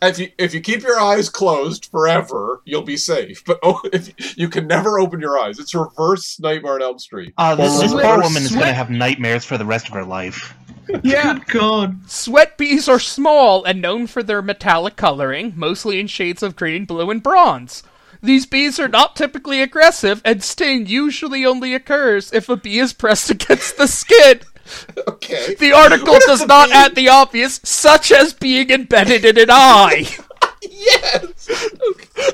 If 0.00 0.18
you 0.18 0.30
if 0.38 0.54
you 0.54 0.60
keep 0.60 0.82
your 0.82 1.00
eyes 1.00 1.28
closed 1.28 1.86
forever, 1.86 2.62
you'll 2.64 2.82
be 2.82 2.96
safe. 2.96 3.44
But 3.44 3.58
oh, 3.62 3.80
if 3.92 4.38
you 4.38 4.48
can 4.48 4.66
never 4.66 4.98
open 5.00 5.20
your 5.20 5.38
eyes, 5.38 5.58
it's 5.58 5.74
reverse 5.74 6.38
Nightmare 6.40 6.74
on 6.74 6.82
Elm 6.82 6.98
Street. 6.98 7.34
uh, 7.36 7.54
this, 7.56 7.80
this 7.80 7.92
poor 7.92 8.20
woman 8.20 8.42
is 8.42 8.52
going 8.52 8.66
to 8.66 8.72
have 8.72 8.90
nightmares 8.90 9.44
for 9.44 9.58
the 9.58 9.64
rest 9.66 9.88
of 9.88 9.94
her 9.94 10.04
life. 10.04 10.54
Yeah. 11.02 11.34
Good 11.34 11.46
God. 11.48 12.10
Sweat 12.10 12.56
bees 12.56 12.88
are 12.88 12.98
small 12.98 13.62
and 13.62 13.82
known 13.82 14.06
for 14.06 14.22
their 14.22 14.40
metallic 14.40 14.96
coloring, 14.96 15.52
mostly 15.54 16.00
in 16.00 16.06
shades 16.06 16.42
of 16.42 16.56
green, 16.56 16.86
blue, 16.86 17.10
and 17.10 17.22
bronze. 17.22 17.82
These 18.22 18.46
bees 18.46 18.80
are 18.80 18.88
not 18.88 19.14
typically 19.14 19.60
aggressive, 19.60 20.22
and 20.24 20.42
sting 20.42 20.86
usually 20.86 21.44
only 21.44 21.74
occurs 21.74 22.32
if 22.32 22.48
a 22.48 22.56
bee 22.56 22.78
is 22.78 22.94
pressed 22.94 23.28
against 23.36 23.76
the 23.76 23.86
skin. 23.86 24.40
Okay. 25.08 25.54
The 25.56 25.72
article 25.72 26.14
What 26.14 26.22
does 26.26 26.40
the 26.40 26.46
not 26.46 26.70
add 26.70 26.94
the 26.94 27.08
obvious, 27.08 27.60
such 27.64 28.12
as 28.12 28.32
being 28.32 28.70
embedded 28.70 29.24
in 29.24 29.38
an 29.38 29.48
eye. 29.50 30.08
Yes. 30.62 31.48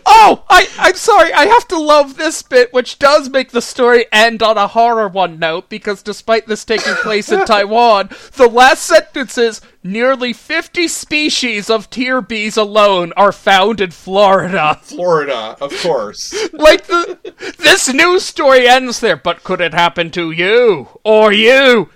Oh, 0.07 0.45
I, 0.49 0.67
I'm 0.79 0.95
sorry, 0.95 1.33
I 1.33 1.45
have 1.47 1.69
to 1.69 1.79
love 1.79 2.17
this 2.17 2.41
bit, 2.43 2.73
which 2.73 2.99
does 2.99 3.29
make 3.29 3.51
the 3.51 3.61
story 3.61 4.07
end 4.11 4.43
on 4.43 4.57
a 4.57 4.69
horror 4.69 5.09
one 5.09 5.39
note, 5.39 5.69
because 5.69 6.03
despite 6.03 6.47
this 6.47 6.65
taking 6.65 6.95
place 6.95 7.31
in 7.31 7.45
Taiwan, 7.45 8.09
the 8.33 8.49
last 8.49 8.85
sentence 8.85 9.37
is 9.37 9.61
nearly 9.83 10.33
50 10.33 10.89
species 10.89 11.69
of 11.69 11.91
tear 11.91 12.23
bees 12.23 12.57
alone 12.57 13.13
are 13.15 13.33
found 13.33 13.81
in 13.81 13.91
Florida. 13.91 14.81
Florida, 14.83 15.57
of 15.61 15.71
course. 15.83 16.35
Like, 16.53 16.87
the, 16.87 17.19
this 17.59 17.93
news 17.93 18.25
story 18.25 18.67
ends 18.67 19.01
there, 19.01 19.17
but 19.17 19.45
could 19.45 19.61
it 19.61 19.75
happen 19.75 20.11
to 20.13 20.31
you? 20.31 20.89
Or 21.05 21.33
you? 21.33 21.91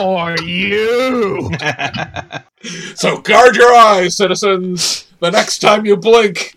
Or 0.00 0.36
you? 0.42 1.50
So 2.94 3.18
guard 3.18 3.56
your 3.56 3.74
eyes, 3.74 4.16
citizens. 4.16 5.06
The 5.20 5.30
next 5.30 5.58
time 5.58 5.84
you 5.84 5.98
blink, 5.98 6.56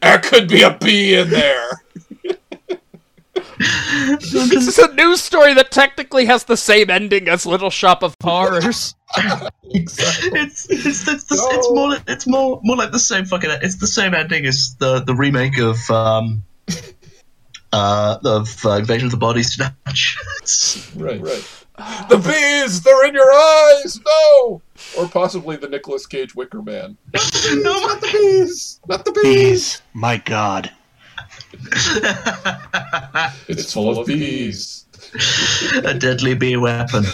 there 0.00 0.20
could 0.20 0.46
be 0.48 0.62
a 0.62 0.70
bee 0.78 1.14
in 1.16 1.28
there. 1.30 1.70
This 3.58 4.68
is 4.68 4.78
a 4.78 4.92
news 4.94 5.20
story 5.22 5.54
that 5.54 5.70
technically 5.72 6.26
has 6.26 6.44
the 6.44 6.56
same 6.56 6.88
ending 6.90 7.28
as 7.28 7.46
Little 7.46 7.70
Shop 7.70 8.02
of 8.04 8.14
Horrors. 8.22 8.94
Exactly. 9.64 10.30
It's 10.40 10.70
it's 10.70 11.08
it's, 11.08 11.24
the, 11.24 11.48
it's 11.52 11.70
more 11.70 11.88
like- 11.88 12.02
it's 12.06 12.26
more 12.28 12.60
more 12.62 12.76
like 12.76 12.92
the 12.92 12.98
same 12.98 13.24
fucking 13.24 13.50
it's 13.62 13.78
the 13.78 13.86
same 13.88 14.14
ending 14.14 14.44
as 14.46 14.76
the 14.78 15.00
the 15.00 15.14
remake 15.14 15.58
of 15.58 15.78
um 15.90 16.44
uh 17.72 18.18
of 18.24 18.64
uh, 18.66 18.70
Invasion 18.72 19.06
of 19.06 19.10
the 19.10 19.16
Body 19.16 19.42
Snatch. 19.42 20.16
Right, 20.96 21.20
right. 21.20 21.63
The 21.76 22.18
bees, 22.18 22.82
they're 22.82 23.04
in 23.06 23.14
your 23.14 23.32
eyes. 23.32 24.00
No. 24.04 24.62
Or 24.96 25.08
possibly 25.08 25.56
the 25.56 25.68
Nicolas 25.68 26.06
Cage 26.06 26.34
Wicker 26.34 26.62
Man. 26.62 26.96
no, 27.14 27.80
Not 27.80 28.00
the 28.00 28.10
bees. 28.12 28.80
Not 28.88 29.04
the 29.04 29.12
bees. 29.12 29.22
Bees, 29.24 29.82
my 29.92 30.16
God. 30.18 30.70
It's 33.48 33.72
full 33.72 33.98
of 33.98 34.06
bees. 34.06 34.86
a 35.84 35.94
deadly 35.94 36.34
bee 36.34 36.56
weapon. 36.56 37.04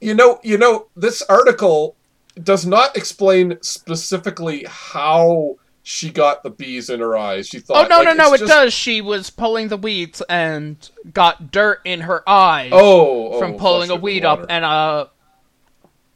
You 0.00 0.14
know, 0.14 0.40
you 0.42 0.58
know, 0.58 0.86
this 0.96 1.22
article 1.22 1.96
does 2.42 2.66
not 2.66 2.96
explain 2.96 3.58
specifically 3.62 4.64
how 4.68 5.56
she 5.82 6.10
got 6.10 6.42
the 6.42 6.50
bees 6.50 6.88
in 6.90 7.00
her 7.00 7.16
eyes. 7.16 7.48
She 7.48 7.58
thought, 7.58 7.86
Oh 7.86 7.88
no 7.88 8.02
like, 8.02 8.16
no 8.16 8.24
no! 8.24 8.34
It 8.34 8.38
just- 8.38 8.50
does. 8.50 8.72
She 8.72 9.00
was 9.00 9.30
pulling 9.30 9.68
the 9.68 9.76
weeds 9.76 10.22
and 10.28 10.76
got 11.12 11.50
dirt 11.50 11.80
in 11.84 12.02
her 12.02 12.28
eyes 12.28 12.70
Oh, 12.72 13.38
from 13.38 13.54
oh, 13.54 13.58
pulling 13.58 13.82
a 13.84 13.86
flushed 13.86 13.90
it 13.90 13.94
with 13.94 14.02
weed 14.02 14.24
up, 14.24 14.46
and 14.48 14.64
uh, 14.64 15.06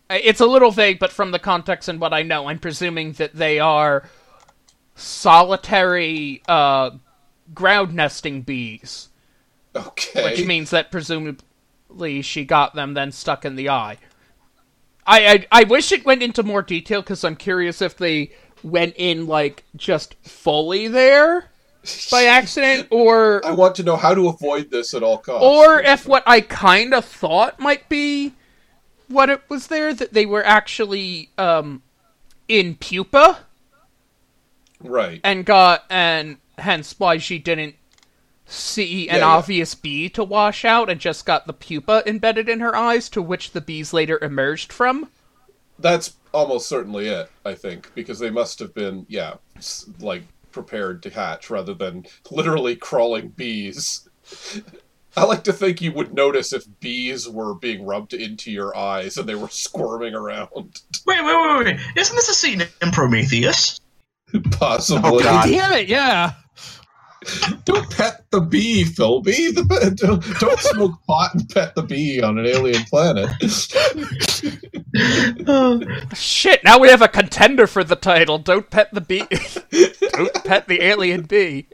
it's 0.08 0.40
a 0.40 0.46
little 0.46 0.70
vague, 0.70 0.98
but 1.00 1.10
from 1.10 1.32
the 1.32 1.38
context 1.38 1.88
and 1.88 2.00
what 2.00 2.12
I 2.14 2.22
know, 2.22 2.46
I'm 2.48 2.60
presuming 2.60 3.12
that 3.14 3.34
they 3.34 3.58
are 3.58 4.08
solitary 4.94 6.42
uh, 6.46 6.90
ground 7.52 7.92
nesting 7.92 8.42
bees, 8.42 9.08
okay. 9.74 10.24
which 10.24 10.46
means 10.46 10.70
that 10.70 10.92
presumably 10.92 12.22
she 12.22 12.44
got 12.44 12.74
them 12.74 12.94
then 12.94 13.10
stuck 13.10 13.44
in 13.44 13.56
the 13.56 13.68
eye. 13.68 13.98
I 15.04 15.26
I, 15.26 15.46
I 15.50 15.64
wish 15.64 15.90
it 15.90 16.04
went 16.04 16.22
into 16.22 16.44
more 16.44 16.62
detail 16.62 17.02
because 17.02 17.24
I'm 17.24 17.36
curious 17.36 17.82
if 17.82 17.96
they 17.96 18.30
went 18.66 18.94
in 18.96 19.26
like 19.26 19.64
just 19.76 20.14
fully 20.22 20.88
there 20.88 21.50
by 22.10 22.24
accident 22.38 22.88
or 22.90 23.40
I 23.46 23.52
want 23.52 23.76
to 23.76 23.82
know 23.84 23.96
how 23.96 24.12
to 24.14 24.28
avoid 24.28 24.70
this 24.70 24.92
at 24.92 25.02
all 25.04 25.18
costs. 25.18 25.44
or 25.44 25.80
if 25.80 26.06
what 26.06 26.24
I 26.26 26.40
kind 26.40 26.92
of 26.92 27.04
thought 27.04 27.60
might 27.60 27.88
be 27.88 28.34
what 29.08 29.30
it 29.30 29.40
was 29.48 29.68
there 29.68 29.94
that 29.94 30.12
they 30.12 30.26
were 30.26 30.44
actually 30.44 31.30
um 31.38 31.82
in 32.48 32.74
pupa 32.74 33.38
right. 34.82 35.20
and 35.22 35.44
got 35.44 35.84
and 35.88 36.38
hence 36.58 36.94
why 36.98 37.18
she 37.18 37.38
didn't 37.38 37.76
see 38.46 39.08
an 39.08 39.16
Yeah, 39.16 39.20
yeah. 39.20 39.26
obvious 39.26 39.74
bee 39.74 40.08
to 40.10 40.24
wash 40.24 40.64
out 40.64 40.88
and 40.90 41.00
just 41.00 41.24
got 41.26 41.46
the 41.46 41.52
pupa 41.52 42.02
embedded 42.06 42.48
in 42.48 42.60
her 42.60 42.74
eyes 42.74 43.08
to 43.10 43.22
which 43.22 43.52
the 43.52 43.60
bees 43.60 43.92
later 43.92 44.18
emerged 44.22 44.72
from. 44.72 45.08
That's 45.78 46.14
almost 46.36 46.68
certainly 46.68 47.08
it, 47.08 47.30
I 47.44 47.54
think, 47.54 47.90
because 47.94 48.18
they 48.18 48.30
must 48.30 48.58
have 48.58 48.74
been, 48.74 49.06
yeah, 49.08 49.34
like 50.00 50.22
prepared 50.52 51.02
to 51.02 51.10
hatch 51.10 51.48
rather 51.48 51.72
than 51.72 52.04
literally 52.30 52.76
crawling 52.76 53.28
bees. 53.28 54.06
I 55.16 55.24
like 55.24 55.44
to 55.44 55.52
think 55.54 55.80
you 55.80 55.92
would 55.92 56.12
notice 56.12 56.52
if 56.52 56.66
bees 56.80 57.26
were 57.26 57.54
being 57.54 57.86
rubbed 57.86 58.12
into 58.12 58.52
your 58.52 58.76
eyes 58.76 59.16
and 59.16 59.26
they 59.26 59.34
were 59.34 59.48
squirming 59.48 60.14
around. 60.14 60.50
Wait, 61.06 61.24
wait, 61.24 61.24
wait, 61.24 61.64
wait. 61.64 61.80
Isn't 61.96 62.16
this 62.16 62.28
a 62.28 62.34
scene 62.34 62.62
in 62.82 62.90
Prometheus? 62.90 63.80
Possibly. 64.50 65.08
Oh, 65.08 65.20
God. 65.20 65.46
Damn 65.48 65.72
it, 65.72 65.88
yeah. 65.88 66.32
Don't 67.64 67.90
pet 67.90 68.26
the 68.30 68.40
bee, 68.40 68.84
Philby. 68.84 69.54
The, 69.54 69.64
be- 69.64 69.94
don't, 69.96 70.22
don't 70.38 70.60
smoke 70.60 70.92
pot 71.06 71.34
and 71.34 71.48
pet 71.48 71.74
the 71.74 71.82
bee 71.82 72.20
on 72.22 72.38
an 72.38 72.46
alien 72.46 72.84
planet. 72.84 73.30
Oh, 75.46 75.82
Shit, 76.14 76.64
now 76.64 76.78
we 76.78 76.88
have 76.88 77.02
a 77.02 77.08
contender 77.08 77.66
for 77.66 77.84
the 77.84 77.96
title. 77.96 78.38
Don't 78.38 78.70
pet 78.70 78.92
the 78.92 79.00
bee. 79.00 79.24
Don't 80.12 80.44
pet 80.44 80.68
the 80.68 80.82
alien 80.82 81.22
bee. 81.22 81.66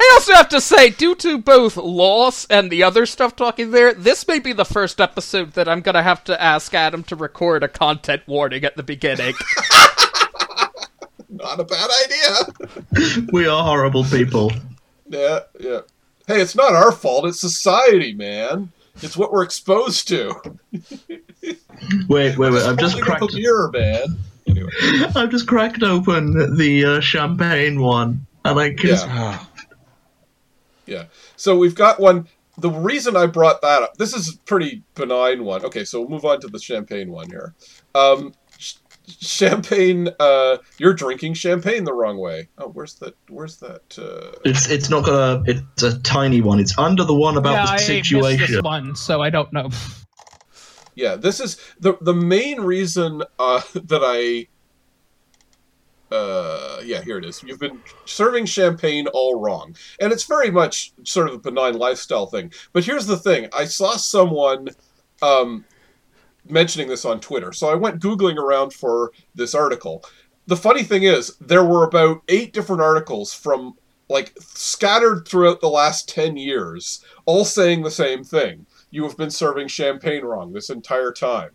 I 0.00 0.10
also 0.14 0.34
have 0.34 0.48
to 0.50 0.60
say, 0.60 0.90
due 0.90 1.14
to 1.16 1.38
both 1.38 1.76
loss 1.76 2.46
and 2.46 2.70
the 2.70 2.82
other 2.82 3.06
stuff 3.06 3.34
talking 3.34 3.70
there, 3.70 3.92
this 3.94 4.26
may 4.28 4.38
be 4.38 4.52
the 4.52 4.64
first 4.64 5.00
episode 5.00 5.52
that 5.52 5.68
I'm 5.68 5.80
gonna 5.80 6.02
have 6.02 6.22
to 6.24 6.40
ask 6.40 6.72
Adam 6.74 7.02
to 7.04 7.16
record 7.16 7.62
a 7.62 7.68
content 7.68 8.22
warning 8.26 8.64
at 8.64 8.76
the 8.76 8.82
beginning. 8.82 9.34
Not 11.28 11.60
a 11.60 11.64
bad 11.64 11.90
idea. 12.04 13.26
we 13.32 13.46
are 13.46 13.62
horrible 13.62 14.04
people. 14.04 14.52
Yeah, 15.08 15.40
yeah. 15.60 15.80
Hey, 16.26 16.40
it's 16.40 16.54
not 16.54 16.74
our 16.74 16.92
fault. 16.92 17.26
It's 17.26 17.40
society, 17.40 18.12
man. 18.12 18.72
It's 19.02 19.16
what 19.16 19.32
we're 19.32 19.44
exposed 19.44 20.08
to. 20.08 20.34
Wait, 22.08 22.36
wait, 22.36 22.52
wait. 22.52 22.62
I've 22.64 22.76
just 22.76 23.00
cracked. 23.00 23.22
a 23.32 23.36
mirror, 23.36 23.70
man. 23.72 24.18
Anyway, 24.46 24.70
I've 25.14 25.30
just 25.30 25.46
cracked 25.46 25.82
open 25.82 26.56
the 26.56 26.84
uh, 26.84 27.00
champagne 27.00 27.80
one, 27.80 28.26
and 28.44 28.58
I 28.58 28.74
can. 28.74 28.90
Yeah. 28.90 29.04
Ah. 29.06 29.50
yeah. 30.86 31.04
So 31.36 31.56
we've 31.56 31.74
got 31.74 32.00
one. 32.00 32.26
The 32.58 32.70
reason 32.70 33.16
I 33.16 33.26
brought 33.26 33.62
that 33.62 33.82
up, 33.82 33.96
this 33.96 34.12
is 34.12 34.34
a 34.34 34.38
pretty 34.38 34.82
benign 34.96 35.44
one. 35.44 35.64
Okay, 35.64 35.84
so 35.84 36.00
we'll 36.00 36.10
move 36.10 36.24
on 36.24 36.40
to 36.40 36.48
the 36.48 36.58
champagne 36.58 37.10
one 37.12 37.30
here. 37.30 37.54
Um, 37.94 38.32
ch- 38.32 38.37
champagne. 39.08 40.08
Uh, 40.20 40.58
you're 40.78 40.94
drinking 40.94 41.34
champagne 41.34 41.84
the 41.84 41.92
wrong 41.92 42.18
way. 42.18 42.48
Oh, 42.58 42.68
where's 42.68 42.94
that? 42.96 43.14
Where's 43.28 43.56
that? 43.58 43.98
Uh... 43.98 44.38
It's 44.44 44.68
it's 44.70 44.90
not 44.90 45.04
gonna. 45.04 45.42
It's 45.46 45.82
a 45.82 45.98
tiny 46.00 46.40
one. 46.40 46.60
It's 46.60 46.76
under 46.78 47.04
the 47.04 47.14
one 47.14 47.36
about 47.36 47.52
yeah, 47.52 47.64
the 47.64 47.70
I 47.70 47.74
missed 47.74 47.86
situation. 47.86 48.54
this 48.54 48.62
one, 48.62 48.94
so 48.96 49.22
I 49.22 49.30
don't 49.30 49.52
know. 49.52 49.70
Yeah, 50.94 51.14
this 51.14 51.38
is 51.38 51.58
the 51.78 51.96
the 52.00 52.14
main 52.14 52.60
reason 52.60 53.22
uh, 53.38 53.62
that 53.74 54.02
I. 54.02 54.48
Uh, 56.10 56.80
yeah, 56.84 57.02
here 57.02 57.18
it 57.18 57.24
is. 57.24 57.42
You've 57.42 57.60
been 57.60 57.80
serving 58.06 58.46
champagne 58.46 59.06
all 59.08 59.38
wrong, 59.38 59.76
and 60.00 60.10
it's 60.10 60.24
very 60.24 60.50
much 60.50 60.92
sort 61.04 61.28
of 61.28 61.34
a 61.34 61.38
benign 61.38 61.74
lifestyle 61.74 62.26
thing. 62.26 62.50
But 62.72 62.84
here's 62.84 63.06
the 63.06 63.18
thing: 63.18 63.48
I 63.52 63.66
saw 63.66 63.96
someone 63.96 64.70
um, 65.22 65.64
mentioning 66.50 66.88
this 66.88 67.04
on 67.04 67.20
Twitter, 67.20 67.52
so 67.52 67.68
I 67.68 67.74
went 67.74 68.02
googling 68.02 68.36
around 68.36 68.72
for 68.72 69.12
this 69.34 69.54
article. 69.54 70.04
The 70.46 70.56
funny 70.56 70.82
thing 70.82 71.02
is, 71.02 71.36
there 71.38 71.64
were 71.64 71.84
about 71.84 72.22
eight 72.28 72.52
different 72.52 72.82
articles 72.82 73.34
from 73.34 73.74
like 74.08 74.32
scattered 74.40 75.28
throughout 75.28 75.60
the 75.60 75.68
last 75.68 76.08
ten 76.08 76.36
years, 76.36 77.04
all 77.26 77.44
saying 77.44 77.82
the 77.82 77.90
same 77.90 78.24
thing 78.24 78.66
you 78.90 79.02
have 79.04 79.16
been 79.16 79.30
serving 79.30 79.68
champagne 79.68 80.24
wrong 80.24 80.52
this 80.52 80.70
entire 80.70 81.12
time. 81.12 81.50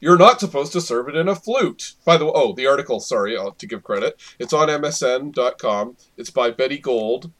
You're 0.00 0.18
not 0.18 0.40
supposed 0.40 0.72
to 0.72 0.80
serve 0.80 1.08
it 1.08 1.16
in 1.16 1.28
a 1.28 1.34
flute. 1.34 1.94
By 2.04 2.18
the 2.18 2.26
way, 2.26 2.32
oh, 2.34 2.52
the 2.52 2.66
article, 2.66 3.00
sorry, 3.00 3.36
uh, 3.36 3.50
to 3.56 3.66
give 3.66 3.82
credit. 3.82 4.20
It's 4.38 4.52
on 4.52 4.68
MSN.com. 4.68 5.96
It's 6.18 6.30
by 6.30 6.50
Betty 6.50 6.78
Gold. 6.78 7.30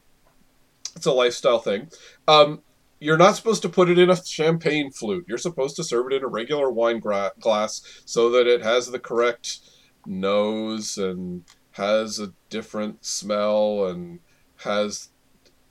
It's 0.95 1.05
a 1.05 1.11
lifestyle 1.11 1.59
thing. 1.59 1.89
Um, 2.27 2.61
you're 3.03 3.17
not 3.17 3.35
supposed 3.35 3.61
to 3.61 3.69
put 3.69 3.89
it 3.89 3.99
in 3.99 4.09
a 4.09 4.25
champagne 4.25 4.91
flute. 4.91 5.25
You're 5.27 5.37
supposed 5.37 5.75
to 5.75 5.83
serve 5.83 6.07
it 6.07 6.15
in 6.15 6.23
a 6.23 6.27
regular 6.27 6.71
wine 6.71 6.99
gra- 6.99 7.33
glass 7.39 7.81
so 8.05 8.29
that 8.31 8.47
it 8.47 8.61
has 8.61 8.87
the 8.87 8.99
correct 8.99 9.59
nose 10.05 10.97
and 10.97 11.43
has 11.71 12.19
a 12.19 12.33
different 12.49 13.03
smell 13.05 13.85
and 13.85 14.19
has 14.57 15.09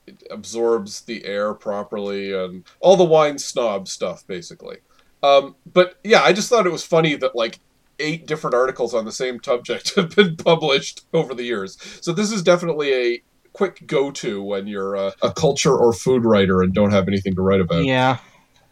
it 0.06 0.22
absorbs 0.30 1.02
the 1.02 1.24
air 1.24 1.54
properly 1.54 2.32
and 2.32 2.64
all 2.80 2.96
the 2.96 3.04
wine 3.04 3.38
snob 3.38 3.86
stuff 3.86 4.26
basically 4.26 4.78
um, 5.22 5.54
but 5.72 5.98
yeah 6.02 6.22
i 6.22 6.32
just 6.32 6.48
thought 6.48 6.66
it 6.66 6.72
was 6.72 6.84
funny 6.84 7.14
that 7.14 7.36
like 7.36 7.60
eight 8.00 8.26
different 8.26 8.54
articles 8.54 8.94
on 8.94 9.04
the 9.04 9.12
same 9.12 9.38
subject 9.42 9.94
have 9.96 10.14
been 10.16 10.36
published 10.36 11.02
over 11.12 11.34
the 11.34 11.44
years 11.44 11.78
so 12.00 12.12
this 12.12 12.32
is 12.32 12.42
definitely 12.42 12.92
a 12.92 13.22
quick 13.52 13.86
go-to 13.86 14.42
when 14.42 14.66
you're 14.66 14.94
a, 14.94 15.12
a 15.22 15.32
culture 15.32 15.76
or 15.76 15.92
food 15.92 16.24
writer 16.24 16.62
and 16.62 16.72
don't 16.74 16.90
have 16.90 17.08
anything 17.08 17.34
to 17.34 17.42
write 17.42 17.60
about 17.60 17.84
Yeah. 17.84 18.18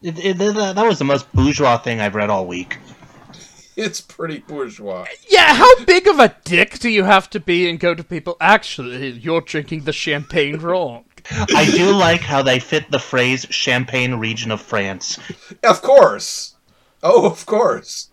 It, 0.03 0.19
it, 0.19 0.39
that 0.39 0.75
that 0.77 0.87
was 0.87 0.99
the 0.99 1.05
most 1.05 1.31
bourgeois 1.35 1.77
thing 1.79 2.01
I've 2.01 2.15
read 2.15 2.31
all 2.31 2.47
week. 2.47 2.79
it's 3.77 4.01
pretty 4.01 4.39
bourgeois 4.39 5.07
yeah, 5.29 5.55
how 5.55 5.85
big 5.85 6.07
of 6.09 6.19
a 6.19 6.35
dick 6.45 6.79
do 6.79 6.89
you 6.89 7.05
have 7.05 7.29
to 7.31 7.41
be 7.41 7.69
and 7.69 7.79
go 7.79 7.95
to 7.95 8.03
people? 8.03 8.37
Actually, 8.41 9.11
you're 9.11 9.41
drinking 9.43 9.85
the 9.85 9.93
champagne 9.93 10.57
wrong. 10.61 11.05
I 11.55 11.71
do 11.71 11.93
like 11.93 12.23
how 12.23 12.43
they 12.43 12.59
fit 12.59 12.91
the 12.91 12.99
phrase 12.99 13.47
"Champagne 13.51 14.15
region 14.15 14.51
of 14.51 14.61
France." 14.63 15.19
of 15.63 15.83
course 15.83 16.57
oh 17.03 17.27
of 17.27 17.45
course 17.45 18.11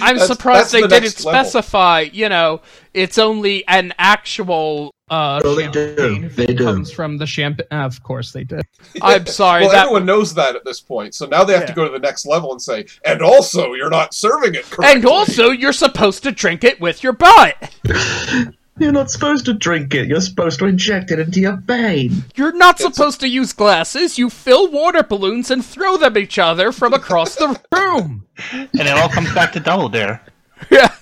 I'm 0.00 0.16
That's- 0.16 0.26
surprised 0.28 0.60
that's 0.60 0.72
they 0.72 0.82
the 0.82 0.88
didn't 0.88 1.24
level. 1.24 1.44
specify, 1.50 2.00
you 2.12 2.28
know, 2.28 2.60
it's 2.94 3.16
only 3.18 3.66
an 3.66 3.94
actual. 3.98 4.92
Uh, 5.10 5.40
Oh, 5.44 5.54
they 5.54 5.68
do. 5.68 5.96
champagne 5.96 6.24
if 6.24 6.36
They 6.36 6.44
it 6.44 6.58
do. 6.58 6.64
comes 6.64 6.90
from 6.92 7.18
the 7.18 7.26
champagne. 7.26 7.66
of 7.70 8.02
course 8.02 8.32
they 8.32 8.44
did. 8.44 8.62
I'm 9.02 9.26
sorry, 9.26 9.62
well 9.62 9.70
that 9.72 9.82
everyone 9.86 10.06
knows 10.06 10.34
that 10.34 10.54
at 10.56 10.64
this 10.64 10.80
point 10.80 11.14
so 11.14 11.26
now 11.26 11.44
they 11.44 11.54
have 11.54 11.66
to 11.66 11.72
go 11.72 11.84
to 11.84 11.90
the 11.90 11.98
next 11.98 12.26
level 12.26 12.52
and 12.52 12.60
say 12.60 12.86
and 13.04 13.22
also 13.22 13.72
you're 13.74 13.90
not 13.90 14.14
serving 14.14 14.54
it 14.54 14.64
correctly 14.64 14.94
And 14.96 15.06
also, 15.06 15.50
you're 15.50 15.72
supposed 15.72 16.22
to 16.24 16.32
drink 16.32 16.64
it 16.64 16.80
with 16.80 17.02
your 17.02 17.12
butt. 17.12 17.74
You're 18.80 18.92
not 18.92 19.10
supposed 19.10 19.44
to 19.46 19.54
drink 19.54 19.92
it. 19.96 20.06
You're 20.06 20.20
supposed 20.20 20.60
to 20.60 20.66
inject 20.66 21.10
it 21.10 21.18
into 21.18 21.40
your 21.40 21.56
vein. 21.56 22.12
You're 22.36 22.52
not 22.52 22.78
supposed 22.78 23.18
to 23.20 23.28
use 23.28 23.52
glasses. 23.52 24.18
You 24.18 24.30
fill 24.30 24.70
water 24.70 25.02
balloons 25.02 25.50
and 25.50 25.64
throw 25.64 25.96
them 25.96 26.16
at 26.16 26.22
each 26.22 26.38
other 26.38 26.70
from 26.70 26.94
across 26.94 27.34
the 27.34 27.60
room. 27.74 28.24
And 28.52 28.70
it 28.86 28.96
all 28.96 29.08
comes 29.08 29.34
back 29.34 29.52
to 29.54 29.60
Double 29.60 29.88
Dare. 29.88 30.22
Yeah. 30.70 30.94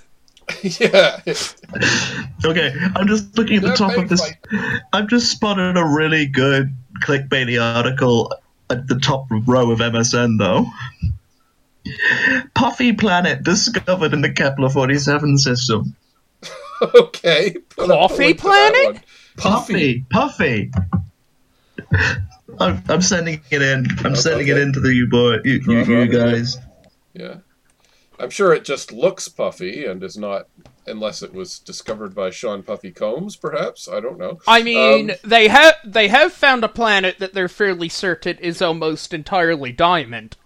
yeah 0.62 1.20
Okay, 2.44 2.72
I'm 2.94 3.09
just 3.09 3.36
looking 3.36 3.57
at 3.57 3.62
the 3.62 3.68
That 3.70 3.76
top 3.76 3.97
of 3.97 4.09
this. 4.09 4.20
fight. 4.20 4.36
I've 4.92 5.09
just 5.09 5.30
spotted 5.32 5.76
a 5.76 5.84
really 5.84 6.26
good 6.26 6.74
clickbaity 7.03 7.61
article 7.61 8.32
at 8.70 8.86
the 8.86 8.99
top 8.99 9.26
row 9.30 9.70
of 9.70 9.78
MSN, 9.80 10.38
though. 10.38 10.66
Puffy 12.55 12.92
planet 12.92 13.42
discovered 13.42 14.12
in 14.12 14.20
the 14.20 14.32
Kepler 14.32 14.70
47 14.70 15.38
system. 15.38 15.97
Okay. 16.94 17.57
Put 17.70 17.90
up 17.90 18.03
a 18.03 18.09
Coffee 18.09 18.24
link 18.24 18.36
to 18.42 18.42
that 18.53 18.72
planet? 18.74 18.94
one. 18.94 19.03
Puffy. 19.38 20.05
Puffy. 20.11 20.70
I'm, 22.61 22.82
I'm 22.88 23.01
sending 23.01 23.40
it 23.51 23.62
in. 23.62 23.86
I'm 24.05 24.12
oh, 24.12 24.14
sending 24.14 24.47
it 24.49 24.53
okay. 24.53 24.62
in 24.62 24.72
to 24.74 24.80
the 24.80 24.94
you 24.94 25.07
boy, 25.09 25.38
you, 25.42 25.61
you, 25.66 25.84
you 25.84 26.07
guys. 26.07 26.59
Yeah. 27.14 27.36
I'm 28.19 28.31
sure 28.31 28.53
it 28.55 28.64
just 28.64 28.93
looks 28.93 29.29
puffy 29.29 29.85
and 29.85 30.03
is 30.03 30.17
not, 30.17 30.49
unless 30.87 31.23
it 31.23 31.35
was 31.35 31.59
discovered 31.59 32.14
by 32.14 32.31
Sean 32.31 32.62
Puffy 32.62 32.91
Combs, 32.91 33.37
perhaps. 33.37 33.89
I 33.89 34.01
don't 34.01 34.19
know. 34.19 34.39
I 34.49 34.62
mean, 34.62 35.11
Um, 35.11 35.17
they 35.23 35.49
have 35.49 35.75
they 35.85 36.09
have 36.09 36.33
found 36.33 36.64
a 36.64 36.69
planet 36.69 37.19
that 37.19 37.35
they're 37.35 37.49
fairly 37.49 37.89
certain 37.89 38.39
is 38.39 38.62
almost 38.62 39.12
entirely 39.12 39.73
diamond. 39.73 40.37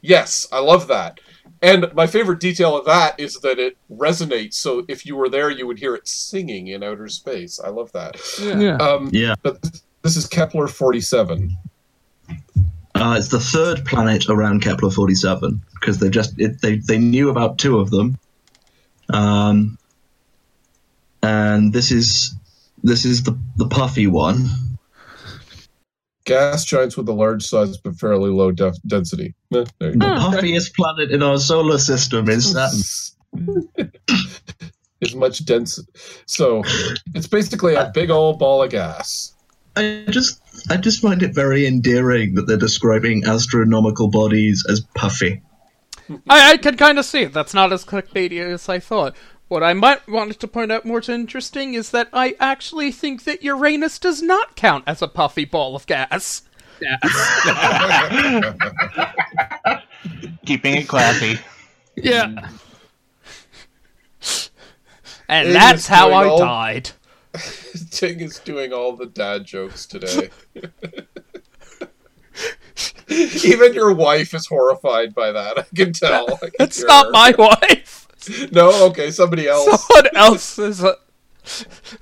Yes, 0.00 0.46
I 0.52 0.60
love 0.60 0.86
that. 0.88 1.20
And 1.60 1.92
my 1.94 2.06
favorite 2.06 2.38
detail 2.40 2.76
of 2.76 2.84
that 2.86 3.18
is 3.18 3.34
that 3.40 3.58
it 3.58 3.76
resonates. 3.90 4.54
So 4.54 4.84
if 4.88 5.04
you 5.04 5.16
were 5.16 5.28
there, 5.28 5.50
you 5.50 5.66
would 5.66 5.78
hear 5.80 5.94
it 5.96 6.06
singing 6.06 6.68
in 6.68 6.82
outer 6.84 7.08
space. 7.08 7.58
I 7.58 7.68
love 7.70 7.90
that. 7.92 8.16
Yeah. 8.40 8.76
Um, 8.76 9.10
Yeah. 9.12 9.34
but 9.42 9.60
this 10.02 10.16
is 10.16 10.26
Kepler 10.26 10.68
47. 10.68 11.56
Uh, 12.98 13.14
it's 13.16 13.28
the 13.28 13.38
third 13.38 13.84
planet 13.84 14.28
around 14.28 14.60
Kepler 14.60 14.90
47 14.90 15.62
because 15.74 15.98
they 15.98 16.10
just 16.10 16.38
it, 16.40 16.60
they 16.60 16.78
they 16.78 16.98
knew 16.98 17.30
about 17.30 17.56
two 17.56 17.78
of 17.78 17.90
them, 17.90 18.18
um, 19.12 19.78
and 21.22 21.72
this 21.72 21.92
is 21.92 22.34
this 22.82 23.04
is 23.04 23.22
the 23.22 23.38
the 23.56 23.68
puffy 23.68 24.08
one. 24.08 24.48
Gas 26.24 26.64
giants 26.64 26.96
with 26.96 27.08
a 27.08 27.12
large 27.12 27.44
size 27.44 27.76
but 27.78 27.94
fairly 27.94 28.30
low 28.30 28.50
def- 28.50 28.82
density. 28.86 29.34
Eh, 29.54 29.64
there 29.78 29.90
you 29.92 29.96
go. 29.96 30.08
The 30.08 30.36
puffiest 30.36 30.74
planet 30.74 31.12
in 31.12 31.22
our 31.22 31.38
solar 31.38 31.78
system 31.78 32.28
is 32.28 32.52
Saturn. 32.52 33.90
is 35.00 35.14
much 35.14 35.44
dense. 35.44 35.78
So 36.26 36.62
it's 37.14 37.28
basically 37.28 37.74
a 37.74 37.90
big 37.94 38.10
old 38.10 38.40
ball 38.40 38.62
of 38.62 38.70
gas. 38.70 39.34
I 39.76 40.04
just 40.10 40.42
I 40.70 40.76
just 40.76 41.00
find 41.00 41.22
it 41.22 41.34
very 41.34 41.66
endearing 41.66 42.34
that 42.34 42.46
they're 42.46 42.56
describing 42.56 43.24
astronomical 43.24 44.08
bodies 44.08 44.64
as 44.68 44.80
puffy. 44.94 45.42
I, 46.28 46.52
I 46.52 46.56
can 46.56 46.76
kind 46.76 46.98
of 46.98 47.04
see 47.04 47.22
it. 47.22 47.32
That's 47.32 47.54
not 47.54 47.72
as 47.72 47.84
clickbaity 47.84 48.40
as 48.40 48.68
I 48.68 48.78
thought. 48.78 49.16
What 49.48 49.62
I 49.62 49.72
might 49.72 50.06
want 50.08 50.38
to 50.38 50.48
point 50.48 50.70
out 50.72 50.84
more 50.84 51.02
interesting 51.08 51.74
is 51.74 51.90
that 51.92 52.08
I 52.12 52.36
actually 52.38 52.92
think 52.92 53.24
that 53.24 53.42
Uranus 53.42 53.98
does 53.98 54.20
not 54.22 54.56
count 54.56 54.84
as 54.86 55.00
a 55.02 55.08
puffy 55.08 55.44
ball 55.46 55.74
of 55.76 55.86
gas. 55.86 56.42
Yes. 56.80 57.00
Keeping 60.46 60.76
it 60.76 60.88
classy. 60.88 61.38
Yeah. 61.96 62.48
And 65.28 65.48
It 65.48 65.52
that's 65.52 65.86
how 65.86 66.12
I 66.12 66.26
all- 66.26 66.38
died. 66.38 66.90
Ting 67.90 68.20
is 68.20 68.38
doing 68.40 68.72
all 68.72 68.96
the 68.96 69.06
dad 69.06 69.44
jokes 69.44 69.86
today. 69.86 70.30
Even 73.08 73.72
your 73.74 73.92
wife 73.92 74.34
is 74.34 74.46
horrified 74.46 75.14
by 75.14 75.32
that. 75.32 75.58
I 75.58 75.64
can 75.74 75.92
tell. 75.92 76.34
I 76.34 76.38
can 76.38 76.50
It's 76.60 76.82
not 76.84 77.06
her. 77.06 77.12
my 77.12 77.34
wife. 77.38 78.06
No, 78.52 78.86
okay, 78.88 79.10
somebody 79.10 79.48
else. 79.48 79.86
Someone 79.86 80.16
else 80.16 80.58
is. 80.58 80.82
A, 80.82 80.96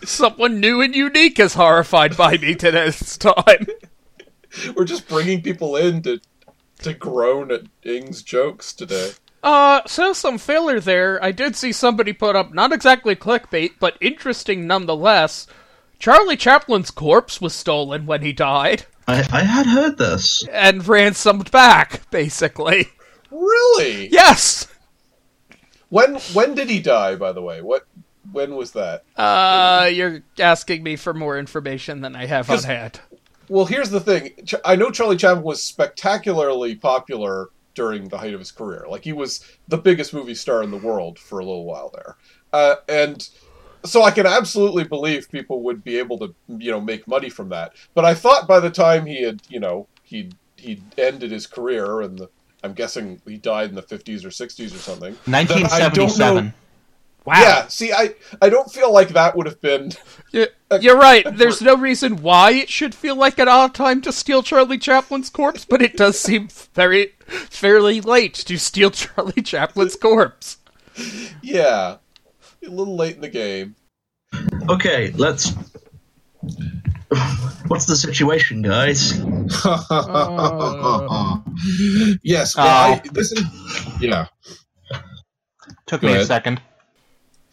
someone 0.04 0.58
new 0.60 0.80
and 0.82 0.94
unique 0.94 1.38
is 1.38 1.54
horrified 1.54 2.16
by 2.16 2.36
me 2.36 2.54
today 2.54 2.86
this 2.86 3.16
time. 3.16 3.66
We're 4.74 4.84
just 4.84 5.06
bringing 5.08 5.42
people 5.42 5.76
in 5.76 6.02
to 6.02 6.20
to 6.80 6.92
groan 6.94 7.50
at 7.52 7.62
Ing's 7.84 8.22
jokes 8.22 8.72
today. 8.72 9.12
Uh, 9.46 9.80
so 9.86 10.12
some 10.12 10.38
filler 10.38 10.80
there. 10.80 11.22
I 11.22 11.30
did 11.30 11.54
see 11.54 11.70
somebody 11.70 12.12
put 12.12 12.34
up 12.34 12.52
not 12.52 12.72
exactly 12.72 13.14
clickbait, 13.14 13.74
but 13.78 13.96
interesting 14.00 14.66
nonetheless. 14.66 15.46
Charlie 16.00 16.36
Chaplin's 16.36 16.90
corpse 16.90 17.40
was 17.40 17.54
stolen 17.54 18.06
when 18.06 18.22
he 18.22 18.32
died 18.32 18.86
I, 19.06 19.18
I 19.30 19.44
had 19.44 19.66
heard 19.66 19.98
this. 19.98 20.44
and 20.50 20.86
ransomed 20.86 21.52
back, 21.52 22.10
basically. 22.10 22.88
Really? 23.30 24.08
Yes. 24.08 24.66
When 25.90 26.16
when 26.32 26.56
did 26.56 26.68
he 26.68 26.80
die? 26.80 27.14
By 27.14 27.30
the 27.30 27.40
way, 27.42 27.62
what 27.62 27.86
when 28.32 28.56
was 28.56 28.72
that? 28.72 29.04
Uh, 29.16 29.88
you're 29.92 30.22
asking 30.40 30.82
me 30.82 30.96
for 30.96 31.14
more 31.14 31.38
information 31.38 32.00
than 32.00 32.16
I 32.16 32.26
have 32.26 32.50
on 32.50 32.64
hand. 32.64 33.00
Well, 33.48 33.66
here's 33.66 33.90
the 33.90 34.00
thing. 34.00 34.32
I 34.64 34.74
know 34.74 34.90
Charlie 34.90 35.16
Chaplin 35.16 35.44
was 35.44 35.62
spectacularly 35.62 36.74
popular 36.74 37.50
during 37.76 38.08
the 38.08 38.18
height 38.18 38.34
of 38.34 38.40
his 38.40 38.50
career. 38.50 38.86
Like 38.90 39.04
he 39.04 39.12
was 39.12 39.44
the 39.68 39.78
biggest 39.78 40.12
movie 40.12 40.34
star 40.34 40.64
in 40.64 40.72
the 40.72 40.76
world 40.76 41.20
for 41.20 41.38
a 41.38 41.44
little 41.44 41.64
while 41.64 41.92
there, 41.94 42.16
uh, 42.52 42.76
and 42.88 43.28
so 43.84 44.02
I 44.02 44.10
can 44.10 44.26
absolutely 44.26 44.82
believe 44.82 45.30
people 45.30 45.62
would 45.62 45.84
be 45.84 45.96
able 45.98 46.18
to, 46.18 46.34
you 46.48 46.72
know, 46.72 46.80
make 46.80 47.06
money 47.06 47.28
from 47.30 47.50
that. 47.50 47.74
But 47.94 48.04
I 48.04 48.14
thought 48.14 48.48
by 48.48 48.58
the 48.58 48.70
time 48.70 49.06
he 49.06 49.22
had, 49.22 49.42
you 49.48 49.60
know, 49.60 49.86
he 50.02 50.30
he 50.56 50.82
ended 50.98 51.30
his 51.30 51.46
career, 51.46 52.00
and 52.00 52.18
the, 52.18 52.28
I'm 52.64 52.72
guessing 52.72 53.20
he 53.26 53.36
died 53.36 53.68
in 53.68 53.76
the 53.76 53.82
50s 53.82 54.24
or 54.24 54.30
60s 54.30 54.74
or 54.74 54.78
something. 54.78 55.16
that 55.26 55.72
I 55.72 55.88
don't 55.88 56.18
know- 56.18 56.34
1977. 56.34 56.54
Wow. 57.26 57.40
Yeah. 57.40 57.66
See, 57.66 57.92
I 57.92 58.14
I 58.40 58.48
don't 58.48 58.70
feel 58.70 58.92
like 58.92 59.08
that 59.10 59.36
would 59.36 59.46
have 59.46 59.60
been. 59.60 59.92
Y- 60.32 60.46
You're 60.80 60.96
right. 60.98 61.26
There's 61.36 61.60
no 61.60 61.76
reason 61.76 62.22
why 62.22 62.52
it 62.52 62.68
should 62.70 62.94
feel 62.94 63.16
like 63.16 63.38
an 63.38 63.48
odd 63.48 63.74
time 63.74 64.00
to 64.02 64.12
steal 64.12 64.42
Charlie 64.44 64.78
Chaplin's 64.78 65.28
corpse, 65.30 65.64
but 65.64 65.82
it 65.82 65.96
does 65.96 66.18
seem 66.18 66.48
very, 66.74 67.12
fairly 67.26 68.00
late 68.00 68.34
to 68.34 68.56
steal 68.58 68.90
Charlie 68.90 69.42
Chaplin's 69.42 69.96
corpse. 69.96 70.58
Yeah. 71.42 71.96
A 72.64 72.70
little 72.70 72.96
late 72.96 73.16
in 73.16 73.22
the 73.22 73.28
game. 73.28 73.74
Okay, 74.68 75.12
let's. 75.16 75.52
What's 77.68 77.86
the 77.86 77.96
situation, 77.96 78.62
guys? 78.62 79.18
yes. 82.22 82.56
Well, 82.56 82.66
Oh. 82.66 82.94
I, 82.94 83.02
this 83.12 83.32
is 83.32 83.44
yeah. 84.00 84.26
Took 85.86 86.00
Go 86.02 86.08
me 86.08 86.14
a 86.14 86.24
second. 86.24 86.60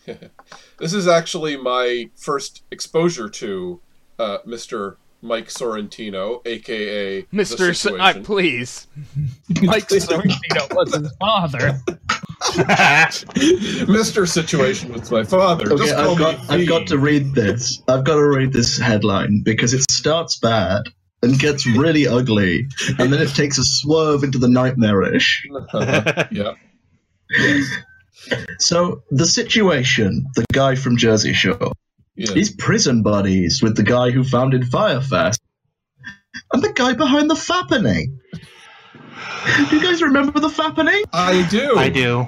This 0.80 0.94
is 0.94 1.08
actually 1.08 1.56
my 1.56 2.10
first 2.16 2.64
exposure 2.72 3.30
to 3.30 3.80
uh, 4.20 4.40
Mr. 4.46 4.98
Mike 5.22 5.48
Sorrentino, 5.48 6.46
aka 6.46 7.22
Mr. 7.24 7.70
S- 7.70 7.86
I, 7.86 7.90
Situation. 8.12 8.24
please. 8.24 8.88
Mike 9.62 9.88
Sorrentino 9.88 10.76
was 10.76 10.94
his 10.94 11.16
father. 11.18 11.80
Mr. 13.88 14.28
Situation 14.28 14.92
was 14.92 15.10
my 15.10 15.24
father. 15.24 15.72
Okay, 15.72 15.86
Just 15.86 15.96
I've 15.96 16.18
got, 16.18 16.52
I've 16.52 16.68
got 16.68 16.88
to 16.88 16.98
read 16.98 17.34
this. 17.34 17.82
I've 17.88 18.04
got 18.04 18.16
to 18.16 18.28
read 18.28 18.52
this 18.52 18.78
headline 18.78 19.42
because 19.44 19.74
it 19.74 19.90
starts 19.90 20.38
bad 20.38 20.84
and 21.22 21.40
gets 21.40 21.66
really 21.66 22.06
ugly, 22.06 22.68
and 23.00 23.14
then 23.14 23.22
it 23.22 23.30
takes 23.30 23.58
a 23.58 23.64
swerve 23.64 24.24
into 24.26 24.38
the 24.38 24.50
nightmarish. 24.50 25.48
yeah. 26.32 26.56
So, 28.60 29.04
the 29.12 29.26
situation 29.26 30.26
the 30.36 30.46
guy 30.54 30.76
from 30.76 30.98
Jersey 30.98 31.34
Shore, 31.34 31.72
Yeah. 32.16 32.34
he's 32.34 32.52
prison 32.56 33.02
buddies 33.04 33.62
with 33.62 33.76
the 33.76 33.84
guy 33.84 34.12
who 34.12 34.24
founded 34.24 34.68
Fyre 34.70 35.02
Fest 35.02 35.40
and 36.54 36.64
the 36.64 36.72
guy 36.74 36.94
behind 36.94 37.30
the 37.30 37.36
Fappening. 37.36 38.18
Do 39.70 39.76
you 39.76 39.82
guys 39.82 40.02
remember 40.02 40.40
the 40.40 40.48
Fappening? 40.48 41.04
I 41.12 41.48
do. 41.50 41.76
I 41.78 41.90
do. 41.90 42.28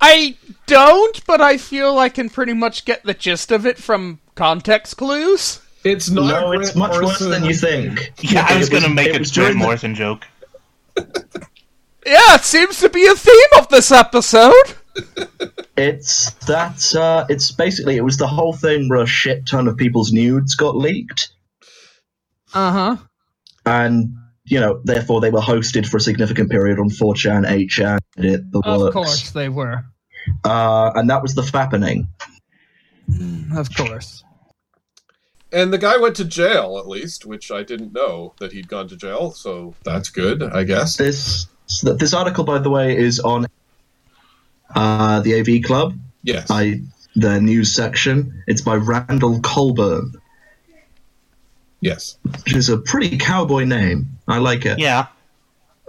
I 0.00 0.36
don't, 0.66 1.24
but 1.26 1.40
I 1.40 1.56
feel 1.58 1.98
I 1.98 2.08
can 2.08 2.28
pretty 2.28 2.52
much 2.54 2.84
get 2.84 3.04
the 3.04 3.14
gist 3.14 3.50
of 3.52 3.64
it 3.66 3.78
from 3.78 4.20
context 4.34 4.96
clues. 4.96 5.60
It's 5.84 6.10
not. 6.10 6.26
No, 6.28 6.52
it's 6.52 6.72
Grant 6.72 6.76
much 6.76 6.90
worse 6.92 7.02
Morrison- 7.20 7.30
than 7.30 7.44
you 7.44 7.54
think. 7.54 8.12
Yeah, 8.20 8.46
I 8.48 8.58
was 8.58 8.68
gonna 8.70 8.88
make 8.88 9.08
it 9.08 9.16
a 9.16 9.18
was 9.20 9.30
Grant 9.30 9.48
during 9.48 9.58
the- 9.60 9.64
Morrison 9.64 9.94
joke. 9.94 10.24
Yeah, 12.06 12.34
it 12.34 12.42
seems 12.44 12.80
to 12.80 12.90
be 12.90 13.06
a 13.06 13.14
theme 13.14 13.58
of 13.58 13.68
this 13.70 13.90
episode. 13.90 14.74
It's 15.76 16.30
that. 16.46 16.94
Uh, 16.94 17.26
it's 17.28 17.50
basically 17.50 17.96
it 17.96 18.04
was 18.04 18.16
the 18.16 18.26
whole 18.28 18.52
thing 18.52 18.88
where 18.88 19.02
a 19.02 19.06
shit 19.06 19.46
ton 19.46 19.66
of 19.68 19.76
people's 19.76 20.12
nudes 20.12 20.54
got 20.54 20.76
leaked, 20.76 21.30
Uh 22.54 22.70
huh. 22.72 22.96
and 23.66 24.14
you 24.44 24.60
know, 24.60 24.80
therefore 24.84 25.20
they 25.20 25.30
were 25.30 25.40
hosted 25.40 25.86
for 25.86 25.96
a 25.96 26.00
significant 26.00 26.50
period 26.50 26.78
on 26.78 26.90
4chan, 26.90 27.46
8chan, 27.48 27.98
Reddit, 28.18 28.52
the 28.52 28.60
Of 28.64 28.80
works. 28.82 28.92
course 28.92 29.30
they 29.30 29.48
were. 29.48 29.84
Uh, 30.44 30.92
and 30.94 31.08
that 31.10 31.22
was 31.22 31.34
the 31.34 31.42
fappening. 31.42 32.06
Of 33.56 33.74
course. 33.74 34.22
And 35.50 35.72
the 35.72 35.78
guy 35.78 35.96
went 35.96 36.16
to 36.16 36.24
jail, 36.24 36.78
at 36.78 36.86
least, 36.88 37.24
which 37.26 37.50
I 37.50 37.62
didn't 37.62 37.92
know 37.94 38.34
that 38.38 38.52
he'd 38.52 38.68
gone 38.68 38.88
to 38.88 38.96
jail, 38.96 39.30
so 39.30 39.74
that's 39.84 40.10
good, 40.10 40.42
I 40.42 40.64
guess. 40.64 40.96
This 40.96 41.46
this 41.82 42.12
article, 42.12 42.44
by 42.44 42.58
the 42.58 42.70
way, 42.70 42.96
is 42.96 43.20
on 43.20 43.46
uh, 44.74 45.20
the 45.20 45.40
AV 45.40 45.62
Club. 45.64 45.94
Yes. 46.22 46.50
I 46.50 46.80
the 47.16 47.40
news 47.40 47.74
section. 47.74 48.42
It's 48.46 48.60
by 48.60 48.74
Randall 48.76 49.40
Colburn, 49.40 50.12
Yes. 51.80 52.16
which 52.44 52.54
is 52.54 52.68
a 52.68 52.78
pretty 52.78 53.16
cowboy 53.18 53.64
name. 53.64 54.06
I 54.26 54.38
like 54.38 54.64
it. 54.66 54.78
Yeah. 54.78 55.06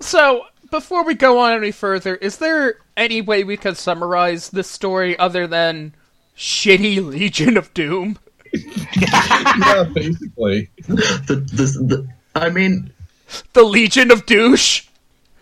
So, 0.02 0.46
before 0.72 1.06
we 1.06 1.16
go 1.16 1.40
on 1.40 1.54
any 1.54 1.72
further, 1.72 2.16
is 2.16 2.38
there 2.38 2.76
any 2.98 3.22
way 3.22 3.44
we 3.44 3.58
could 3.58 3.78
summarize 3.78 4.50
this 4.50 4.70
story 4.70 5.18
other 5.18 5.48
than 5.48 5.94
shitty 6.38 7.04
Legion 7.12 7.56
of 7.58 7.74
Doom? 7.74 8.20
yeah, 8.54 9.86
basically. 9.94 10.70
The, 10.88 11.36
the, 11.52 11.66
the, 11.86 12.08
I 12.36 12.50
mean, 12.50 12.92
The 13.54 13.64
Legion 13.64 14.12
of 14.12 14.26
Douche? 14.26 14.84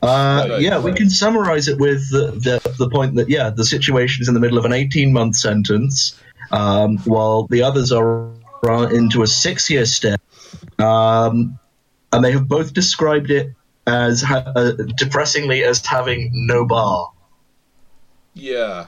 Uh, 0.03 0.57
yeah, 0.59 0.79
we 0.79 0.91
can 0.91 1.09
summarize 1.09 1.67
it 1.67 1.79
with 1.79 2.09
the, 2.11 2.31
the 2.31 2.75
the 2.77 2.89
point 2.89 3.15
that 3.15 3.29
yeah, 3.29 3.49
the 3.49 3.63
situation 3.63 4.21
is 4.21 4.27
in 4.27 4.33
the 4.33 4.39
middle 4.39 4.57
of 4.57 4.65
an 4.65 4.73
18 4.73 5.13
month 5.13 5.35
sentence, 5.35 6.19
um, 6.51 6.97
while 6.99 7.47
the 7.47 7.63
others 7.63 7.91
are 7.91 8.29
are 8.63 8.93
into 8.93 9.23
a 9.23 9.27
six 9.27 9.69
year 9.69 9.85
stay, 9.85 10.15
um, 10.79 11.57
and 12.11 12.23
they 12.23 12.31
have 12.33 12.47
both 12.47 12.73
described 12.73 13.31
it 13.31 13.53
as 13.87 14.21
ha- 14.21 14.51
uh, 14.55 14.71
depressingly 14.97 15.63
as 15.63 15.85
having 15.85 16.29
no 16.33 16.65
bar. 16.65 17.11
Yeah. 18.33 18.87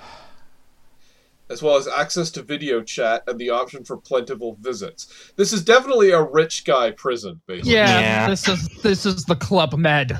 As 1.49 1.61
well 1.61 1.75
as 1.77 1.87
access 1.87 2.31
to 2.31 2.41
video 2.41 2.81
chat 2.81 3.23
and 3.27 3.37
the 3.39 3.51
option 3.51 3.83
for 3.83 3.97
plentiful 3.97 4.57
visits. 4.59 5.31
This 5.35 5.53
is 5.53 5.63
definitely 5.63 6.09
a 6.09 6.21
rich 6.21 6.65
guy 6.65 6.89
prison, 6.91 7.41
basically. 7.45 7.73
Yeah, 7.73 7.99
Yeah. 7.99 8.29
this 8.29 8.47
is 8.47 8.67
this 8.81 9.05
is 9.05 9.25
the 9.25 9.35
Club 9.35 9.75
Med. 9.75 10.19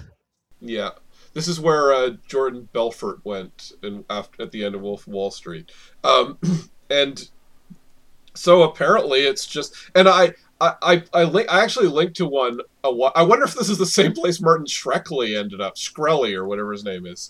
Yeah. 0.67 0.91
This 1.33 1.47
is 1.47 1.59
where 1.59 1.93
uh, 1.93 2.11
Jordan 2.27 2.69
Belfort 2.71 3.19
went 3.25 3.73
in, 3.83 4.05
after, 4.09 4.41
at 4.41 4.51
the 4.51 4.63
end 4.63 4.73
of 4.73 4.81
Wolf 4.81 5.07
Wall 5.07 5.31
Street. 5.31 5.71
Um, 6.03 6.37
and 6.89 7.29
so 8.33 8.63
apparently 8.63 9.21
it's 9.21 9.45
just. 9.45 9.75
And 9.95 10.07
I. 10.07 10.33
I, 10.61 10.73
I, 10.81 11.03
I, 11.13 11.23
link, 11.25 11.51
I 11.51 11.61
actually 11.61 11.87
linked 11.87 12.15
to 12.15 12.25
one. 12.25 12.61
A, 12.85 12.87
I 12.87 13.23
wonder 13.23 13.43
if 13.43 13.55
this 13.55 13.69
is 13.69 13.77
the 13.77 13.85
same 13.85 14.13
place 14.13 14.39
Martin 14.39 14.65
Shrekley 14.65 15.37
ended 15.37 15.59
up, 15.59 15.75
Shkreli 15.75 16.33
or 16.33 16.47
whatever 16.47 16.71
his 16.71 16.85
name 16.85 17.05
is, 17.05 17.29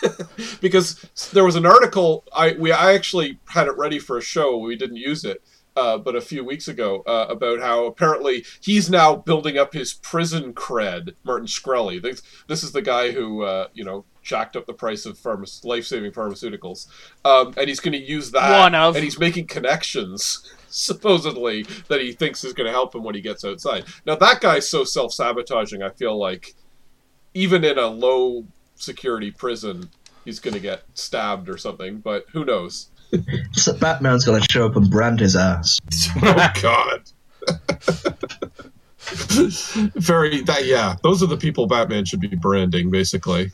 because 0.60 1.04
there 1.32 1.44
was 1.44 1.56
an 1.56 1.66
article. 1.66 2.22
I 2.32 2.52
we 2.52 2.70
I 2.70 2.94
actually 2.94 3.40
had 3.48 3.66
it 3.66 3.76
ready 3.76 3.98
for 3.98 4.18
a 4.18 4.22
show. 4.22 4.56
We 4.58 4.76
didn't 4.76 4.98
use 4.98 5.24
it, 5.24 5.42
uh, 5.76 5.98
but 5.98 6.14
a 6.14 6.20
few 6.20 6.44
weeks 6.44 6.68
ago 6.68 7.02
uh, 7.06 7.26
about 7.28 7.60
how 7.60 7.84
apparently 7.86 8.44
he's 8.60 8.88
now 8.88 9.16
building 9.16 9.58
up 9.58 9.72
his 9.72 9.94
prison 9.94 10.52
cred. 10.52 11.14
Martin 11.24 11.46
Shkreli. 11.46 12.00
This, 12.00 12.22
this 12.46 12.62
is 12.62 12.72
the 12.72 12.82
guy 12.82 13.10
who 13.12 13.42
uh, 13.42 13.68
you 13.74 13.84
know 13.84 14.04
jacked 14.22 14.56
up 14.56 14.66
the 14.66 14.72
price 14.72 15.04
of 15.04 15.18
pharma- 15.18 15.64
life-saving 15.64 16.12
pharmaceuticals, 16.12 16.86
um, 17.24 17.52
and 17.56 17.68
he's 17.68 17.80
going 17.80 17.92
to 17.92 17.98
use 17.98 18.30
that. 18.30 18.58
One 18.60 18.74
of. 18.74 18.94
and 18.94 19.04
he's 19.04 19.18
making 19.18 19.46
connections 19.46 20.52
supposedly 20.68 21.64
that 21.88 22.00
he 22.00 22.12
thinks 22.12 22.42
is 22.44 22.52
going 22.52 22.66
to 22.66 22.72
help 22.72 22.94
him 22.94 23.04
when 23.04 23.14
he 23.14 23.20
gets 23.20 23.44
outside. 23.44 23.84
Now 24.06 24.16
that 24.16 24.40
guy's 24.40 24.68
so 24.68 24.84
self-sabotaging. 24.84 25.82
I 25.82 25.90
feel 25.90 26.18
like 26.18 26.54
even 27.34 27.64
in 27.64 27.78
a 27.78 27.86
low 27.86 28.46
security 28.76 29.30
prison, 29.30 29.90
he's 30.24 30.38
going 30.38 30.54
to 30.54 30.60
get 30.60 30.82
stabbed 30.94 31.48
or 31.48 31.58
something. 31.58 31.98
But 31.98 32.26
who 32.32 32.44
knows? 32.44 32.88
So 33.52 33.72
Batman's 33.74 34.24
gonna 34.24 34.44
show 34.50 34.66
up 34.66 34.76
and 34.76 34.90
brand 34.90 35.20
his 35.20 35.36
ass. 35.36 35.78
oh 36.22 36.50
God. 36.62 37.02
Very 39.94 40.40
that 40.42 40.64
yeah. 40.64 40.96
Those 41.02 41.22
are 41.22 41.26
the 41.26 41.36
people 41.36 41.66
Batman 41.66 42.04
should 42.04 42.20
be 42.20 42.28
branding. 42.28 42.90
Basically, 42.90 43.50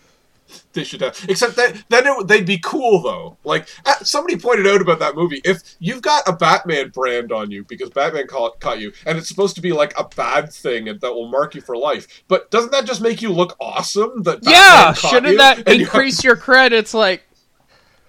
they 0.73 0.85
should 0.85 1.01
have. 1.01 1.19
Except 1.29 1.57
that 1.57 1.83
then 1.89 2.07
it, 2.07 2.29
they'd 2.29 2.47
be 2.47 2.59
cool 2.59 3.03
though. 3.03 3.37
Like 3.45 3.69
uh, 3.85 3.97
somebody 4.03 4.37
pointed 4.39 4.67
out 4.67 4.81
about 4.81 5.01
that 5.01 5.17
movie. 5.17 5.41
If 5.45 5.77
you've 5.81 6.03
got 6.03 6.29
a 6.29 6.33
Batman 6.33 6.91
brand 6.91 7.33
on 7.33 7.51
you 7.51 7.65
because 7.65 7.91
Batman 7.91 8.27
caught, 8.27 8.61
caught 8.61 8.81
you, 8.81 8.93
and 9.07 9.19
it's 9.19 9.29
supposed 9.29 9.57
to 9.57 9.61
be 9.63 9.73
like 9.73 9.93
a 9.99 10.05
bad 10.05 10.53
thing 10.53 10.89
and 10.89 11.01
that 11.01 11.13
will 11.13 11.29
mark 11.29 11.55
you 11.55 11.61
for 11.61 11.77
life, 11.77 12.23
but 12.29 12.51
doesn't 12.51 12.71
that 12.73 12.87
just 12.87 13.01
make 13.01 13.21
you 13.21 13.31
look 13.33 13.57
awesome? 13.61 14.23
That 14.23 14.43
Batman 14.43 14.53
yeah, 14.53 14.93
shouldn't 14.93 15.33
you, 15.33 15.39
that 15.39 15.59
and 15.59 15.67
you 15.67 15.73
have- 15.73 15.81
increase 15.81 16.23
your 16.23 16.37
credits? 16.37 16.95
Like, 16.95 17.25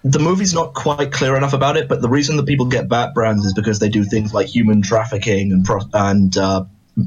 The 0.04 0.18
movie's 0.18 0.52
not 0.52 0.74
quite 0.74 1.12
clear 1.12 1.36
enough 1.36 1.52
about 1.52 1.76
it, 1.76 1.88
but 1.88 2.02
the 2.02 2.08
reason 2.08 2.36
that 2.36 2.46
people 2.46 2.66
get 2.66 2.88
bat 2.88 3.14
brands 3.14 3.44
is 3.44 3.52
because 3.54 3.78
they 3.78 3.88
do 3.88 4.02
things 4.02 4.34
like 4.34 4.48
human 4.48 4.82
trafficking 4.82 5.52
and 5.52 5.64
pro- 5.64 5.88
and 5.92 6.36
uh, 6.36 6.64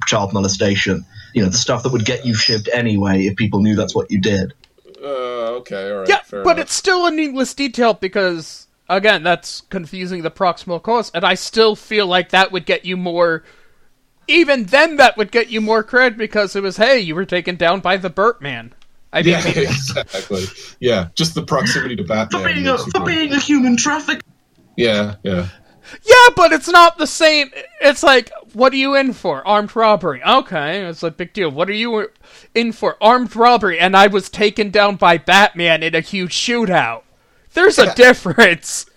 child 0.08 0.34
molestation. 0.34 1.06
You 1.34 1.44
know, 1.44 1.50
the 1.50 1.58
stuff 1.58 1.84
that 1.84 1.92
would 1.92 2.06
get 2.06 2.26
you 2.26 2.34
shipped 2.34 2.70
anyway 2.72 3.26
if 3.26 3.36
people 3.36 3.62
knew 3.62 3.76
that's 3.76 3.94
what 3.94 4.12
you 4.12 4.22
did. 4.22 4.54
Uh, 5.02 5.58
okay, 5.60 5.92
all 5.92 6.00
right. 6.00 6.10
yeah, 6.10 6.22
fair 6.22 6.44
but 6.44 6.52
enough. 6.52 6.68
it's 6.68 6.74
still 6.74 7.06
a 7.06 7.12
needless 7.12 7.54
detail 7.54 7.94
because 7.94 8.66
again, 8.90 9.24
that's 9.24 9.62
confusing 9.62 10.22
the 10.22 10.32
proximal 10.32 10.82
cause, 10.82 11.12
and 11.14 11.26
I 11.26 11.36
still 11.36 11.76
feel 11.76 12.08
like 12.08 12.30
that 12.30 12.52
would 12.52 12.66
get 12.66 12.86
you 12.86 12.98
more. 12.98 13.44
Even 14.28 14.66
then, 14.66 14.96
that 14.96 15.18
would 15.18 15.32
get 15.32 15.50
you 15.50 15.62
more 15.62 15.84
cred 15.84 16.18
because 16.18 16.56
it 16.56 16.64
was, 16.64 16.78
hey, 16.78 17.00
you 17.00 17.14
were 17.14 17.26
taken 17.26 17.58
down 17.58 17.80
by 17.80 17.98
the 17.98 18.10
Burtman. 18.10 18.72
I 19.16 19.22
mean, 19.24 19.32
Yeah, 19.32 19.48
exactly. 19.48 20.44
Yeah, 20.80 21.08
just 21.16 21.34
the 21.34 21.44
proximity 21.44 21.96
to 21.96 22.04
Batman. 22.04 22.42
For 22.42 22.48
being 22.48 22.68
a, 22.68 22.78
for 22.78 23.00
go- 23.00 23.06
being 23.06 23.32
a 23.32 23.40
human 23.40 23.78
trafficker. 23.78 24.22
Yeah, 24.76 25.16
yeah. 25.24 25.48
Yeah, 26.04 26.34
but 26.36 26.52
it's 26.52 26.68
not 26.68 26.98
the 26.98 27.08
same. 27.08 27.52
It's 27.80 28.04
like, 28.04 28.32
what 28.54 28.74
are 28.74 28.78
you 28.78 28.96
in 28.96 29.14
for? 29.14 29.48
Armed 29.48 29.76
robbery. 29.76 30.22
Okay, 30.24 30.84
it's 30.86 31.04
a 31.04 31.12
big 31.12 31.32
deal. 31.32 31.50
What 31.50 31.70
are 31.70 31.74
you 31.74 32.10
in 32.54 32.72
for? 32.72 32.98
Armed 33.00 33.36
robbery, 33.36 33.80
and 33.80 33.96
I 33.96 34.08
was 34.08 34.30
taken 34.30 34.70
down 34.70 34.96
by 34.96 35.18
Batman 35.18 35.84
in 35.84 35.96
a 35.96 36.02
huge 36.02 36.34
shootout. 36.36 37.04
There's 37.54 37.78
a 37.78 37.94
difference. 37.96 38.88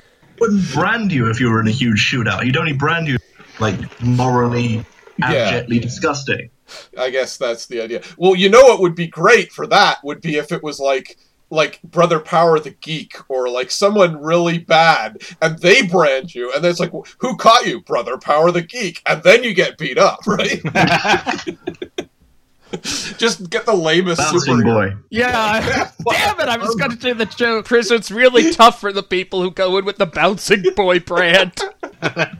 Wouldn't 0.40 0.72
brand 0.72 1.12
you 1.12 1.30
if 1.30 1.40
you 1.40 1.50
were 1.50 1.60
in 1.60 1.68
a 1.68 1.72
huge 1.72 2.00
shootout. 2.00 2.44
You'd 2.44 2.56
only 2.56 2.72
brand 2.72 3.06
you 3.06 3.18
like 3.60 4.02
morally, 4.02 4.84
abjectly 5.22 5.78
disgusting. 5.78 6.50
I 6.98 7.10
guess 7.10 7.36
that's 7.36 7.66
the 7.66 7.80
idea. 7.82 8.02
Well, 8.16 8.34
you 8.34 8.48
know 8.48 8.62
what 8.62 8.80
would 8.80 8.94
be 8.94 9.06
great 9.06 9.52
for 9.52 9.66
that 9.68 9.98
would 10.04 10.20
be 10.20 10.36
if 10.36 10.52
it 10.52 10.62
was 10.62 10.78
like 10.78 11.18
like 11.50 11.80
Brother 11.82 12.20
Power 12.20 12.60
the 12.60 12.70
Geek 12.70 13.16
or 13.30 13.48
like 13.48 13.70
someone 13.70 14.20
really 14.20 14.58
bad 14.58 15.22
and 15.40 15.58
they 15.58 15.80
brand 15.86 16.34
you 16.34 16.52
and 16.52 16.62
then 16.62 16.70
it's 16.70 16.80
like 16.80 16.92
who 17.18 17.36
caught 17.36 17.66
you? 17.66 17.80
Brother 17.82 18.18
Power 18.18 18.50
the 18.50 18.62
Geek 18.62 19.02
and 19.06 19.22
then 19.22 19.42
you 19.42 19.54
get 19.54 19.78
beat 19.78 19.98
up, 19.98 20.20
right? 20.26 20.60
Just 22.82 23.48
get 23.48 23.64
the 23.66 23.74
lamest 23.74 24.18
Bouncing 24.18 24.62
boy. 24.62 24.94
Yeah. 25.10 25.90
Damn 26.10 26.40
it, 26.40 26.48
I 26.48 26.58
was 26.58 26.74
going 26.74 26.90
to 26.90 26.96
do 26.96 27.14
the 27.14 27.24
joke. 27.24 27.66
Prison's 27.66 28.10
really 28.10 28.52
tough 28.52 28.80
for 28.80 28.92
the 28.92 29.02
people 29.02 29.42
who 29.42 29.50
go 29.50 29.78
in 29.78 29.84
with 29.84 29.96
the 29.96 30.06
bouncing 30.06 30.64
boy 30.76 31.00
brand. 31.00 31.60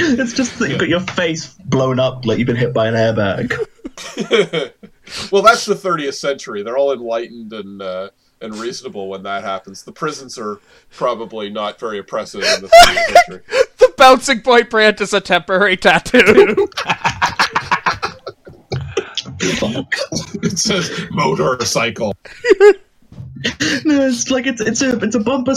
It's 0.00 0.34
just 0.34 0.58
that 0.58 0.68
you've 0.68 0.78
got 0.78 0.88
your 0.88 1.00
face 1.00 1.54
blown 1.64 1.98
up 1.98 2.24
like 2.24 2.38
you've 2.38 2.46
been 2.46 2.56
hit 2.56 2.74
by 2.74 2.88
an 2.88 2.94
airbag. 2.94 3.50
well, 5.32 5.42
that's 5.42 5.64
the 5.64 5.74
30th 5.74 6.14
century. 6.14 6.62
They're 6.62 6.76
all 6.76 6.92
enlightened 6.92 7.52
and 7.52 7.82
uh, 7.82 8.10
and 8.40 8.54
reasonable 8.56 9.08
when 9.08 9.22
that 9.24 9.42
happens. 9.44 9.82
The 9.82 9.92
prisons 9.92 10.38
are 10.38 10.60
probably 10.90 11.50
not 11.50 11.80
very 11.80 11.98
oppressive 11.98 12.42
in 12.42 12.62
the 12.62 12.68
30th 12.68 13.06
century. 13.06 13.42
The 13.78 13.94
bouncing 13.96 14.40
boy 14.40 14.64
brand 14.64 15.00
is 15.00 15.12
a 15.12 15.20
temporary 15.20 15.76
tattoo. 15.76 16.68
it 19.40 20.58
says 20.58 20.90
motorcycle. 21.10 22.14
No, 23.84 24.06
it's 24.06 24.30
like 24.30 24.46
it's 24.46 24.60
it's 24.60 24.82
a 24.82 24.98
it's 24.98 25.14
a 25.14 25.20
bumper 25.20 25.54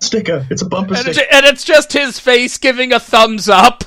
sticker. 0.00 0.46
It's 0.50 0.62
a 0.62 0.66
bumper 0.66 0.94
and, 0.94 1.06
it's, 1.06 1.18
sticker. 1.18 1.32
and 1.32 1.46
it's 1.46 1.64
just 1.64 1.92
his 1.92 2.18
face 2.18 2.58
giving 2.58 2.92
a 2.92 3.00
thumbs 3.00 3.48
up. 3.48 3.84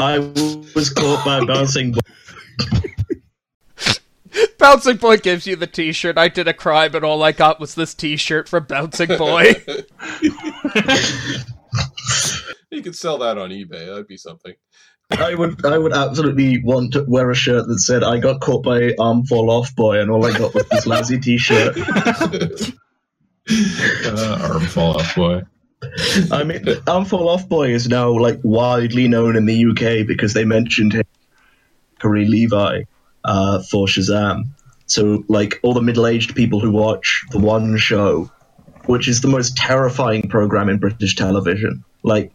I 0.00 0.18
was 0.74 0.90
caught 0.90 1.24
by 1.24 1.38
a 1.38 1.46
bouncing 1.46 1.92
boy. 1.92 2.00
Bouncing 4.58 4.98
Boy 4.98 5.16
gives 5.16 5.46
you 5.46 5.56
the 5.56 5.66
t-shirt. 5.66 6.18
I 6.18 6.28
did 6.28 6.46
a 6.46 6.54
crime 6.54 6.94
and 6.94 7.04
all 7.04 7.22
I 7.22 7.32
got 7.32 7.58
was 7.58 7.74
this 7.74 7.94
t-shirt 7.94 8.48
from 8.48 8.64
Bouncing 8.64 9.16
Boy. 9.16 9.64
You 12.70 12.82
could 12.82 12.96
sell 12.96 13.18
that 13.18 13.38
on 13.38 13.50
eBay. 13.50 13.86
That'd 13.86 14.06
be 14.06 14.16
something. 14.16 14.54
I 15.10 15.34
would 15.34 15.64
I 15.64 15.78
would 15.78 15.94
absolutely 15.94 16.62
want 16.62 16.92
to 16.92 17.04
wear 17.04 17.30
a 17.30 17.34
shirt 17.34 17.66
that 17.66 17.78
said 17.78 18.04
I 18.04 18.18
got 18.18 18.40
caught 18.40 18.62
by 18.62 18.94
arm 18.98 19.24
fall 19.24 19.50
off 19.50 19.74
boy 19.74 20.00
and 20.00 20.10
all 20.10 20.26
I 20.26 20.36
got 20.36 20.54
was 20.54 20.68
this 20.68 20.86
lousy 20.86 21.18
t-shirt. 21.18 21.78
Uh, 23.50 24.38
arm 24.52 24.66
fall 24.66 24.98
off, 24.98 25.16
boy. 25.16 25.42
I 26.30 26.44
mean, 26.44 26.66
arm 26.86 27.06
fall 27.06 27.30
off 27.30 27.48
boy 27.48 27.70
is 27.70 27.88
now 27.88 28.10
like 28.10 28.40
widely 28.42 29.08
known 29.08 29.36
in 29.36 29.46
the 29.46 29.66
UK 29.70 30.06
because 30.06 30.34
they 30.34 30.44
mentioned 30.44 30.92
him, 30.92 31.04
Zachary 31.94 32.26
Levi, 32.26 32.82
uh, 33.24 33.62
for 33.62 33.86
Shazam. 33.86 34.48
So 34.86 35.24
like 35.28 35.60
all 35.62 35.72
the 35.72 35.82
middle-aged 35.82 36.34
people 36.34 36.60
who 36.60 36.70
watch 36.72 37.24
the 37.30 37.38
one 37.38 37.78
show, 37.78 38.30
which 38.84 39.08
is 39.08 39.20
the 39.22 39.28
most 39.28 39.56
terrifying 39.56 40.28
program 40.28 40.68
in 40.68 40.78
British 40.78 41.16
television, 41.16 41.84
like 42.02 42.32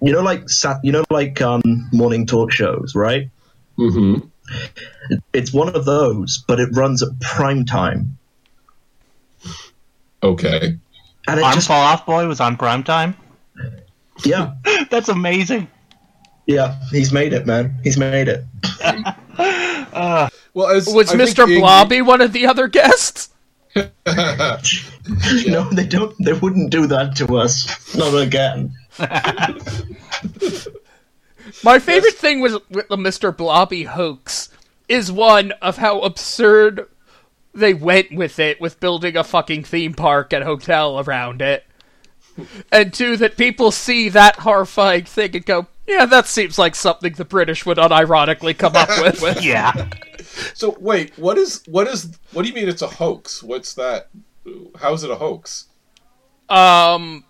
you 0.00 0.12
know, 0.12 0.22
like 0.22 0.48
sat, 0.48 0.78
you 0.82 0.92
know, 0.92 1.04
like 1.10 1.40
um, 1.40 1.62
morning 1.92 2.26
talk 2.26 2.52
shows, 2.52 2.94
right? 2.94 3.30
Mm-hmm. 3.78 4.26
It's 5.32 5.52
one 5.52 5.74
of 5.74 5.84
those, 5.84 6.44
but 6.46 6.60
it 6.60 6.68
runs 6.72 7.02
at 7.02 7.18
prime 7.20 7.64
time, 7.64 8.18
Okay. 10.22 10.76
and 11.26 11.40
it 11.40 11.42
Arm 11.42 11.54
just 11.54 11.68
Fall 11.68 11.80
Off 11.82 12.04
Boy 12.06 12.26
was 12.26 12.40
on 12.40 12.56
prime 12.56 12.82
time. 12.84 13.16
yeah, 14.24 14.54
That's 14.90 15.08
amazing. 15.08 15.68
yeah, 16.46 16.78
he's 16.90 17.12
made 17.12 17.32
it, 17.32 17.46
man. 17.46 17.78
He's 17.82 17.96
made 17.98 18.28
it. 18.28 18.44
Well, 20.56 20.68
as 20.70 20.86
Was 20.86 21.10
I 21.12 21.16
Mr. 21.16 21.44
Iggy- 21.46 21.58
Blobby 21.58 22.00
one 22.00 22.20
of 22.20 22.32
the 22.32 22.46
other 22.46 22.68
guests? 22.68 23.30
No, 23.74 25.68
they 25.70 25.84
don't. 25.86 26.14
They 26.24 26.32
wouldn't 26.32 26.70
do 26.70 26.86
that 26.86 27.16
to 27.16 27.36
us. 27.38 27.94
Not 27.96 28.14
again. 28.14 28.72
My 31.62 31.78
favorite 31.78 32.14
thing 32.14 32.40
was 32.40 32.58
with 32.70 32.88
the 32.88 32.96
Mr. 32.96 33.36
Blobby 33.36 33.84
hoax 33.84 34.48
is 34.88 35.10
one 35.12 35.52
of 35.62 35.76
how 35.78 36.00
absurd 36.00 36.88
they 37.54 37.74
went 37.74 38.12
with 38.12 38.38
it 38.38 38.60
with 38.60 38.80
building 38.80 39.16
a 39.16 39.24
fucking 39.24 39.64
theme 39.64 39.94
park 39.94 40.32
and 40.32 40.44
hotel 40.44 40.98
around 41.00 41.40
it. 41.42 41.64
And 42.72 42.92
two, 42.92 43.16
that 43.18 43.36
people 43.36 43.70
see 43.70 44.08
that 44.08 44.36
horrifying 44.40 45.04
thing 45.04 45.36
and 45.36 45.46
go, 45.46 45.68
yeah, 45.86 46.06
that 46.06 46.26
seems 46.26 46.58
like 46.58 46.74
something 46.74 47.12
the 47.12 47.24
British 47.24 47.64
would 47.64 47.78
unironically 47.78 48.56
come 48.56 48.74
up 48.74 48.88
with. 49.00 49.22
Yeah. 49.42 49.88
So 50.54 50.76
wait, 50.80 51.16
what 51.16 51.38
is 51.38 51.62
what 51.66 51.86
is 51.86 52.18
what 52.32 52.42
do 52.42 52.48
you 52.48 52.54
mean 52.54 52.68
it's 52.68 52.82
a 52.82 52.88
hoax? 52.88 53.42
What's 53.42 53.74
that? 53.74 54.08
How 54.80 54.92
is 54.94 55.04
it 55.04 55.10
a 55.10 55.16
hoax? 55.16 55.66
um 56.48 57.24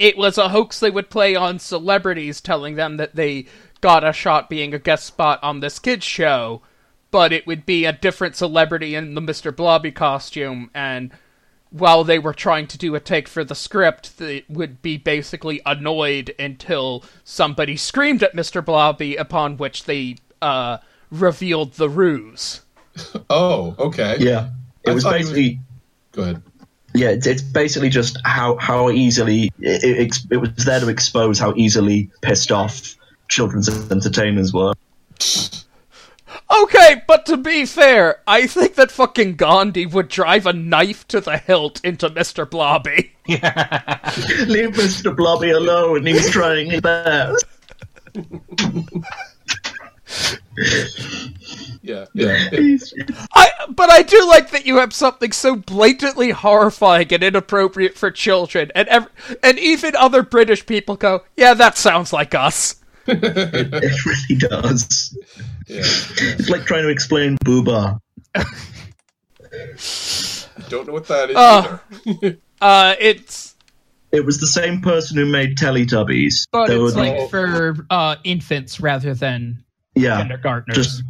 it 0.00 0.16
was 0.16 0.36
a 0.38 0.48
hoax 0.48 0.80
they 0.80 0.90
would 0.90 1.10
play 1.10 1.36
on 1.36 1.58
celebrities 1.60 2.40
telling 2.40 2.74
them 2.74 2.96
that 2.96 3.14
they 3.14 3.44
got 3.80 4.02
a 4.02 4.12
shot 4.12 4.48
being 4.50 4.74
a 4.74 4.78
guest 4.78 5.04
spot 5.06 5.38
on 5.44 5.60
this 5.60 5.78
kids 5.78 6.04
show 6.04 6.60
but 7.12 7.32
it 7.32 7.46
would 7.46 7.66
be 7.66 7.84
a 7.84 7.92
different 7.92 8.34
celebrity 8.36 8.94
in 8.94 9.14
the 9.14 9.20
Mr. 9.20 9.54
Blobby 9.54 9.92
costume 9.92 10.70
and 10.74 11.10
while 11.70 12.02
they 12.02 12.18
were 12.18 12.32
trying 12.34 12.66
to 12.66 12.78
do 12.78 12.94
a 12.94 13.00
take 13.00 13.28
for 13.28 13.44
the 13.44 13.54
script 13.54 14.18
they 14.18 14.44
would 14.48 14.80
be 14.82 14.96
basically 14.96 15.60
annoyed 15.66 16.34
until 16.38 17.04
somebody 17.22 17.76
screamed 17.76 18.22
at 18.22 18.34
Mr. 18.34 18.64
Blobby 18.64 19.16
upon 19.16 19.56
which 19.56 19.84
they 19.84 20.16
uh 20.42 20.78
revealed 21.10 21.74
the 21.74 21.88
ruse 21.88 22.62
Oh, 23.30 23.74
okay. 23.78 24.16
Yeah, 24.18 24.50
it 24.84 24.90
I 24.90 24.94
was 24.94 25.04
thought 25.04 25.14
he 25.14 25.24
was- 25.24 25.30
basically. 25.32 25.60
Go 26.12 26.22
ahead. 26.22 26.42
Yeah, 26.92 27.10
it's, 27.10 27.26
it's 27.26 27.42
basically 27.42 27.88
just 27.88 28.18
how 28.24 28.56
how 28.56 28.90
easily 28.90 29.52
it, 29.60 29.84
it, 29.84 30.18
it 30.30 30.36
was 30.38 30.50
there 30.64 30.80
to 30.80 30.88
expose 30.88 31.38
how 31.38 31.54
easily 31.56 32.10
pissed 32.22 32.50
off 32.50 32.96
children's 33.28 33.68
entertainers 33.90 34.52
were. 34.52 34.74
Okay, 36.62 37.02
but 37.06 37.26
to 37.26 37.36
be 37.36 37.64
fair, 37.64 38.20
I 38.26 38.46
think 38.46 38.74
that 38.74 38.90
fucking 38.90 39.36
Gandhi 39.36 39.86
would 39.86 40.08
drive 40.08 40.46
a 40.46 40.52
knife 40.52 41.06
to 41.08 41.20
the 41.20 41.38
hilt 41.38 41.80
into 41.84 42.10
Mr. 42.10 42.48
Blobby. 42.48 43.12
Yeah. 43.26 44.00
Leave 44.48 44.70
Mr. 44.70 45.14
Blobby 45.14 45.50
alone. 45.50 46.04
He's 46.04 46.30
trying 46.30 46.68
his 46.68 46.80
best. 46.80 47.44
Yeah, 51.82 52.04
yeah. 52.14 52.48
I, 53.34 53.48
but 53.70 53.90
I 53.90 54.02
do 54.02 54.26
like 54.28 54.50
that 54.50 54.66
you 54.66 54.76
have 54.76 54.92
something 54.92 55.32
so 55.32 55.56
blatantly 55.56 56.30
horrifying 56.30 57.12
and 57.12 57.22
inappropriate 57.22 57.96
for 57.96 58.10
children, 58.10 58.70
and 58.74 58.86
ev- 58.88 59.08
and 59.42 59.58
even 59.58 59.96
other 59.96 60.22
British 60.22 60.66
people 60.66 60.96
go, 60.96 61.22
"Yeah, 61.36 61.54
that 61.54 61.78
sounds 61.78 62.12
like 62.12 62.34
us." 62.34 62.76
it 63.06 64.06
really 64.06 64.38
does. 64.38 65.16
yeah. 65.66 65.78
It's 65.80 66.48
like 66.50 66.64
trying 66.66 66.82
to 66.82 66.90
explain 66.90 67.36
Boohbah. 67.44 67.98
Don't 70.68 70.86
know 70.86 70.92
what 70.92 71.06
that 71.08 71.30
is 71.30 71.36
Oh. 71.38 71.80
either. 72.06 72.36
Uh, 72.60 72.94
it's 73.00 73.54
It 74.12 74.26
was 74.26 74.38
the 74.38 74.46
same 74.46 74.82
person 74.82 75.16
who 75.16 75.24
made 75.24 75.56
Teletubbies. 75.56 76.46
But 76.52 76.66
They 76.66 76.74
it's 76.74 76.82
were 76.82 76.90
the- 76.90 76.98
like 76.98 77.30
for 77.30 77.86
uh, 77.88 78.16
infants 78.22 78.80
rather 78.80 79.14
than 79.14 79.64
yeah, 80.00 80.18
kindergartners. 80.18 80.76
just 80.76 81.02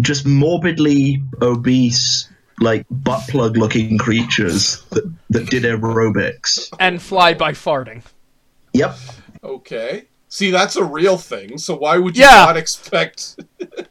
just 0.00 0.26
morbidly 0.26 1.22
obese, 1.42 2.28
like 2.60 2.86
butt 2.90 3.22
plug 3.28 3.56
looking 3.56 3.98
creatures 3.98 4.82
that, 4.90 5.12
that 5.30 5.50
did 5.50 5.64
aerobics. 5.64 6.68
and 6.78 7.00
fly 7.00 7.34
by 7.34 7.52
farting. 7.52 8.02
Yep. 8.74 8.96
Okay. 9.42 10.04
See, 10.30 10.50
that's 10.50 10.76
a 10.76 10.84
real 10.84 11.16
thing, 11.16 11.56
so 11.56 11.74
why 11.76 11.96
would 11.96 12.16
you 12.16 12.22
Yeah. 12.24 12.44
not 12.46 12.56
expect. 12.56 13.36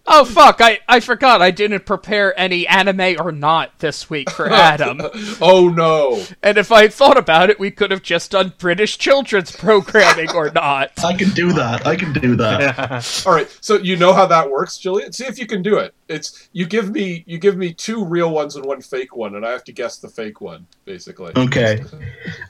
Oh 0.10 0.24
fuck! 0.24 0.62
I 0.62 0.80
I 0.88 1.02
forgot 1.02 1.42
I 1.42 1.52
didn't 1.52 1.86
prepare 1.86 2.38
any 2.40 2.66
anime 2.66 3.18
or 3.20 3.34
not 3.34 3.78
this 3.80 4.10
week 4.10 4.30
for 4.30 4.50
Adam. 4.54 5.02
oh 5.42 5.68
no! 5.68 6.24
and 6.42 6.58
if 6.58 6.72
I 6.72 6.88
thought 6.88 7.18
about 7.18 7.50
it, 7.50 7.60
we 7.60 7.70
could 7.72 7.92
have 7.92 8.02
just 8.02 8.32
done 8.32 8.54
British 8.58 8.98
children's 8.98 9.52
programming 9.52 10.32
or 10.32 10.50
not. 10.52 10.92
I 11.04 11.14
can 11.14 11.32
do 11.32 11.52
that. 11.54 11.86
I 11.86 11.98
can 11.98 12.14
do 12.14 12.38
that. 12.38 13.24
Alright, 13.28 13.58
so 13.60 13.76
you 13.76 13.98
know 13.98 14.14
how 14.14 14.26
that 14.28 14.50
works, 14.50 14.78
Julian? 14.78 15.12
See 15.12 15.26
if 15.26 15.38
you 15.38 15.46
can 15.46 15.62
do 15.62 15.78
it. 15.78 15.94
It's 16.08 16.50
you 16.54 16.66
give 16.66 16.92
me 16.92 17.24
you 17.28 17.38
give 17.38 17.58
me 17.58 17.74
two 17.74 18.06
real 18.06 18.32
ones 18.32 18.56
and 18.56 18.66
one 18.66 18.82
fake 18.82 19.16
one, 19.16 19.36
and 19.36 19.46
I 19.46 19.52
have 19.52 19.64
to 19.66 19.72
guess 19.72 19.98
the 19.98 20.08
fake 20.08 20.42
one, 20.42 20.68
basically. 20.86 21.34
Okay. 21.36 21.84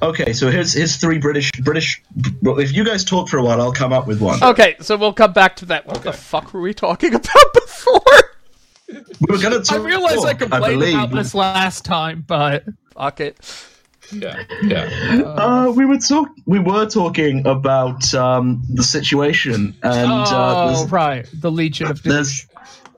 Okay, 0.01 0.33
so 0.33 0.49
here's 0.51 0.73
here's 0.73 0.97
three 0.97 1.17
British 1.17 1.51
British 1.63 2.03
well 2.41 2.59
if 2.59 2.73
you 2.73 2.83
guys 2.83 3.03
talk 3.03 3.29
for 3.29 3.37
a 3.37 3.43
while 3.43 3.61
I'll 3.61 3.73
come 3.73 3.93
up 3.93 4.07
with 4.07 4.21
one. 4.21 4.43
Okay, 4.43 4.75
so 4.79 4.95
we'll 4.95 5.13
come 5.13 5.33
back 5.33 5.55
to 5.57 5.65
that. 5.65 5.87
What 5.87 6.03
the 6.03 6.13
fuck 6.13 6.53
were 6.53 6.61
we 6.61 6.73
talking 6.73 7.13
about 7.15 7.53
before? 7.53 8.01
We 8.87 9.35
were 9.35 9.41
gonna 9.41 9.61
talk 9.61 9.79
I 9.79 9.83
realized 9.83 10.25
I 10.25 10.33
complained 10.33 10.79
believe. 10.79 10.95
about 10.95 11.11
this 11.11 11.33
last 11.33 11.83
time, 11.83 12.23
but 12.25 12.63
Fuck 12.97 13.19
it. 13.19 13.37
Yeah, 14.11 14.43
yeah. 14.63 15.21
Uh, 15.21 15.71
we 15.75 15.85
were 15.85 15.99
talk 15.99 16.29
we 16.47 16.57
were 16.57 16.87
talking 16.87 17.45
about 17.45 18.11
um, 18.15 18.63
the 18.69 18.81
situation 18.81 19.75
and 19.83 20.11
uh, 20.11 20.69
oh 20.71 20.77
there's, 20.77 20.91
right, 20.91 21.29
the 21.31 21.51
Legion 21.51 21.87
of 21.87 22.01
Doom. 22.01 22.13
there's 22.13 22.47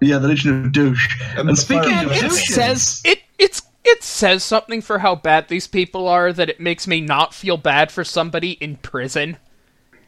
yeah 0.01 0.17
the 0.17 0.27
Legion 0.27 0.65
of 0.65 0.71
Douche. 0.71 1.15
And 1.37 1.49
And, 1.49 1.57
speaking 1.57 1.93
of 1.93 2.07
brigade. 2.07 2.23
It 2.25 2.31
says 2.31 3.01
It 3.05 3.21
it's 3.37 3.61
it 3.83 4.03
says 4.03 4.43
something 4.43 4.81
for 4.81 4.99
how 4.99 5.15
bad 5.15 5.47
these 5.47 5.67
people 5.67 6.07
are 6.07 6.33
that 6.33 6.49
it 6.49 6.59
makes 6.59 6.87
me 6.87 7.01
not 7.01 7.33
feel 7.33 7.57
bad 7.57 7.91
for 7.91 8.03
somebody 8.03 8.51
in 8.51 8.75
prison. 8.77 9.37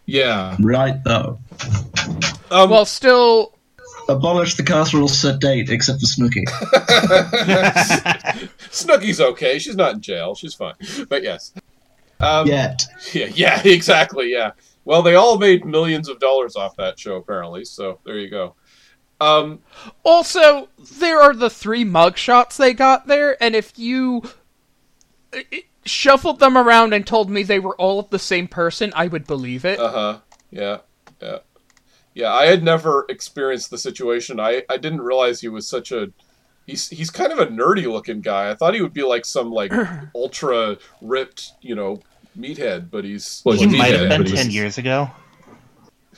Yeah. 0.06 0.56
right 0.60 1.02
though. 1.04 1.40
Um, 2.52 2.70
Well, 2.70 2.86
still, 2.86 3.56
Abolish 4.10 4.56
the 4.56 4.64
casserole 4.64 5.08
sedate 5.08 5.70
except 5.70 6.00
for 6.02 6.06
Snooki. 6.06 6.44
Snooki's 8.72 9.22
okay. 9.22 9.60
She's 9.60 9.76
not 9.76 9.94
in 9.94 10.02
jail. 10.02 10.36
She's 10.36 10.54
fine. 10.54 10.74
But 11.08 11.24
yes. 11.24 11.54
Um, 12.20 12.48
Yet. 12.48 12.86
Yeah, 13.14 13.28
yeah, 13.34 13.62
exactly. 13.66 14.32
Yeah. 14.32 14.52
Well, 14.86 15.02
they 15.02 15.16
all 15.16 15.38
made 15.38 15.66
millions 15.66 16.10
of 16.10 16.20
dollars 16.20 16.56
off 16.56 16.76
that 16.78 17.00
show, 17.00 17.16
apparently. 17.16 17.66
So 17.66 18.00
there 18.06 18.18
you 18.18 18.30
go. 18.30 18.56
Um, 19.22 19.60
also 20.04 20.70
there 20.98 21.22
are 21.22 21.34
the 21.34 21.50
three 21.50 21.86
mugshots 21.86 22.58
they 22.58 22.74
got 22.74 23.06
there, 23.06 23.42
and 23.42 23.56
if 23.56 23.78
you 23.78 24.24
uh, 25.32 25.40
shuffled 25.86 26.40
them 26.40 26.58
around 26.58 26.94
and 26.94 27.06
told 27.06 27.30
me 27.30 27.44
they 27.44 27.60
were 27.60 27.76
all 27.76 28.00
of 28.00 28.10
the 28.10 28.20
same 28.20 28.48
person, 28.48 28.92
I 28.96 29.08
would 29.08 29.28
believe 29.28 29.64
it. 29.64 29.80
uh 29.80 29.92
huh. 29.92 30.20
Yeah. 30.50 30.78
Yeah. 31.22 31.38
Yeah. 32.16 32.34
I 32.34 32.48
had 32.48 32.64
never 32.64 33.06
experienced 33.10 33.70
the 33.70 33.78
situation. 33.78 34.40
I 34.40 34.64
I 34.70 34.78
didn't 34.78 35.02
realize 35.02 35.40
he 35.42 35.50
was 35.50 35.68
such 35.68 35.92
a. 35.92 36.12
He's 36.66 36.90
he's 36.90 37.10
kind 37.10 37.32
of 37.32 37.40
a 37.40 37.46
nerdy 37.46 37.90
looking 37.92 38.22
guy. 38.22 38.50
I 38.50 38.56
thought 38.56 38.74
he 38.74 38.82
would 38.82 38.94
be 38.94 39.04
like 39.04 39.26
some 39.26 39.52
like 39.52 39.72
ultra 40.16 40.78
ripped, 41.02 41.52
you 41.62 41.76
know, 41.76 42.02
meathead, 42.38 42.90
but 42.90 43.04
he's 43.04 43.42
he 43.44 43.50
well, 43.50 43.68
might 43.68 43.94
have 43.94 44.10
been 44.10 44.26
ten 44.26 44.50
years 44.50 44.78
ago. 44.78 45.10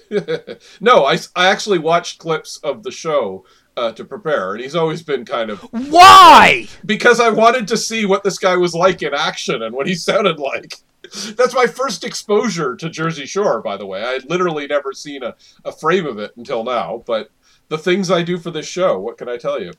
no, 0.81 1.05
I, 1.05 1.17
I 1.35 1.47
actually 1.47 1.79
watched 1.79 2.19
clips 2.19 2.57
of 2.57 2.83
the 2.83 2.91
show 2.91 3.45
uh, 3.75 3.91
to 3.93 4.05
prepare, 4.05 4.53
and 4.53 4.61
he's 4.61 4.75
always 4.75 5.01
been 5.01 5.25
kind 5.25 5.49
of 5.49 5.59
Why? 5.71 6.67
because 6.85 7.19
I 7.19 7.29
wanted 7.29 7.67
to 7.69 7.77
see 7.77 8.05
what 8.05 8.23
this 8.23 8.37
guy 8.37 8.55
was 8.55 8.73
like 8.73 9.01
in 9.01 9.13
action 9.13 9.61
and 9.61 9.75
what 9.75 9.87
he 9.87 9.95
sounded 9.95 10.39
like. 10.39 10.75
That's 11.35 11.53
my 11.53 11.67
first 11.67 12.03
exposure 12.03 12.75
to 12.75 12.89
Jersey 12.89 13.25
Shore, 13.25 13.61
by 13.61 13.77
the 13.77 13.85
way. 13.85 14.03
I 14.03 14.11
had 14.13 14.29
literally 14.29 14.67
never 14.67 14.93
seen 14.93 15.23
a, 15.23 15.35
a 15.65 15.71
frame 15.71 16.05
of 16.05 16.17
it 16.17 16.35
until 16.37 16.63
now, 16.63 17.03
but 17.05 17.29
the 17.67 17.77
things 17.77 18.09
I 18.09 18.23
do 18.23 18.37
for 18.37 18.51
this 18.51 18.67
show, 18.67 18.99
what 18.99 19.17
can 19.17 19.27
I 19.27 19.37
tell 19.37 19.61
you? 19.61 19.73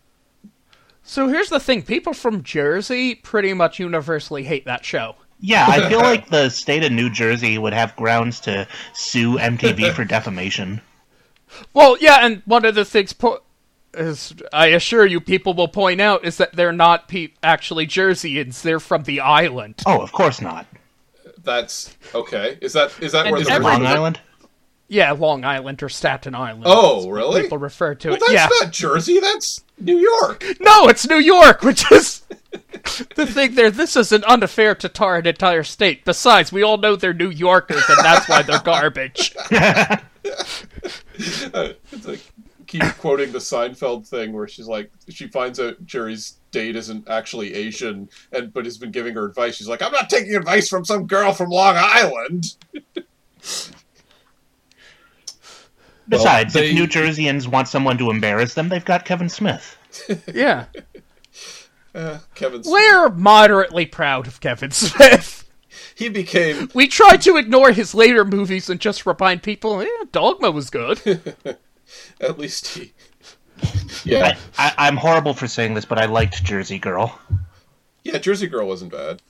So 1.03 1.29
here's 1.29 1.51
the 1.51 1.61
thing: 1.61 1.83
people 1.83 2.15
from 2.15 2.43
Jersey 2.43 3.15
pretty 3.15 3.53
much 3.53 3.79
universally 3.79 4.45
hate 4.45 4.65
that 4.65 4.85
show. 4.85 5.17
Yeah, 5.45 5.67
I 5.69 5.91
feel 5.91 5.99
like 6.11 6.31
the 6.31 6.49
state 6.49 6.85
of 6.85 6.93
New 6.93 7.11
Jersey 7.11 7.59
would 7.59 7.75
have 7.75 7.95
grounds 7.97 8.41
to 8.41 8.67
sue 8.95 9.37
MTV 9.37 9.93
for 9.93 10.05
defamation. 10.17 10.81
Well, 11.75 11.99
yeah, 12.01 12.25
and 12.25 12.43
one 12.47 12.65
of 12.65 12.75
the 12.75 12.85
things 12.85 13.13
po- 13.13 13.43
is 13.93 14.35
I 14.55 14.69
assure 14.69 15.05
you, 15.05 15.21
people 15.21 15.53
will 15.53 15.69
point 15.69 16.01
out 16.01 16.25
is 16.25 16.39
that 16.39 16.55
they're 16.55 16.73
not 16.73 17.09
pe- 17.09 17.35
actually 17.43 17.87
Jerseyans; 17.87 18.63
they're 18.63 18.81
from 18.81 19.03
the 19.03 19.21
island. 19.21 19.83
Oh, 19.85 20.01
of 20.01 20.13
course 20.13 20.41
not. 20.41 20.67
That's 21.43 21.95
okay. 22.15 22.57
Is 22.63 22.73
that 22.73 22.93
is 23.03 23.13
that 23.13 23.27
And 23.27 23.33
where 23.33 23.43
is 23.43 23.49
the 23.49 23.61
Long 23.61 23.87
Island? 23.87 24.21
Yeah, 24.95 25.11
Long 25.11 25.45
Island 25.45 25.83
or 25.83 25.89
Staten 25.89 26.37
Island. 26.37 26.63
Oh, 26.67 27.11
really? 27.11 27.43
People 27.43 27.59
refer 27.59 27.97
to 27.97 28.09
Well, 28.11 28.17
it. 28.17 28.21
that's 28.21 28.33
Yeah. 28.33 28.49
not 28.61 28.73
Jersey. 28.73 29.19
That's 29.19 29.65
New 29.81 29.99
York. 29.99 30.45
No, 30.61 30.87
it's 30.87 31.05
New 31.09 31.19
York, 31.19 31.63
which 31.63 31.91
is 31.91 32.23
the 33.17 33.27
thing 33.27 33.57
there. 33.57 33.73
This 33.73 33.97
isn't 33.97 34.23
unfair 34.25 34.77
to 34.77 34.89
tar 34.89 35.17
an 35.17 35.27
entire 35.27 35.65
state. 35.65 36.05
Besides, 36.05 36.53
we 36.53 36.63
all 36.63 36.77
know 36.77 36.95
they're 36.95 37.13
New 37.13 37.31
Yorkers, 37.31 37.83
and 37.89 37.99
that's 38.05 38.29
why 38.29 38.43
they're 38.43 38.61
garbage. 38.63 39.35
it's 41.15 42.07
like 42.07 42.21
keep 42.69 42.83
quoting 42.99 43.33
the 43.33 43.39
Seinfeld 43.39 44.07
thing 44.09 44.33
where 44.33 44.47
she's 44.49 44.67
like 44.69 44.91
she 45.09 45.27
finds 45.27 45.59
out 45.61 45.85
Jerry's 45.85 46.39
date 46.51 46.77
isn't 46.77 47.09
actually 47.09 47.53
Asian 47.55 48.09
and 48.33 48.53
but 48.53 48.65
has 48.65 48.79
been 48.79 48.93
giving 48.93 49.15
her 49.15 49.25
advice. 49.27 49.57
She's 49.57 49.69
like, 49.69 49.83
I'm 49.83 49.93
not 49.93 50.09
taking 50.09 50.37
advice 50.37 50.69
from 50.69 50.85
some 50.85 51.07
girl 51.09 51.33
from 51.33 51.51
Long 51.51 51.75
Island. 51.77 52.55
Besides, 56.09 56.53
they- 56.55 56.69
if 56.71 56.75
New 56.75 56.87
Jerseyans 56.87 57.47
want 57.47 57.69
someone 57.69 57.99
to 57.99 58.11
embarrass 58.11 58.55
them, 58.55 58.69
they've 58.69 58.85
got 58.85 59.05
Kevin 59.05 59.29
Smith. 59.29 59.77
Yeah, 60.35 60.67
Uh, 61.95 62.19
Kevin 62.35 62.65
Smith. 62.65 62.73
we're 62.73 63.09
moderately 63.11 63.87
proud 63.87 64.27
of 64.27 64.41
Kevin 64.41 64.73
Smith. 64.73 65.49
He 65.95 66.09
became 66.09 66.69
We 66.75 66.89
try 66.89 67.17
to 67.19 67.37
ignore 67.37 67.71
his 67.71 67.95
later 67.95 68.25
movies 68.25 68.69
and 68.69 68.81
just 68.81 69.07
remind 69.07 69.43
people, 69.45 69.81
yeah, 69.83 69.89
Dogma 70.11 70.51
was 70.51 70.71
good. 70.71 71.01
at 72.21 72.39
least 72.39 72.67
he 72.69 72.93
Yeah. 74.05 74.37
I, 74.59 74.73
I'm 74.77 74.97
horrible 74.97 75.35
for 75.35 75.47
saying 75.47 75.75
this, 75.75 75.85
but 75.85 75.99
I 75.99 76.07
liked 76.07 76.43
Jersey 76.43 76.81
Girl. 76.81 77.17
Yeah, 78.03 78.19
Jersey 78.19 78.49
Girl 78.49 78.67
wasn't 78.67 78.91
bad. 78.91 79.23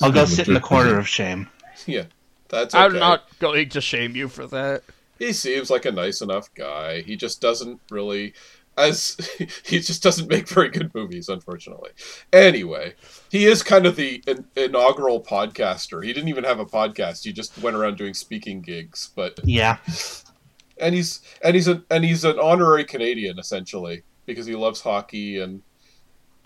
I'll 0.00 0.12
go 0.12 0.24
sit 0.24 0.46
in 0.46 0.54
the 0.54 0.60
corner 0.60 0.98
of 0.98 1.08
shame. 1.08 1.48
Yeah. 1.86 2.04
That's 2.48 2.74
okay. 2.74 2.84
I'm 2.84 2.94
not 2.94 3.24
going 3.40 3.68
to 3.70 3.80
shame 3.80 4.14
you 4.14 4.28
for 4.28 4.46
that. 4.46 4.82
He 5.18 5.32
seems 5.32 5.70
like 5.70 5.84
a 5.84 5.92
nice 5.92 6.20
enough 6.20 6.52
guy. 6.54 7.02
He 7.02 7.16
just 7.16 7.40
doesn't 7.40 7.80
really 7.90 8.34
as 8.78 9.16
he 9.64 9.80
just 9.80 10.02
doesn't 10.02 10.28
make 10.28 10.48
very 10.48 10.68
good 10.68 10.94
movies 10.94 11.28
unfortunately. 11.30 11.90
Anyway, 12.32 12.94
he 13.30 13.46
is 13.46 13.62
kind 13.62 13.86
of 13.86 13.96
the 13.96 14.22
in- 14.26 14.44
inaugural 14.56 15.22
podcaster. 15.22 16.04
He 16.04 16.12
didn't 16.12 16.28
even 16.28 16.44
have 16.44 16.58
a 16.60 16.66
podcast. 16.66 17.24
He 17.24 17.32
just 17.32 17.56
went 17.58 17.76
around 17.76 17.96
doing 17.96 18.12
speaking 18.14 18.60
gigs, 18.60 19.10
but 19.16 19.38
Yeah. 19.44 19.78
and 20.78 20.94
he's 20.94 21.22
and 21.42 21.54
he's 21.56 21.68
a 21.68 21.82
and 21.90 22.04
he's 22.04 22.24
an 22.24 22.38
honorary 22.38 22.84
Canadian 22.84 23.38
essentially 23.38 24.02
because 24.26 24.44
he 24.44 24.54
loves 24.54 24.80
hockey 24.82 25.40
and 25.40 25.62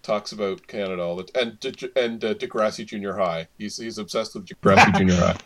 talks 0.03 0.33
about 0.33 0.65
Canada 0.69 1.03
all 1.03 1.17
the 1.17 1.29
and 1.35 1.59
and 1.97 2.25
uh, 2.25 2.35
Degrassi 2.35 2.87
Junior 2.87 3.17
High. 3.17 3.49
He's 3.59 3.77
he's 3.77 3.99
obsessed 3.99 4.35
with 4.37 4.47
Degrassi 4.47 4.95
Junior 4.99 5.17
High. 5.17 5.37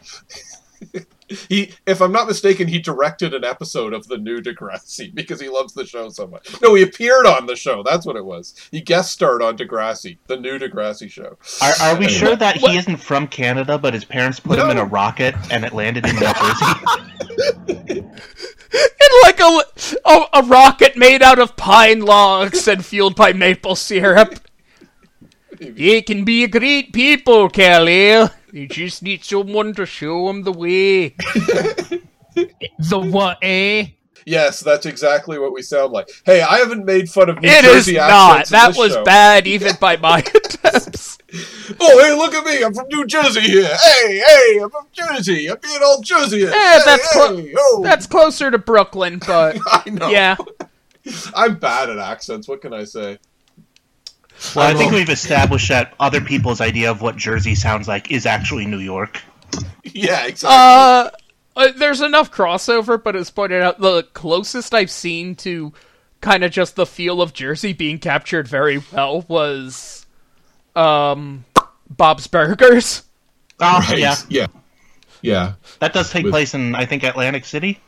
He, 1.48 1.72
if 1.86 2.02
I'm 2.02 2.12
not 2.12 2.28
mistaken, 2.28 2.68
he 2.68 2.78
directed 2.78 3.32
an 3.32 3.44
episode 3.44 3.94
of 3.94 4.06
the 4.08 4.18
new 4.18 4.40
Degrassi 4.42 5.12
because 5.14 5.40
he 5.40 5.48
loves 5.48 5.72
the 5.72 5.86
show 5.86 6.10
so 6.10 6.26
much. 6.26 6.60
No, 6.60 6.74
he 6.74 6.82
appeared 6.82 7.26
on 7.26 7.46
the 7.46 7.56
show. 7.56 7.82
That's 7.82 8.04
what 8.04 8.16
it 8.16 8.24
was. 8.24 8.54
He 8.70 8.82
guest 8.82 9.10
starred 9.12 9.40
on 9.42 9.56
Degrassi, 9.56 10.18
the 10.26 10.36
new 10.36 10.58
Degrassi 10.58 11.10
show. 11.10 11.38
Are, 11.62 11.72
are 11.80 11.94
we 11.96 12.04
Anyway. 12.04 12.12
sure 12.18 12.36
that 12.36 12.58
What- 12.60 12.72
he 12.72 12.78
isn't 12.78 12.98
from 12.98 13.26
Canada, 13.26 13.78
but 13.78 13.94
his 13.94 14.04
parents 14.04 14.38
put 14.38 14.58
him 14.58 14.68
in 14.70 14.76
a 14.76 14.84
rocket 14.84 15.34
and 15.50 15.64
it 15.64 15.72
landed 15.72 16.04
in 16.06 16.14
New 16.16 16.20
Jersey? 16.20 18.00
In 18.74 19.10
like 19.22 19.38
a, 19.40 19.60
a 20.04 20.26
a 20.34 20.42
rocket 20.42 20.96
made 20.96 21.22
out 21.22 21.38
of 21.38 21.54
pine 21.56 22.00
logs 22.00 22.66
and 22.66 22.84
fueled 22.84 23.14
by 23.14 23.32
maple 23.32 23.76
syrup. 23.76 24.34
They 25.60 26.02
can 26.02 26.24
be 26.24 26.42
a 26.44 26.48
great 26.48 26.92
people, 26.92 27.48
Kelly. 27.48 28.28
You 28.55 28.68
just 28.68 29.02
need 29.02 29.24
someone 29.24 29.74
to 29.74 29.84
show 29.84 30.28
them 30.28 30.44
the 30.44 30.52
way. 30.52 31.16
The 32.78 32.98
what, 32.98 33.38
eh? 33.42 33.86
Yes, 34.26 34.59
that's 34.61 34.86
exactly 34.86 35.38
what 35.38 35.52
we 35.52 35.62
sound 35.62 35.92
like. 35.92 36.09
Hey, 36.26 36.40
I 36.40 36.59
haven't 36.59 36.84
made 36.84 37.09
fun 37.09 37.28
of 37.30 37.40
New 37.40 37.48
It 37.48 37.64
is 37.64 37.86
Jersey 37.86 37.96
not. 37.96 38.38
accents 38.40 38.50
in 38.50 38.55
That 38.72 38.76
was 38.78 38.92
show. 38.92 39.05
bad, 39.05 39.46
even 39.46 39.76
by 39.80 39.96
my 39.96 40.18
attempts. 40.34 41.18
Oh, 41.80 42.00
hey, 42.02 42.12
look 42.16 42.34
at 42.34 42.44
me! 42.44 42.62
I'm 42.64 42.74
from 42.74 42.86
New 42.88 43.07
Jersey 43.07 43.40
here. 43.40 43.68
Hey, 43.76 44.18
hey, 44.26 44.59
I'm 44.61 44.70
from 44.70 44.86
Jersey. 44.92 45.48
I'm 45.50 45.59
being 45.62 45.80
all 45.84 46.00
Jersey. 46.00 46.44
Eh, 46.44 46.80
that's 46.84 47.12
clo- 47.12 47.36
hey, 47.36 47.55
oh. 47.57 47.80
That's 47.84 48.07
closer 48.07 48.50
to 48.50 48.59
Brooklyn, 48.59 49.20
but 49.24 49.57
I 49.66 49.90
know. 49.90 50.09
yeah. 50.11 50.36
I'm 51.34 51.57
bad 51.59 51.90
at 51.90 51.98
accents. 51.98 52.48
What 52.48 52.61
can 52.62 52.72
I 52.72 52.82
say? 52.84 53.18
Well, 54.55 54.68
I 54.68 54.74
think 54.74 54.92
we've 54.92 55.09
established 55.09 55.68
that 55.68 55.95
other 56.01 56.20
people's 56.20 56.61
idea 56.61 56.90
of 56.90 57.01
what 57.03 57.16
Jersey 57.16 57.55
sounds 57.55 57.88
like 57.88 58.11
is 58.11 58.26
actually 58.26 58.66
New 58.66 58.78
York. 58.78 59.20
Yeah, 59.84 60.26
exactly. 60.26 60.49
Uh, 60.57 61.11
uh, 61.68 61.72
there's 61.76 62.01
enough 62.01 62.30
crossover, 62.32 63.03
but 63.03 63.14
as 63.16 63.30
pointed 63.30 63.62
out, 63.62 63.80
the 63.80 64.03
closest 64.14 64.74
I've 64.74 64.90
seen 64.90 65.34
to 65.36 65.72
kind 66.20 66.42
of 66.42 66.51
just 66.51 66.74
the 66.76 66.86
feel 66.86 67.22
of 67.22 67.32
Jersey 67.32 67.72
being 67.72 67.99
captured 67.99 68.49
very 68.49 68.82
well 68.92 69.24
was, 69.28 70.05
um, 70.74 71.45
Bob's 71.88 72.26
Burgers. 72.26 73.03
Oh, 73.61 73.78
Right, 73.88 73.99
yeah. 73.99 74.16
yeah, 74.28 74.47
yeah. 75.22 75.53
That 75.78 75.92
does 75.92 76.11
take 76.11 76.24
With- 76.24 76.32
place 76.32 76.55
in, 76.55 76.74
I 76.74 76.86
think, 76.86 77.05
Atlantic 77.05 77.45
City. 77.45 77.78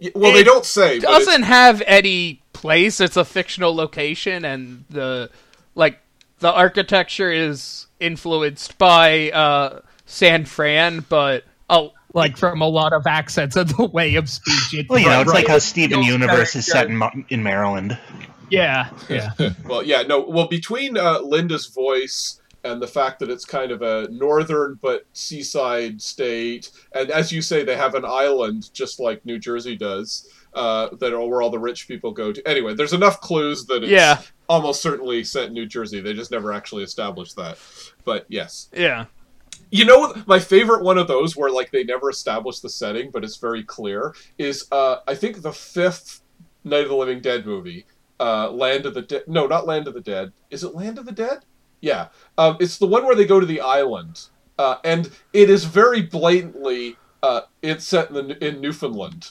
Y- 0.00 0.10
Well, 0.14 0.32
they 0.32 0.44
don't 0.44 0.64
say. 0.64 1.00
But 1.00 1.08
it's- 1.10 1.24
Doesn't 1.26 1.42
have 1.44 1.82
any 1.86 2.42
place. 2.52 3.00
It's 3.00 3.16
a 3.16 3.24
fictional 3.24 3.74
location, 3.74 4.44
and 4.44 4.84
the 4.90 5.30
like 5.74 6.00
the 6.38 6.52
architecture 6.52 7.30
is 7.30 7.86
influenced 8.00 8.78
by 8.78 9.30
uh 9.30 9.80
San 10.06 10.44
Fran, 10.44 11.04
but 11.08 11.44
oh, 11.70 11.92
Like 12.12 12.36
from 12.36 12.60
a 12.60 12.68
lot 12.68 12.92
of 12.92 13.06
accents 13.06 13.56
and 13.56 13.68
the 13.70 13.86
way 13.86 14.16
of 14.16 14.28
speech. 14.28 14.74
It, 14.80 14.88
Well, 14.88 14.98
you 14.98 15.06
know, 15.06 15.20
it's 15.20 15.28
right. 15.30 15.36
like 15.36 15.48
how 15.48 15.58
Steven 15.58 16.00
Feels 16.00 16.06
Universe 16.06 16.54
is 16.56 16.66
set 16.66 16.88
in, 16.88 17.24
in 17.30 17.42
Maryland. 17.42 17.98
yeah, 18.50 18.90
yeah. 19.08 19.30
Well, 19.64 19.82
yeah, 19.82 20.02
no. 20.02 20.20
Well, 20.20 20.48
between 20.48 20.98
uh, 20.98 21.20
Linda's 21.20 21.68
voice 21.68 22.40
and 22.64 22.80
the 22.82 22.86
fact 22.86 23.18
that 23.20 23.30
it's 23.30 23.44
kind 23.44 23.72
of 23.72 23.82
a 23.82 24.08
northern 24.10 24.78
but 24.82 25.06
seaside 25.14 26.00
state, 26.02 26.70
and 26.94 27.10
as 27.10 27.32
you 27.32 27.40
say, 27.42 27.64
they 27.64 27.76
have 27.76 27.94
an 27.94 28.04
island 28.04 28.70
just 28.74 29.00
like 29.00 29.24
New 29.24 29.38
Jersey 29.38 29.76
does, 29.76 30.28
uh, 30.54 30.88
that 31.00 31.12
are 31.12 31.26
where 31.26 31.42
all 31.42 31.50
the 31.50 31.58
rich 31.58 31.88
people 31.88 32.12
go 32.12 32.32
to. 32.32 32.46
Anyway, 32.48 32.74
there's 32.74 32.92
enough 32.92 33.20
clues 33.20 33.64
that 33.66 33.82
it's 33.82 33.90
Yeah. 33.92 34.20
almost 34.48 34.82
certainly 34.82 35.24
set 35.24 35.48
in 35.48 35.52
New 35.54 35.66
Jersey. 35.66 36.00
They 36.00 36.12
just 36.12 36.30
never 36.30 36.52
actually 36.52 36.82
established 36.84 37.36
that. 37.36 37.58
But 38.04 38.26
yes, 38.28 38.68
yeah. 38.74 39.06
you 39.70 39.84
know, 39.84 40.14
my 40.26 40.38
favorite 40.38 40.82
one 40.84 40.98
of 40.98 41.08
those 41.08 41.36
where 41.36 41.50
like 41.50 41.70
they 41.70 41.84
never 41.84 42.10
establish 42.10 42.60
the 42.60 42.68
setting, 42.68 43.10
but 43.10 43.24
it's 43.24 43.36
very 43.36 43.62
clear 43.64 44.14
is 44.38 44.66
uh, 44.72 44.96
I 45.08 45.14
think 45.14 45.42
the 45.42 45.52
fifth 45.52 46.20
Night 46.64 46.82
of 46.84 46.90
the 46.90 46.96
Living 46.96 47.20
Dead 47.20 47.44
movie, 47.46 47.86
uh, 48.20 48.50
Land 48.50 48.86
of 48.86 48.94
the 48.94 49.02
Dead. 49.02 49.22
No, 49.26 49.46
not 49.46 49.66
Land 49.66 49.88
of 49.88 49.94
the 49.94 50.00
Dead. 50.00 50.32
Is 50.50 50.62
it 50.64 50.74
Land 50.74 50.98
of 50.98 51.06
the 51.06 51.12
Dead? 51.12 51.38
Yeah, 51.80 52.08
um, 52.38 52.56
it's 52.60 52.78
the 52.78 52.86
one 52.86 53.04
where 53.04 53.16
they 53.16 53.24
go 53.24 53.40
to 53.40 53.46
the 53.46 53.60
island, 53.60 54.20
uh, 54.58 54.76
and 54.84 55.10
it 55.32 55.50
is 55.50 55.64
very 55.64 56.02
blatantly. 56.02 56.96
Uh, 57.22 57.42
it's 57.62 57.84
set 57.84 58.10
in, 58.10 58.28
the, 58.28 58.44
in 58.44 58.60
Newfoundland. 58.60 59.30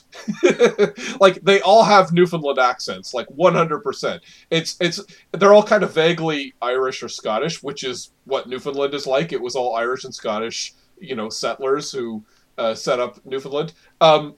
like 1.20 1.34
they 1.42 1.60
all 1.60 1.84
have 1.84 2.10
Newfoundland 2.12 2.58
accents, 2.58 3.12
like 3.12 3.26
100%. 3.28 4.20
It's 4.50 4.76
it's 4.80 5.00
they're 5.32 5.52
all 5.52 5.62
kind 5.62 5.82
of 5.82 5.92
vaguely 5.92 6.54
Irish 6.62 7.02
or 7.02 7.08
Scottish, 7.08 7.62
which 7.62 7.84
is 7.84 8.12
what 8.24 8.48
Newfoundland 8.48 8.94
is 8.94 9.06
like. 9.06 9.32
It 9.32 9.42
was 9.42 9.56
all 9.56 9.76
Irish 9.76 10.04
and 10.04 10.14
Scottish, 10.14 10.72
you 10.98 11.14
know, 11.14 11.28
settlers 11.28 11.92
who 11.92 12.24
uh, 12.56 12.74
set 12.74 12.98
up 12.98 13.24
Newfoundland. 13.26 13.74
Um, 14.00 14.36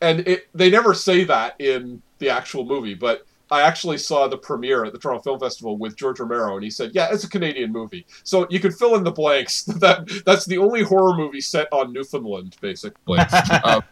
and 0.00 0.20
it, 0.20 0.48
they 0.54 0.70
never 0.70 0.94
say 0.94 1.24
that 1.24 1.60
in 1.60 2.02
the 2.18 2.30
actual 2.30 2.64
movie, 2.64 2.94
but 2.94 3.26
I 3.52 3.60
actually 3.60 3.98
saw 3.98 4.28
the 4.28 4.38
premiere 4.38 4.86
at 4.86 4.94
the 4.94 4.98
Toronto 4.98 5.22
Film 5.22 5.38
Festival 5.38 5.76
with 5.76 5.94
George 5.94 6.18
Romero, 6.20 6.54
and 6.54 6.64
he 6.64 6.70
said, 6.70 6.92
"Yeah, 6.94 7.08
it's 7.12 7.24
a 7.24 7.28
Canadian 7.28 7.70
movie." 7.70 8.06
So 8.24 8.46
you 8.48 8.58
could 8.60 8.74
fill 8.74 8.94
in 8.94 9.04
the 9.04 9.12
blanks. 9.12 9.64
That 9.82 10.08
that's 10.24 10.46
the 10.46 10.58
only 10.58 10.82
horror 10.82 11.16
movie 11.16 11.40
set 11.40 11.66
on 11.72 11.92
Newfoundland, 11.92 12.56
basically. 12.60 13.18
um, 13.64 13.82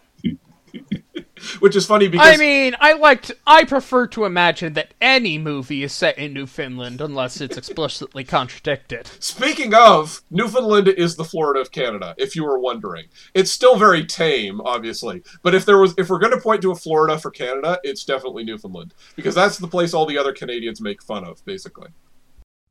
which 1.61 1.76
is 1.76 1.86
funny 1.86 2.09
because 2.09 2.34
I 2.34 2.36
mean, 2.36 2.76
I 2.80 2.95
liked. 2.95 3.32
I 3.47 3.64
prefer 3.64 4.07
to 4.09 4.24
imagine 4.24 4.74
that 4.74 4.95
any 5.01 5.38
movie 5.38 5.82
is 5.82 5.93
set 5.93 6.18
in 6.18 6.32
Newfoundland 6.32 7.01
unless 7.01 7.41
it's 7.41 7.57
explicitly 7.57 8.24
contradicted. 8.24 9.09
Speaking 9.18 9.74
of, 9.74 10.22
Newfoundland 10.30 10.88
is 10.88 11.16
the 11.16 11.24
Florida 11.24 11.61
of 11.61 11.70
Canada, 11.70 12.14
if 12.18 12.36
you 12.36 12.45
were 12.45 12.59
wondering. 12.59 13.07
It's 13.34 13.51
still 13.51 13.76
very 13.76 14.05
tame, 14.05 14.61
obviously. 14.61 15.22
But 15.43 15.55
if 15.55 15.64
there 15.64 15.78
was 15.78 15.95
if 15.97 16.11
we're 16.11 16.18
gonna 16.18 16.41
point 16.41 16.62
to 16.62 16.72
a 16.72 16.76
Florida 16.76 17.18
for 17.18 17.30
Canada, 17.30 17.78
it's 17.82 18.05
definitely 18.05 18.45
Newfoundland. 18.45 18.95
Because 19.16 19.34
that's 19.34 19.59
the 19.59 19.68
place 19.68 19.95
all 19.95 20.07
the 20.07 20.18
other 20.18 20.32
Canadians 20.32 20.80
make 20.80 21.03
fun 21.03 21.24
of, 21.24 21.45
basically. 21.45 21.88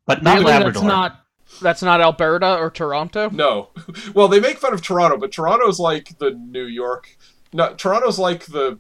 But 0.06 0.24
not 0.24 0.40
really, 0.40 0.46
Labrador. 0.46 0.72
that's 0.74 0.84
not. 0.84 1.26
That's 1.62 1.82
not 1.82 2.00
Alberta 2.00 2.58
or 2.58 2.70
Toronto. 2.70 3.30
No. 3.32 3.70
Well, 4.14 4.28
they 4.28 4.40
make 4.40 4.58
fun 4.58 4.74
of 4.74 4.82
Toronto, 4.82 5.18
but 5.18 5.32
Toronto's 5.32 5.80
like 5.80 6.18
the 6.20 6.32
New 6.32 6.66
York 6.66 7.18
no 7.54 7.74
Toronto's 7.76 8.20
like 8.20 8.46
the 8.46 8.80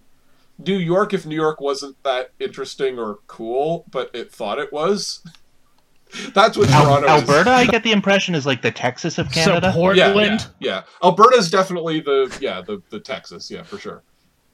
New 0.57 0.77
York 0.77 1.13
if 1.13 1.25
New 1.25 1.35
York 1.35 1.61
wasn't 1.61 2.01
that 2.03 2.31
interesting 2.39 2.99
or 2.99 3.19
cool, 3.27 3.85
but 3.89 4.09
it 4.13 4.31
thought 4.31 4.59
it 4.59 4.71
was. 4.73 5.23
That's 6.33 6.57
what 6.57 6.69
Al- 6.71 6.85
Toronto 6.85 7.05
is. 7.15 7.21
Alberta, 7.21 7.51
I 7.51 7.65
get 7.65 7.83
the 7.83 7.91
impression, 7.91 8.33
is 8.33 8.45
like 8.45 8.61
the 8.63 8.71
Texas 8.71 9.17
of 9.19 9.31
Canada. 9.31 9.71
So 9.71 9.91
Yeah, 9.93 10.11
Portland. 10.11 10.47
yeah, 10.59 10.69
yeah. 10.71 10.83
Alberta's 11.03 11.51
definitely 11.51 11.99
the 11.99 12.35
yeah 12.41 12.61
the 12.61 12.81
the 12.89 12.99
Texas, 12.99 13.49
yeah 13.51 13.63
for 13.63 13.77
sure. 13.77 14.01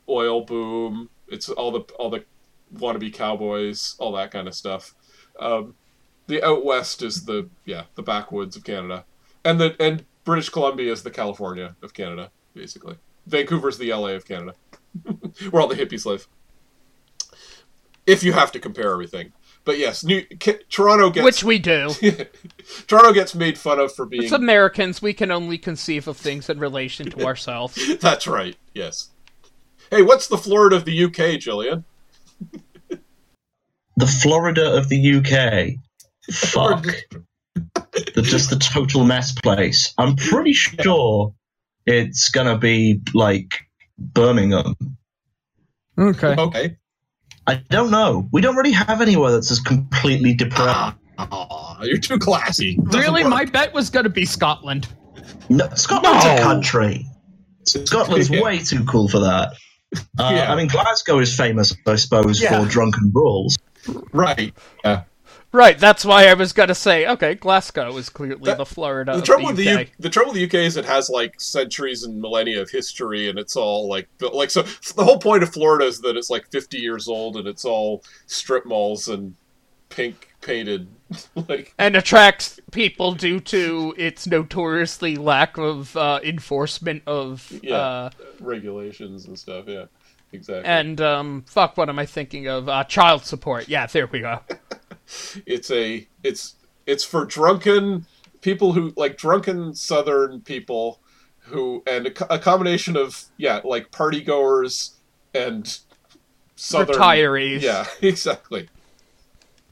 Oil 0.09 0.41
boom. 0.41 1.09
It's 1.27 1.49
all 1.49 1.71
the 1.71 1.79
all 1.97 2.09
the 2.09 2.23
wannabe 2.75 3.13
cowboys, 3.13 3.95
all 3.99 4.11
that 4.13 4.31
kind 4.31 4.47
of 4.47 4.53
stuff. 4.53 4.93
Um, 5.39 5.75
the 6.27 6.43
out 6.43 6.65
west 6.65 7.01
is 7.01 7.23
the 7.25 7.47
yeah 7.63 7.83
the 7.95 8.03
backwoods 8.03 8.55
of 8.57 8.63
Canada, 8.65 9.05
and 9.45 9.59
the 9.59 9.75
and 9.79 10.03
British 10.25 10.49
Columbia 10.49 10.91
is 10.91 11.03
the 11.03 11.11
California 11.11 11.75
of 11.81 11.93
Canada, 11.93 12.31
basically. 12.53 12.97
Vancouver's 13.27 13.77
the 13.77 13.91
LA 13.91 14.09
of 14.09 14.25
Canada, 14.25 14.55
where 15.49 15.61
all 15.61 15.67
the 15.67 15.75
hippies 15.75 16.05
live. 16.05 16.27
If 18.05 18.23
you 18.23 18.33
have 18.33 18.51
to 18.51 18.59
compare 18.59 18.91
everything, 18.91 19.33
but 19.63 19.79
yes, 19.79 20.03
New 20.03 20.23
Ca- 20.39 20.59
Toronto 20.69 21.09
gets 21.09 21.25
Which 21.25 21.43
we 21.43 21.57
do. 21.57 21.89
Toronto 22.87 23.13
gets 23.13 23.33
made 23.33 23.57
fun 23.57 23.79
of 23.79 23.93
for 23.93 24.05
being 24.05 24.25
As 24.25 24.31
Americans, 24.31 25.01
we 25.01 25.13
can 25.13 25.31
only 25.31 25.57
conceive 25.57 26.07
of 26.07 26.17
things 26.17 26.49
in 26.49 26.59
relation 26.59 27.09
to 27.11 27.21
ourselves. 27.25 27.97
That's 27.97 28.27
right. 28.27 28.55
Yes. 28.73 29.09
Hey, 29.89 30.03
what's 30.03 30.27
the 30.27 30.37
Florida 30.37 30.75
of 30.75 30.85
the 30.85 31.03
UK, 31.05 31.39
Jillian? 31.41 31.83
The 33.97 34.07
Florida 34.07 34.77
of 34.77 34.89
the 34.89 35.15
UK. 35.17 35.79
Fuck. 36.31 36.85
the, 38.13 38.21
just 38.21 38.49
the 38.49 38.57
total 38.57 39.03
mess 39.03 39.31
place. 39.31 39.93
I'm 39.97 40.15
pretty 40.15 40.53
sure 40.53 41.33
it's 41.85 42.29
gonna 42.29 42.57
be 42.57 43.01
like 43.13 43.51
Birmingham. 43.97 44.75
Okay. 45.97 46.35
Okay. 46.37 46.77
I 47.47 47.55
don't 47.69 47.91
know. 47.91 48.27
We 48.31 48.41
don't 48.41 48.55
really 48.55 48.71
have 48.71 49.01
anywhere 49.01 49.31
that's 49.31 49.51
as 49.51 49.59
completely 49.59 50.33
depressed. 50.33 50.95
Aw, 51.17 51.83
you're 51.83 51.97
too 51.99 52.17
classy. 52.17 52.75
Doesn't 52.77 52.99
Really, 52.99 53.23
work. 53.23 53.29
my 53.29 53.45
bet 53.45 53.71
was 53.73 53.89
going 53.89 54.03
to 54.03 54.09
be 54.09 54.25
Scotland. 54.25 54.87
No, 55.47 55.69
Scotland's 55.75 56.25
a 56.25 56.41
country. 56.41 57.05
Scotland's 57.65 58.29
Yeah. 58.31 58.41
way 58.41 58.57
too 58.59 58.83
cool 58.85 59.07
for 59.07 59.19
that. 59.19 59.53
Uh, 60.17 60.31
Yeah. 60.33 60.51
I 60.51 60.55
mean, 60.55 60.67
Glasgow 60.67 61.19
is 61.19 61.37
famous, 61.37 61.73
I 61.87 61.95
suppose, 61.95 62.41
Yeah. 62.41 62.61
for 62.63 62.67
drunken 62.69 63.11
brawls. 63.11 63.55
right. 64.11 64.53
Yeah. 64.83 65.03
Right, 65.55 65.77
that's 65.79 66.05
why 66.05 66.27
I 66.27 66.33
was 66.35 66.53
gonna 66.53 66.75
say, 66.75 67.07
okay, 67.07 67.35
Glasgow 67.35 67.95
is 67.97 68.09
clearly 68.09 68.39
That- 68.43 68.57
the 68.57 68.65
Florida 68.65 69.15
The 69.15 69.21
trouble 69.23 69.47
the 69.47 69.53
with 69.53 69.59
UK. 69.67 69.73
the 69.75 69.79
U- 69.81 69.87
the 69.99 70.09
trouble 70.09 70.31
with 70.33 70.39
the 70.39 70.43
UK 70.59 70.65
is 70.65 70.77
it 70.77 70.85
has 70.85 71.09
like 71.09 71.39
centuries 71.41 72.03
and 72.03 72.21
millennia 72.21 72.61
of 72.61 72.69
history, 72.69 73.29
and 73.29 73.39
it's 73.39 73.55
all 73.55 73.87
like 73.89 74.07
like 74.33 74.51
so. 74.51 74.61
The 74.95 75.03
whole 75.03 75.19
point 75.19 75.43
of 75.43 75.51
Florida 75.53 75.85
is 75.85 76.01
that 76.01 76.15
it's 76.17 76.29
like 76.29 76.51
50 76.51 76.77
years 76.77 77.07
old, 77.07 77.37
and 77.37 77.47
it's 77.47 77.65
all 77.65 78.03
strip 78.27 78.65
malls 78.65 79.07
and 79.07 79.35
pink 79.89 80.29
painted 80.41 80.87
like 81.47 81.73
and 81.79 81.95
attracts 81.95 82.59
people 82.71 83.13
due 83.13 83.39
to 83.39 83.93
its 83.97 84.27
notoriously 84.27 85.15
lack 85.15 85.57
of 85.57 85.95
uh, 85.97 86.19
enforcement 86.23 87.01
of 87.07 87.51
Yeah. 87.63 87.75
uh, 87.75 88.09
regulations 88.39 89.25
and 89.25 89.37
stuff. 89.39 89.65
Yeah, 89.67 89.85
exactly. 90.33 90.65
and 90.65 90.99
um, 91.01 91.43
fuck, 91.47 91.77
what 91.77 91.89
am 91.89 91.97
I 91.99 92.05
thinking 92.05 92.47
of? 92.47 92.67
Uh, 92.69 92.83
child 92.83 93.25
support. 93.25 93.67
Yeah, 93.69 93.85
there 93.87 94.07
we 94.07 94.19
go. 94.21 94.39
it's 95.45 95.69
a 95.71 96.07
it's 96.23 96.55
it's 96.85 97.03
for 97.03 97.25
drunken 97.25 98.05
people 98.41 98.73
who 98.73 98.93
like 98.95 99.17
drunken 99.17 99.73
southern 99.73 100.41
people 100.41 100.99
who 101.39 101.83
and 101.87 102.07
a, 102.07 102.33
a 102.33 102.39
combination 102.39 102.95
of 102.95 103.23
yeah 103.37 103.59
like 103.63 103.91
party 103.91 104.21
goers 104.21 104.95
and 105.33 105.79
southern 106.55 106.95
Retirees. 106.95 107.61
yeah 107.61 107.85
exactly 108.01 108.69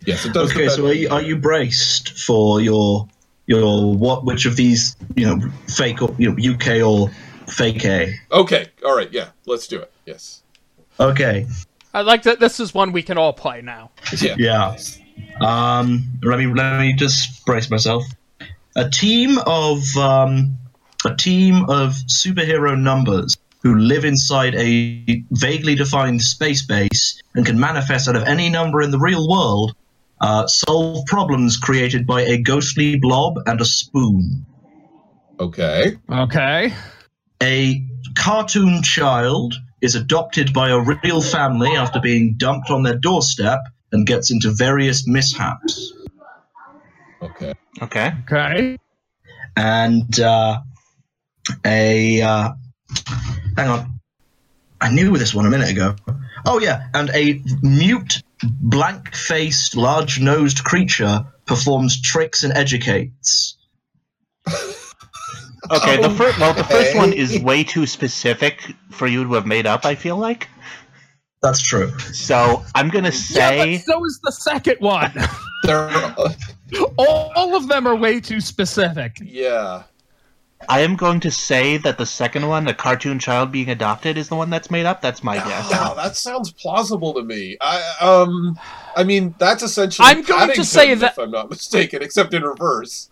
yes 0.06 0.26
it 0.26 0.34
does 0.34 0.52
Okay, 0.52 0.68
so 0.70 0.88
are 0.88 0.94
you, 0.94 1.10
are 1.10 1.22
you 1.22 1.38
braced 1.38 2.20
for 2.20 2.62
your 2.62 3.08
your 3.46 3.94
what? 3.96 4.24
Which 4.26 4.46
of 4.46 4.56
these 4.56 4.96
you 5.16 5.26
know 5.26 5.40
fake 5.68 6.02
or 6.02 6.16
you 6.18 6.32
know 6.32 6.54
UK 6.54 6.82
or 6.86 7.10
fake 7.48 7.84
A? 7.86 8.14
okay 8.32 8.68
all 8.86 8.96
right 8.96 9.12
yeah 9.12 9.30
let's 9.46 9.68
do 9.68 9.80
it 9.80 9.92
yes 10.06 10.42
Okay, 11.00 11.48
I 11.92 12.02
like 12.02 12.22
that. 12.24 12.40
This 12.40 12.60
is 12.60 12.72
one 12.72 12.92
we 12.92 13.02
can 13.02 13.18
all 13.18 13.34
play 13.34 13.62
now. 13.64 13.90
yeah 14.22 14.36
yeah. 14.38 14.76
Um, 15.40 16.20
let 16.22 16.40
me 16.40 16.48
let 16.48 16.80
me 16.80 16.94
just 16.94 17.46
brace 17.46 17.70
myself. 17.70 18.04
A 18.76 18.90
team 18.90 19.38
of 19.46 19.84
um, 19.98 20.58
a 21.06 21.16
team 21.16 21.70
of 21.70 21.94
superhero 22.08 22.80
numbers 22.80 23.38
who 23.62 23.76
live 23.76 24.04
inside 24.04 24.56
a 24.56 25.24
vaguely 25.32 25.76
defined 25.76 26.22
space 26.22 26.66
base 26.66 27.22
and 27.34 27.46
can 27.46 27.60
manifest 27.60 28.08
out 28.08 28.16
of 28.16 28.24
any 28.24 28.50
number 28.50 28.82
in 28.82 28.92
the 28.92 29.00
real 29.00 29.28
world. 29.28 29.76
Uh, 30.20 30.48
solve 30.48 31.06
problems 31.06 31.58
created 31.58 32.08
by 32.08 32.22
a 32.22 32.38
ghostly 32.38 32.98
blob 32.98 33.36
and 33.46 33.60
a 33.60 33.66
spoon. 33.66 34.46
okay 35.40 35.98
Okay. 36.10 36.74
A 37.42 37.86
cartoon 38.16 38.84
child 38.84 39.54
is 39.82 39.96
adopted 39.96 40.54
by 40.54 40.70
a 40.70 40.80
real 40.80 41.22
family 41.22 41.76
after 41.76 42.00
being 42.00 42.36
dumped 42.38 42.70
on 42.70 42.84
their 42.84 42.98
doorstep 42.98 43.60
and 43.94 44.06
gets 44.06 44.32
into 44.32 44.52
various 44.52 45.08
mishaps. 45.08 45.94
okay 47.22 47.54
Okay. 47.82 48.12
Okay. 48.24 48.78
And 49.56 50.20
uh, 50.20 50.60
a. 51.66 52.22
Uh, 52.22 52.54
hang 53.58 53.70
on. 53.70 54.00
I 54.82 54.92
knew 54.92 55.16
this 55.18 55.34
one 55.34 55.46
a 55.46 55.50
minute 55.50 55.70
ago. 55.70 55.96
Oh, 56.46 56.60
yeah. 56.60 56.88
And 56.94 57.10
a 57.12 57.42
mute, 57.62 58.22
blank 58.44 59.16
faced, 59.16 59.76
large 59.78 60.20
nosed 60.20 60.64
creature 60.64 61.26
performs 61.46 62.02
tricks 62.02 62.44
and 62.44 62.52
educates. 62.54 63.58
Okay. 65.72 66.02
The 66.02 66.10
first, 66.10 66.40
well, 66.40 66.54
the 66.54 66.64
first 66.66 66.90
Okay. 66.90 66.98
one 66.98 67.14
is 67.14 67.40
way 67.40 67.64
too 67.64 67.86
specific 67.86 68.76
for 68.92 69.08
you 69.08 69.24
to 69.24 69.34
have 69.34 69.46
made 69.46 69.66
up. 69.66 69.86
I 69.86 69.96
feel 69.96 70.18
like. 70.18 70.50
That's 71.44 71.62
true. 71.62 71.92
So 72.00 72.64
I'm 72.74 72.90
gonna 72.90 73.10
Yeah, 73.10 73.12
say 73.12 73.78
but 73.78 73.86
so 73.86 74.06
is 74.06 74.20
the 74.24 74.32
second 74.32 74.78
one. 74.80 75.14
there 75.64 75.90
all, 76.98 77.32
all 77.36 77.56
of 77.56 77.68
them 77.68 77.86
are 77.86 77.96
way 77.96 78.20
too 78.20 78.42
specific. 78.42 79.18
yeah 79.22 79.84
I 80.70 80.80
am 80.80 80.96
going 80.96 81.20
to 81.20 81.30
say 81.30 81.76
that 81.80 81.98
the 81.98 82.06
second 82.06 82.48
one, 82.48 82.64
the 82.64 82.74
cartoon 82.74 83.20
child 83.20 83.52
being 83.52 83.70
adopted, 83.70 84.18
is 84.18 84.30
the 84.30 84.36
one 84.38 84.50
that's 84.50 84.72
made 84.72 84.86
up. 84.86 85.02
That's 85.02 85.22
my 85.22 85.36
guess. 85.36 85.70
Wow, 85.70 85.94
that 85.96 86.16
sounds 86.16 86.54
plausible 86.54 87.14
to 87.16 87.22
me. 87.22 87.58
I 87.60 87.84
um, 88.00 88.58
I 88.96 89.04
mean 89.04 89.36
that's 89.38 89.62
essentially. 89.62 90.08
I'm 90.08 90.22
going 90.22 90.26
to 90.26 90.34
Paddington, 90.34 90.64
say 90.64 90.94
that- 90.96 91.12
if 91.12 91.20
I'm 91.20 91.32
not 91.32 91.50
mistaken, 91.50 92.02
except 92.02 92.34
in 92.34 92.44
reverse. 92.44 93.10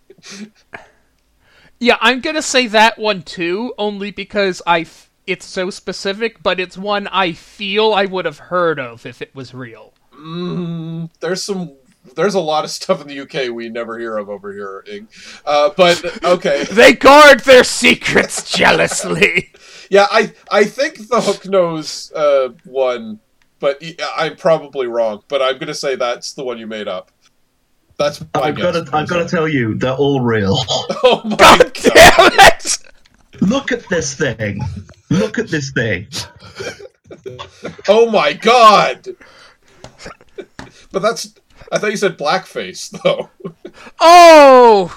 Yeah, 1.82 1.98
I'm 2.00 2.22
gonna 2.22 2.42
say 2.42 2.68
that 2.68 2.98
one 2.98 3.22
too, 3.24 3.74
only 3.78 4.12
because 4.12 4.62
I 4.66 4.82
f- 4.82 5.11
it's 5.28 5.46
so 5.46 5.70
specific, 5.70 6.42
but 6.44 6.60
it's 6.60 6.78
one 6.78 7.08
I 7.08 7.34
feel 7.34 7.94
I 7.94 8.06
would 8.06 8.26
have 8.26 8.40
heard 8.40 8.80
of 8.80 9.06
if 9.06 9.22
it 9.22 9.34
was 9.36 9.54
real. 9.54 9.94
Mm, 10.16 11.10
there's 11.20 11.44
some. 11.44 11.74
There's 12.16 12.34
a 12.34 12.40
lot 12.40 12.64
of 12.64 12.72
stuff 12.72 13.00
in 13.02 13.08
the 13.08 13.20
UK 13.20 13.54
we 13.54 13.70
never 13.70 14.00
hear 14.00 14.18
of 14.18 14.28
over 14.28 14.52
here. 14.52 14.84
Ing. 14.92 15.08
Uh, 15.46 15.70
but 15.78 16.24
okay, 16.24 16.64
They 16.72 16.94
guard 16.94 17.42
their 17.42 17.64
secrets 17.64 18.52
jealously. 18.58 19.52
yeah, 19.90 20.08
I 20.10 20.34
I 20.52 20.64
think 20.64 21.08
the 21.10 21.22
hook 21.22 21.48
nose 21.48 22.12
uh, 22.16 22.50
one, 22.66 23.20
but 23.60 23.82
I'm 24.18 24.36
probably 24.36 24.88
wrong. 24.88 25.22
But 25.28 25.44
I'm 25.44 25.60
gonna 25.60 25.76
say 25.76 25.96
that's 25.96 26.34
the 26.34 26.44
one 26.44 26.58
you 26.58 26.66
made 26.66 26.88
up. 26.88 27.12
That's 28.00 28.20
my 28.20 28.28
I've 28.34 28.58
got 28.58 28.72
to 28.72 28.98
I've 28.98 29.08
got 29.08 29.20
to 29.22 29.28
tell 29.30 29.48
you, 29.48 29.76
they're 29.76 29.94
all 29.94 30.22
real. 30.22 30.58
Oh 31.04 31.22
my 31.24 31.36
God 31.36 31.60
god! 31.60 31.74
damn 31.84 32.48
it! 32.48 32.78
Look 33.42 33.72
at 33.72 33.88
this 33.90 34.14
thing. 34.16 34.62
Look 35.10 35.40
at 35.40 35.50
this 35.50 35.72
thing. 35.72 36.08
Oh 37.88 38.10
my 38.10 38.34
god! 38.34 39.06
but 40.92 41.02
that's. 41.02 41.34
I 41.72 41.78
thought 41.78 41.92
you 41.92 41.98
said 41.98 42.18
blackface 42.18 42.90
though. 43.04 43.30
Oh, 44.00 44.96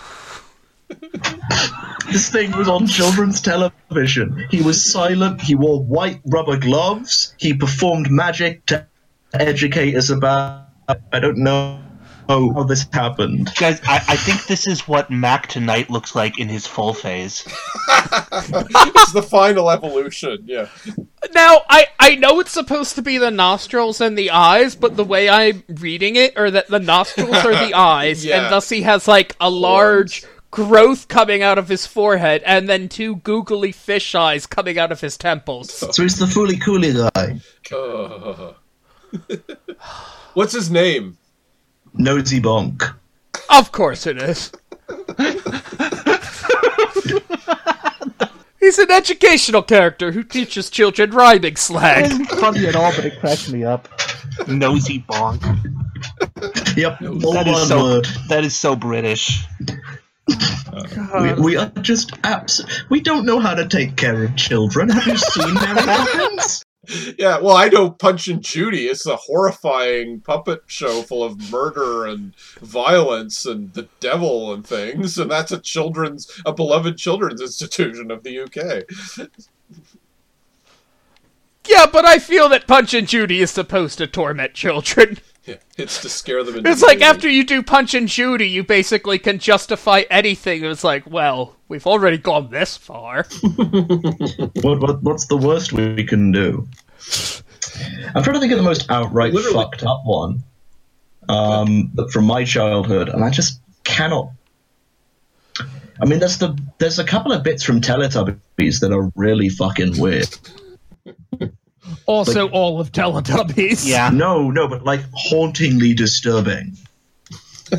This 2.12 2.31
thing 2.31 2.53
was 2.57 2.69
on 2.69 2.87
children's 2.87 3.41
television. 3.41 4.47
He 4.51 4.62
was 4.62 4.85
silent. 4.85 5.41
He 5.41 5.55
wore 5.55 5.83
white 5.83 6.21
rubber 6.27 6.57
gloves. 6.57 7.35
He 7.39 7.55
performed 7.55 8.11
magic 8.11 8.66
to 8.66 8.87
educate 9.33 9.97
us 9.97 10.11
about. 10.11 10.69
I 11.12 11.19
don't 11.19 11.39
know 11.39 11.81
how 12.29 12.63
this 12.65 12.87
happened. 12.93 13.51
Guys, 13.57 13.81
I, 13.87 13.97
I 14.09 14.17
think 14.17 14.47
this 14.47 14.67
is 14.67 14.87
what 14.89 15.11
Mac 15.11 15.47
tonight 15.49 15.91
looks 15.91 16.15
like 16.15 16.39
in 16.39 16.49
his 16.49 16.67
full 16.67 16.95
phase. 16.95 17.45
it's 17.89 19.13
the 19.13 19.27
final 19.29 19.71
evolution. 19.71 20.39
Yeah. 20.47 20.69
now 21.35 21.63
I 21.69 21.87
I 22.01 22.15
know 22.17 22.41
it's 22.41 22.53
supposed 22.53 22.95
to 22.97 23.03
be 23.03 23.19
the 23.19 23.31
nostrils 23.31 24.01
and 24.01 24.17
the 24.17 24.31
eyes, 24.31 24.75
but 24.77 24.97
the 24.97 25.05
way 25.05 25.29
I'm 25.29 25.63
reading 25.69 26.17
it 26.17 26.37
are 26.37 26.51
that 26.51 26.69
the 26.69 26.81
nostrils 26.81 27.37
are 27.37 27.53
the 27.55 27.75
eyes, 27.75 28.25
Yeah. 28.25 28.43
and 28.45 28.53
thus 28.53 28.69
he 28.69 28.83
has 28.83 29.07
like 29.09 29.37
a 29.41 29.51
large 29.51 30.25
growth 30.51 31.09
coming 31.09 31.43
out 31.43 31.59
of 31.59 31.69
his 31.69 31.85
forehead, 31.87 32.41
and 32.47 32.69
then 32.69 32.89
two 32.89 33.17
googly 33.17 33.73
fish 33.73 34.15
eyes 34.15 34.47
coming 34.47 34.79
out 34.79 34.93
of 34.93 35.01
his 35.01 35.17
temples. 35.17 35.71
So 35.95 36.03
he's 36.03 36.17
the 36.19 36.27
Fooly 36.27 36.61
coolie 36.61 37.11
guy. 37.13 37.41
Uh. 37.77 38.53
What's 40.35 40.53
his 40.53 40.71
name? 40.71 41.17
Nosy 41.95 42.41
Bonk. 42.41 42.95
Of 43.51 43.73
course 43.73 44.07
it 44.07 44.16
is. 44.19 44.53
He's 48.61 48.79
an 48.79 48.91
educational 48.91 49.62
character 49.62 50.12
who 50.12 50.23
teaches 50.23 50.71
children 50.71 51.11
rhyming 51.11 51.57
slang. 51.57 52.05
isn't 52.07 52.27
funny 52.31 52.66
at 52.66 52.75
all, 52.75 52.93
but 52.97 53.05
it 53.05 53.21
cracks 53.21 53.51
me 53.51 53.62
up. 53.62 53.89
Nosy 54.49 55.05
bonk. 55.07 55.43
Yep, 56.77 56.99
That 57.01 57.45
is 57.47 57.69
so. 57.69 57.83
word. 57.83 58.07
That 58.31 58.45
is 58.45 58.57
so 58.57 58.75
British. 58.75 59.45
We, 61.21 61.33
we 61.35 61.57
are 61.57 61.71
just 61.83 62.12
abs. 62.25 62.65
We 62.89 63.01
don't 63.01 63.27
know 63.27 63.39
how 63.39 63.55
to 63.55 63.69
take 63.69 63.97
care 63.97 64.25
of 64.25 64.35
children. 64.35 64.89
Have 64.89 65.07
you 65.07 65.16
seen 65.19 65.53
Mary 65.55 65.77
Poppins? 65.83 66.65
Yeah, 67.19 67.39
well, 67.39 67.56
I 67.56 67.69
know 67.69 67.90
Punch 67.90 68.28
and 68.28 68.43
Judy. 68.43 68.86
It's 68.86 69.06
a 69.06 69.16
horrifying 69.16 70.20
puppet 70.20 70.62
show 70.66 71.02
full 71.02 71.24
of 71.24 71.51
murder 71.51 72.06
and 72.06 72.35
violence 72.61 73.47
and 73.47 73.73
the 73.74 73.89
devil 74.01 74.52
and 74.52 74.66
things, 74.66 75.19
and 75.19 75.31
that's 75.31 75.52
a 75.52 75.61
children's, 75.61 76.31
a 76.44 76.52
beloved 76.52 76.97
children's 76.97 77.40
institution 77.40 78.11
of 78.11 78.23
the 78.23 78.40
UK. 78.40 79.28
Yeah, 81.66 81.86
but 81.90 82.05
I 82.05 82.19
feel 82.19 82.48
that 82.51 82.66
Punch 82.66 82.93
and 82.94 83.09
Judy 83.09 83.40
is 83.40 83.51
supposed 83.51 83.98
to 83.98 84.06
torment 84.06 84.55
children. 84.55 85.19
Yeah, 85.47 85.57
it's 85.77 86.01
to 86.03 86.09
scare 86.09 86.43
them 86.43 86.57
into 86.57 86.71
It's 86.71 86.81
like 86.81 86.99
believing. 87.01 87.16
after 87.16 87.29
you 87.29 87.45
do 87.45 87.62
Punch 87.62 87.93
and 87.93 88.09
Judy, 88.09 88.49
you 88.49 88.65
basically 88.65 89.19
can 89.19 89.39
justify 89.39 90.05
anything. 90.11 90.65
It's 90.65 90.83
like, 90.85 91.07
well, 91.07 91.55
we've 91.69 91.87
already 91.87 92.16
gone 92.19 92.51
this 92.51 92.77
far. 92.77 93.27
What, 94.62 94.81
what, 94.81 95.03
what's 95.03 95.27
the 95.27 95.37
worst 95.37 95.73
we 95.75 96.05
can 96.05 96.33
do? 96.33 96.66
I'm 98.15 98.23
trying 98.23 98.35
to 98.35 98.41
think 98.41 98.53
of 98.53 98.59
the 98.59 98.65
most 98.65 98.91
outright 98.91 99.35
Literally. 99.35 99.55
fucked 99.55 99.83
up 99.83 100.03
one 100.05 100.43
um, 101.29 101.93
from 102.11 102.25
my 102.25 102.45
childhood, 102.45 103.09
and 103.11 103.23
I 103.23 103.29
just 103.31 103.61
cannot. 103.85 104.31
I 106.01 106.07
mean, 106.07 106.19
there's 106.21 106.39
the 106.39 106.59
there's 106.79 106.99
a 106.99 107.05
couple 107.05 107.33
of 107.33 107.43
bits 107.43 107.62
from 107.62 107.81
Teletubbies 107.81 108.81
that 108.81 108.93
are 108.93 109.11
really 109.16 109.49
fucking 109.51 109.99
weird. 110.01 110.29
Also, 112.06 112.48
all 112.48 112.81
of 112.81 112.93
Teletubbies. 112.93 113.86
Yeah. 113.86 114.11
No, 114.12 114.51
no, 114.51 114.69
but 114.69 114.85
like 114.85 115.01
hauntingly 115.15 115.94
disturbing. 115.94 116.77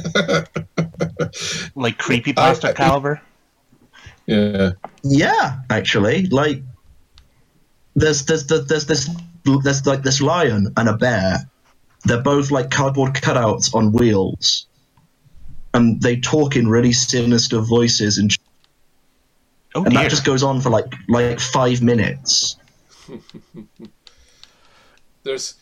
Like 1.75 1.97
creepypasta 1.97 2.69
Uh, 2.69 2.73
caliber. 2.73 3.21
Yeah. 4.25 4.71
Yeah, 5.03 5.59
actually, 5.69 6.25
like 6.27 6.63
there's 7.95 8.25
there's 8.25 8.47
there's, 8.47 8.65
there's 8.67 8.85
this 8.85 9.09
there's 9.63 9.85
like 9.85 10.01
this 10.03 10.21
lion 10.21 10.73
and 10.77 10.89
a 10.89 10.97
bear. 10.97 11.49
They're 12.05 12.21
both 12.21 12.51
like 12.51 12.71
cardboard 12.71 13.13
cutouts 13.13 13.73
on 13.75 13.91
wheels, 13.91 14.67
and 15.73 16.01
they 16.01 16.19
talk 16.19 16.55
in 16.55 16.67
really 16.67 16.93
sinister 16.93 17.59
voices, 17.59 18.17
and 18.17 18.35
Oh 19.75 19.83
and 19.83 19.91
dear. 19.93 20.03
that 20.03 20.09
just 20.09 20.25
goes 20.25 20.41
on 20.43 20.61
for 20.61 20.69
like 20.69 20.93
like 21.07 21.39
five 21.39 21.81
minutes. 21.81 22.55
There's. 25.25 25.55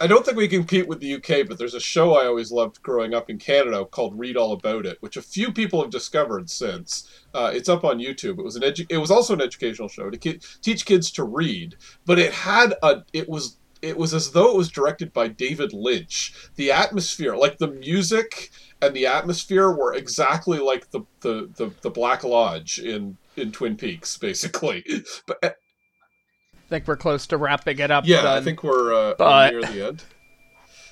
I 0.00 0.06
don't 0.06 0.24
think 0.24 0.36
we 0.36 0.48
compete 0.48 0.86
with 0.86 1.00
the 1.00 1.14
UK, 1.14 1.48
but 1.48 1.58
there's 1.58 1.74
a 1.74 1.80
show 1.80 2.14
I 2.14 2.26
always 2.26 2.52
loved 2.52 2.82
growing 2.82 3.14
up 3.14 3.30
in 3.30 3.38
Canada 3.38 3.86
called 3.86 4.18
Read 4.18 4.36
All 4.36 4.52
About 4.52 4.84
It, 4.84 4.98
which 5.00 5.16
a 5.16 5.22
few 5.22 5.50
people 5.50 5.80
have 5.80 5.90
discovered 5.90 6.50
since. 6.50 7.08
Uh, 7.32 7.50
it's 7.54 7.70
up 7.70 7.82
on 7.82 7.98
YouTube. 7.98 8.38
It 8.38 8.44
was 8.44 8.56
an 8.56 8.62
edu- 8.62 8.86
It 8.90 8.98
was 8.98 9.10
also 9.10 9.32
an 9.32 9.40
educational 9.40 9.88
show 9.88 10.10
to 10.10 10.18
ki- 10.18 10.40
teach 10.60 10.84
kids 10.84 11.10
to 11.12 11.24
read, 11.24 11.76
but 12.06 12.18
it 12.18 12.32
had 12.32 12.74
a. 12.82 13.02
It 13.12 13.28
was. 13.28 13.58
It 13.80 13.96
was 13.96 14.14
as 14.14 14.30
though 14.30 14.52
it 14.52 14.56
was 14.56 14.70
directed 14.70 15.12
by 15.12 15.26
David 15.26 15.72
Lynch. 15.72 16.32
The 16.54 16.70
atmosphere, 16.70 17.34
like 17.34 17.58
the 17.58 17.66
music 17.66 18.50
and 18.80 18.94
the 18.94 19.06
atmosphere, 19.06 19.72
were 19.72 19.94
exactly 19.94 20.58
like 20.58 20.90
the 20.92 21.00
the, 21.20 21.50
the, 21.56 21.72
the 21.80 21.90
Black 21.90 22.22
Lodge 22.22 22.78
in 22.78 23.16
in 23.36 23.50
Twin 23.50 23.76
Peaks, 23.76 24.16
basically. 24.18 24.84
But 25.26 25.56
think 26.72 26.88
we're 26.88 26.96
close 26.96 27.26
to 27.28 27.36
wrapping 27.36 27.78
it 27.80 27.90
up. 27.90 28.04
yeah, 28.06 28.22
then. 28.22 28.32
I 28.32 28.40
think 28.40 28.62
we're 28.64 28.94
uh, 28.94 29.14
But- 29.18 29.52
near 29.52 29.60
the 29.62 29.86
end. 29.88 30.04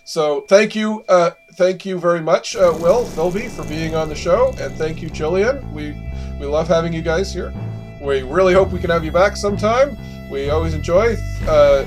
So 0.05 0.41
thank 0.49 0.75
you, 0.75 1.05
uh, 1.09 1.31
thank 1.55 1.87
you 1.87 1.99
very 1.99 2.21
much, 2.21 2.57
uh, 2.57 2.73
Will 2.81 3.05
Philby, 3.05 3.49
for 3.49 3.65
being 3.65 3.95
on 3.95 4.09
the 4.09 4.15
show, 4.15 4.53
and 4.59 4.75
thank 4.75 5.01
you, 5.03 5.09
Jillian. 5.09 5.73
We 5.73 5.95
we 6.41 6.47
love 6.47 6.67
having 6.69 6.93
you 6.93 7.01
guys 7.03 7.33
here. 7.33 7.53
We 8.01 8.23
really 8.23 8.53
hope 8.55 8.73
we 8.73 8.81
can 8.81 8.91
have 8.91 9.05
you 9.05 9.13
back 9.13 9.37
sometime. 9.37 9.97
We 10.31 10.51
always 10.51 10.75
enjoy. 10.75 11.17
Uh, 11.47 11.85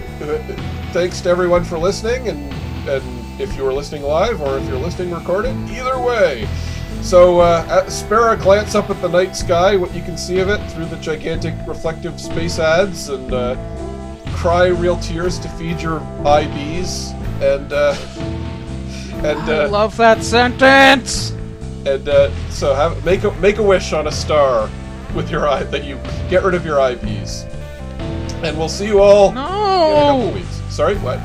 thanks 0.94 1.20
to 1.22 1.30
everyone 1.30 1.64
for 1.65 1.78
listening, 1.78 2.30
and 2.30 2.40
and 2.88 3.03
if 3.41 3.56
you 3.57 3.64
were 3.64 3.74
listening 3.74 4.03
live 4.03 4.41
or 4.41 4.57
if 4.57 4.65
you're 4.68 4.78
listening 4.78 5.11
recorded, 5.14 5.56
either 5.70 5.99
way. 5.99 6.48
So 7.04 7.42
uh, 7.42 7.90
spare 7.90 8.32
a 8.32 8.38
glance 8.38 8.76
up 8.76 8.90
at 8.90 9.02
the 9.02 9.10
night 9.10 9.36
sky, 9.36 9.76
what 9.76 9.94
you 9.94 10.02
can 10.02 10.18
see 10.18 10.40
of 10.40 10.50
it 10.50 10.60
through 10.72 10.86
the 10.86 10.98
gigantic 10.98 11.54
reflective 11.68 12.20
space 12.20 12.60
ads, 12.60 13.10
and. 13.10 13.34
Uh, 13.34 13.56
cry 14.44 14.68
real 14.68 14.98
tears 14.98 15.40
to 15.40 15.48
feed 15.50 15.80
your 15.80 16.02
IBs 16.26 17.14
and 17.42 17.72
uh, 17.72 17.96
and 19.26 19.40
I 19.50 19.64
uh, 19.64 19.70
love 19.70 19.96
that 19.96 20.22
sentence. 20.22 21.32
and 21.86 22.10
uh, 22.10 22.30
so 22.50 22.74
have 22.74 23.06
make 23.06 23.24
a 23.24 23.32
make 23.36 23.58
a 23.58 23.64
wish 23.64 23.94
on 23.94 24.08
a 24.08 24.12
star 24.12 24.70
with 25.16 25.30
your 25.30 25.48
eye 25.48 25.64
that 25.64 25.86
you 25.86 25.96
get 26.30 26.44
rid 26.44 26.56
of 26.56 26.66
your 26.66 26.78
IBs. 26.78 27.50
And 28.44 28.58
we'll 28.58 28.68
see 28.68 28.88
you 28.88 29.00
all 29.00 29.30
in 29.30 29.38
a 29.38 29.42
couple 29.42 30.32
weeks. 30.34 30.62
Sorry, 30.70 30.96
what? 30.98 31.20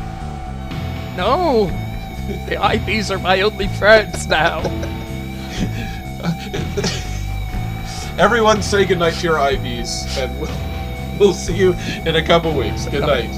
no. 1.17 1.71
The 2.29 2.63
IPs 2.63 3.11
are 3.11 3.19
my 3.19 3.41
only 3.41 3.69
friends 3.79 4.27
now. 4.27 4.61
Everyone 8.19 8.62
say 8.62 8.85
goodnight 8.85 9.15
to 9.15 9.23
your 9.23 9.37
IVs, 9.37 10.16
and 10.16 10.41
we'll, 10.41 11.19
we'll 11.19 11.35
see 11.35 11.57
you 11.57 11.75
in 12.07 12.16
a 12.16 12.23
couple 12.23 12.53
weeks. 12.55 12.87
Good 12.87 13.03
night. 13.03 13.29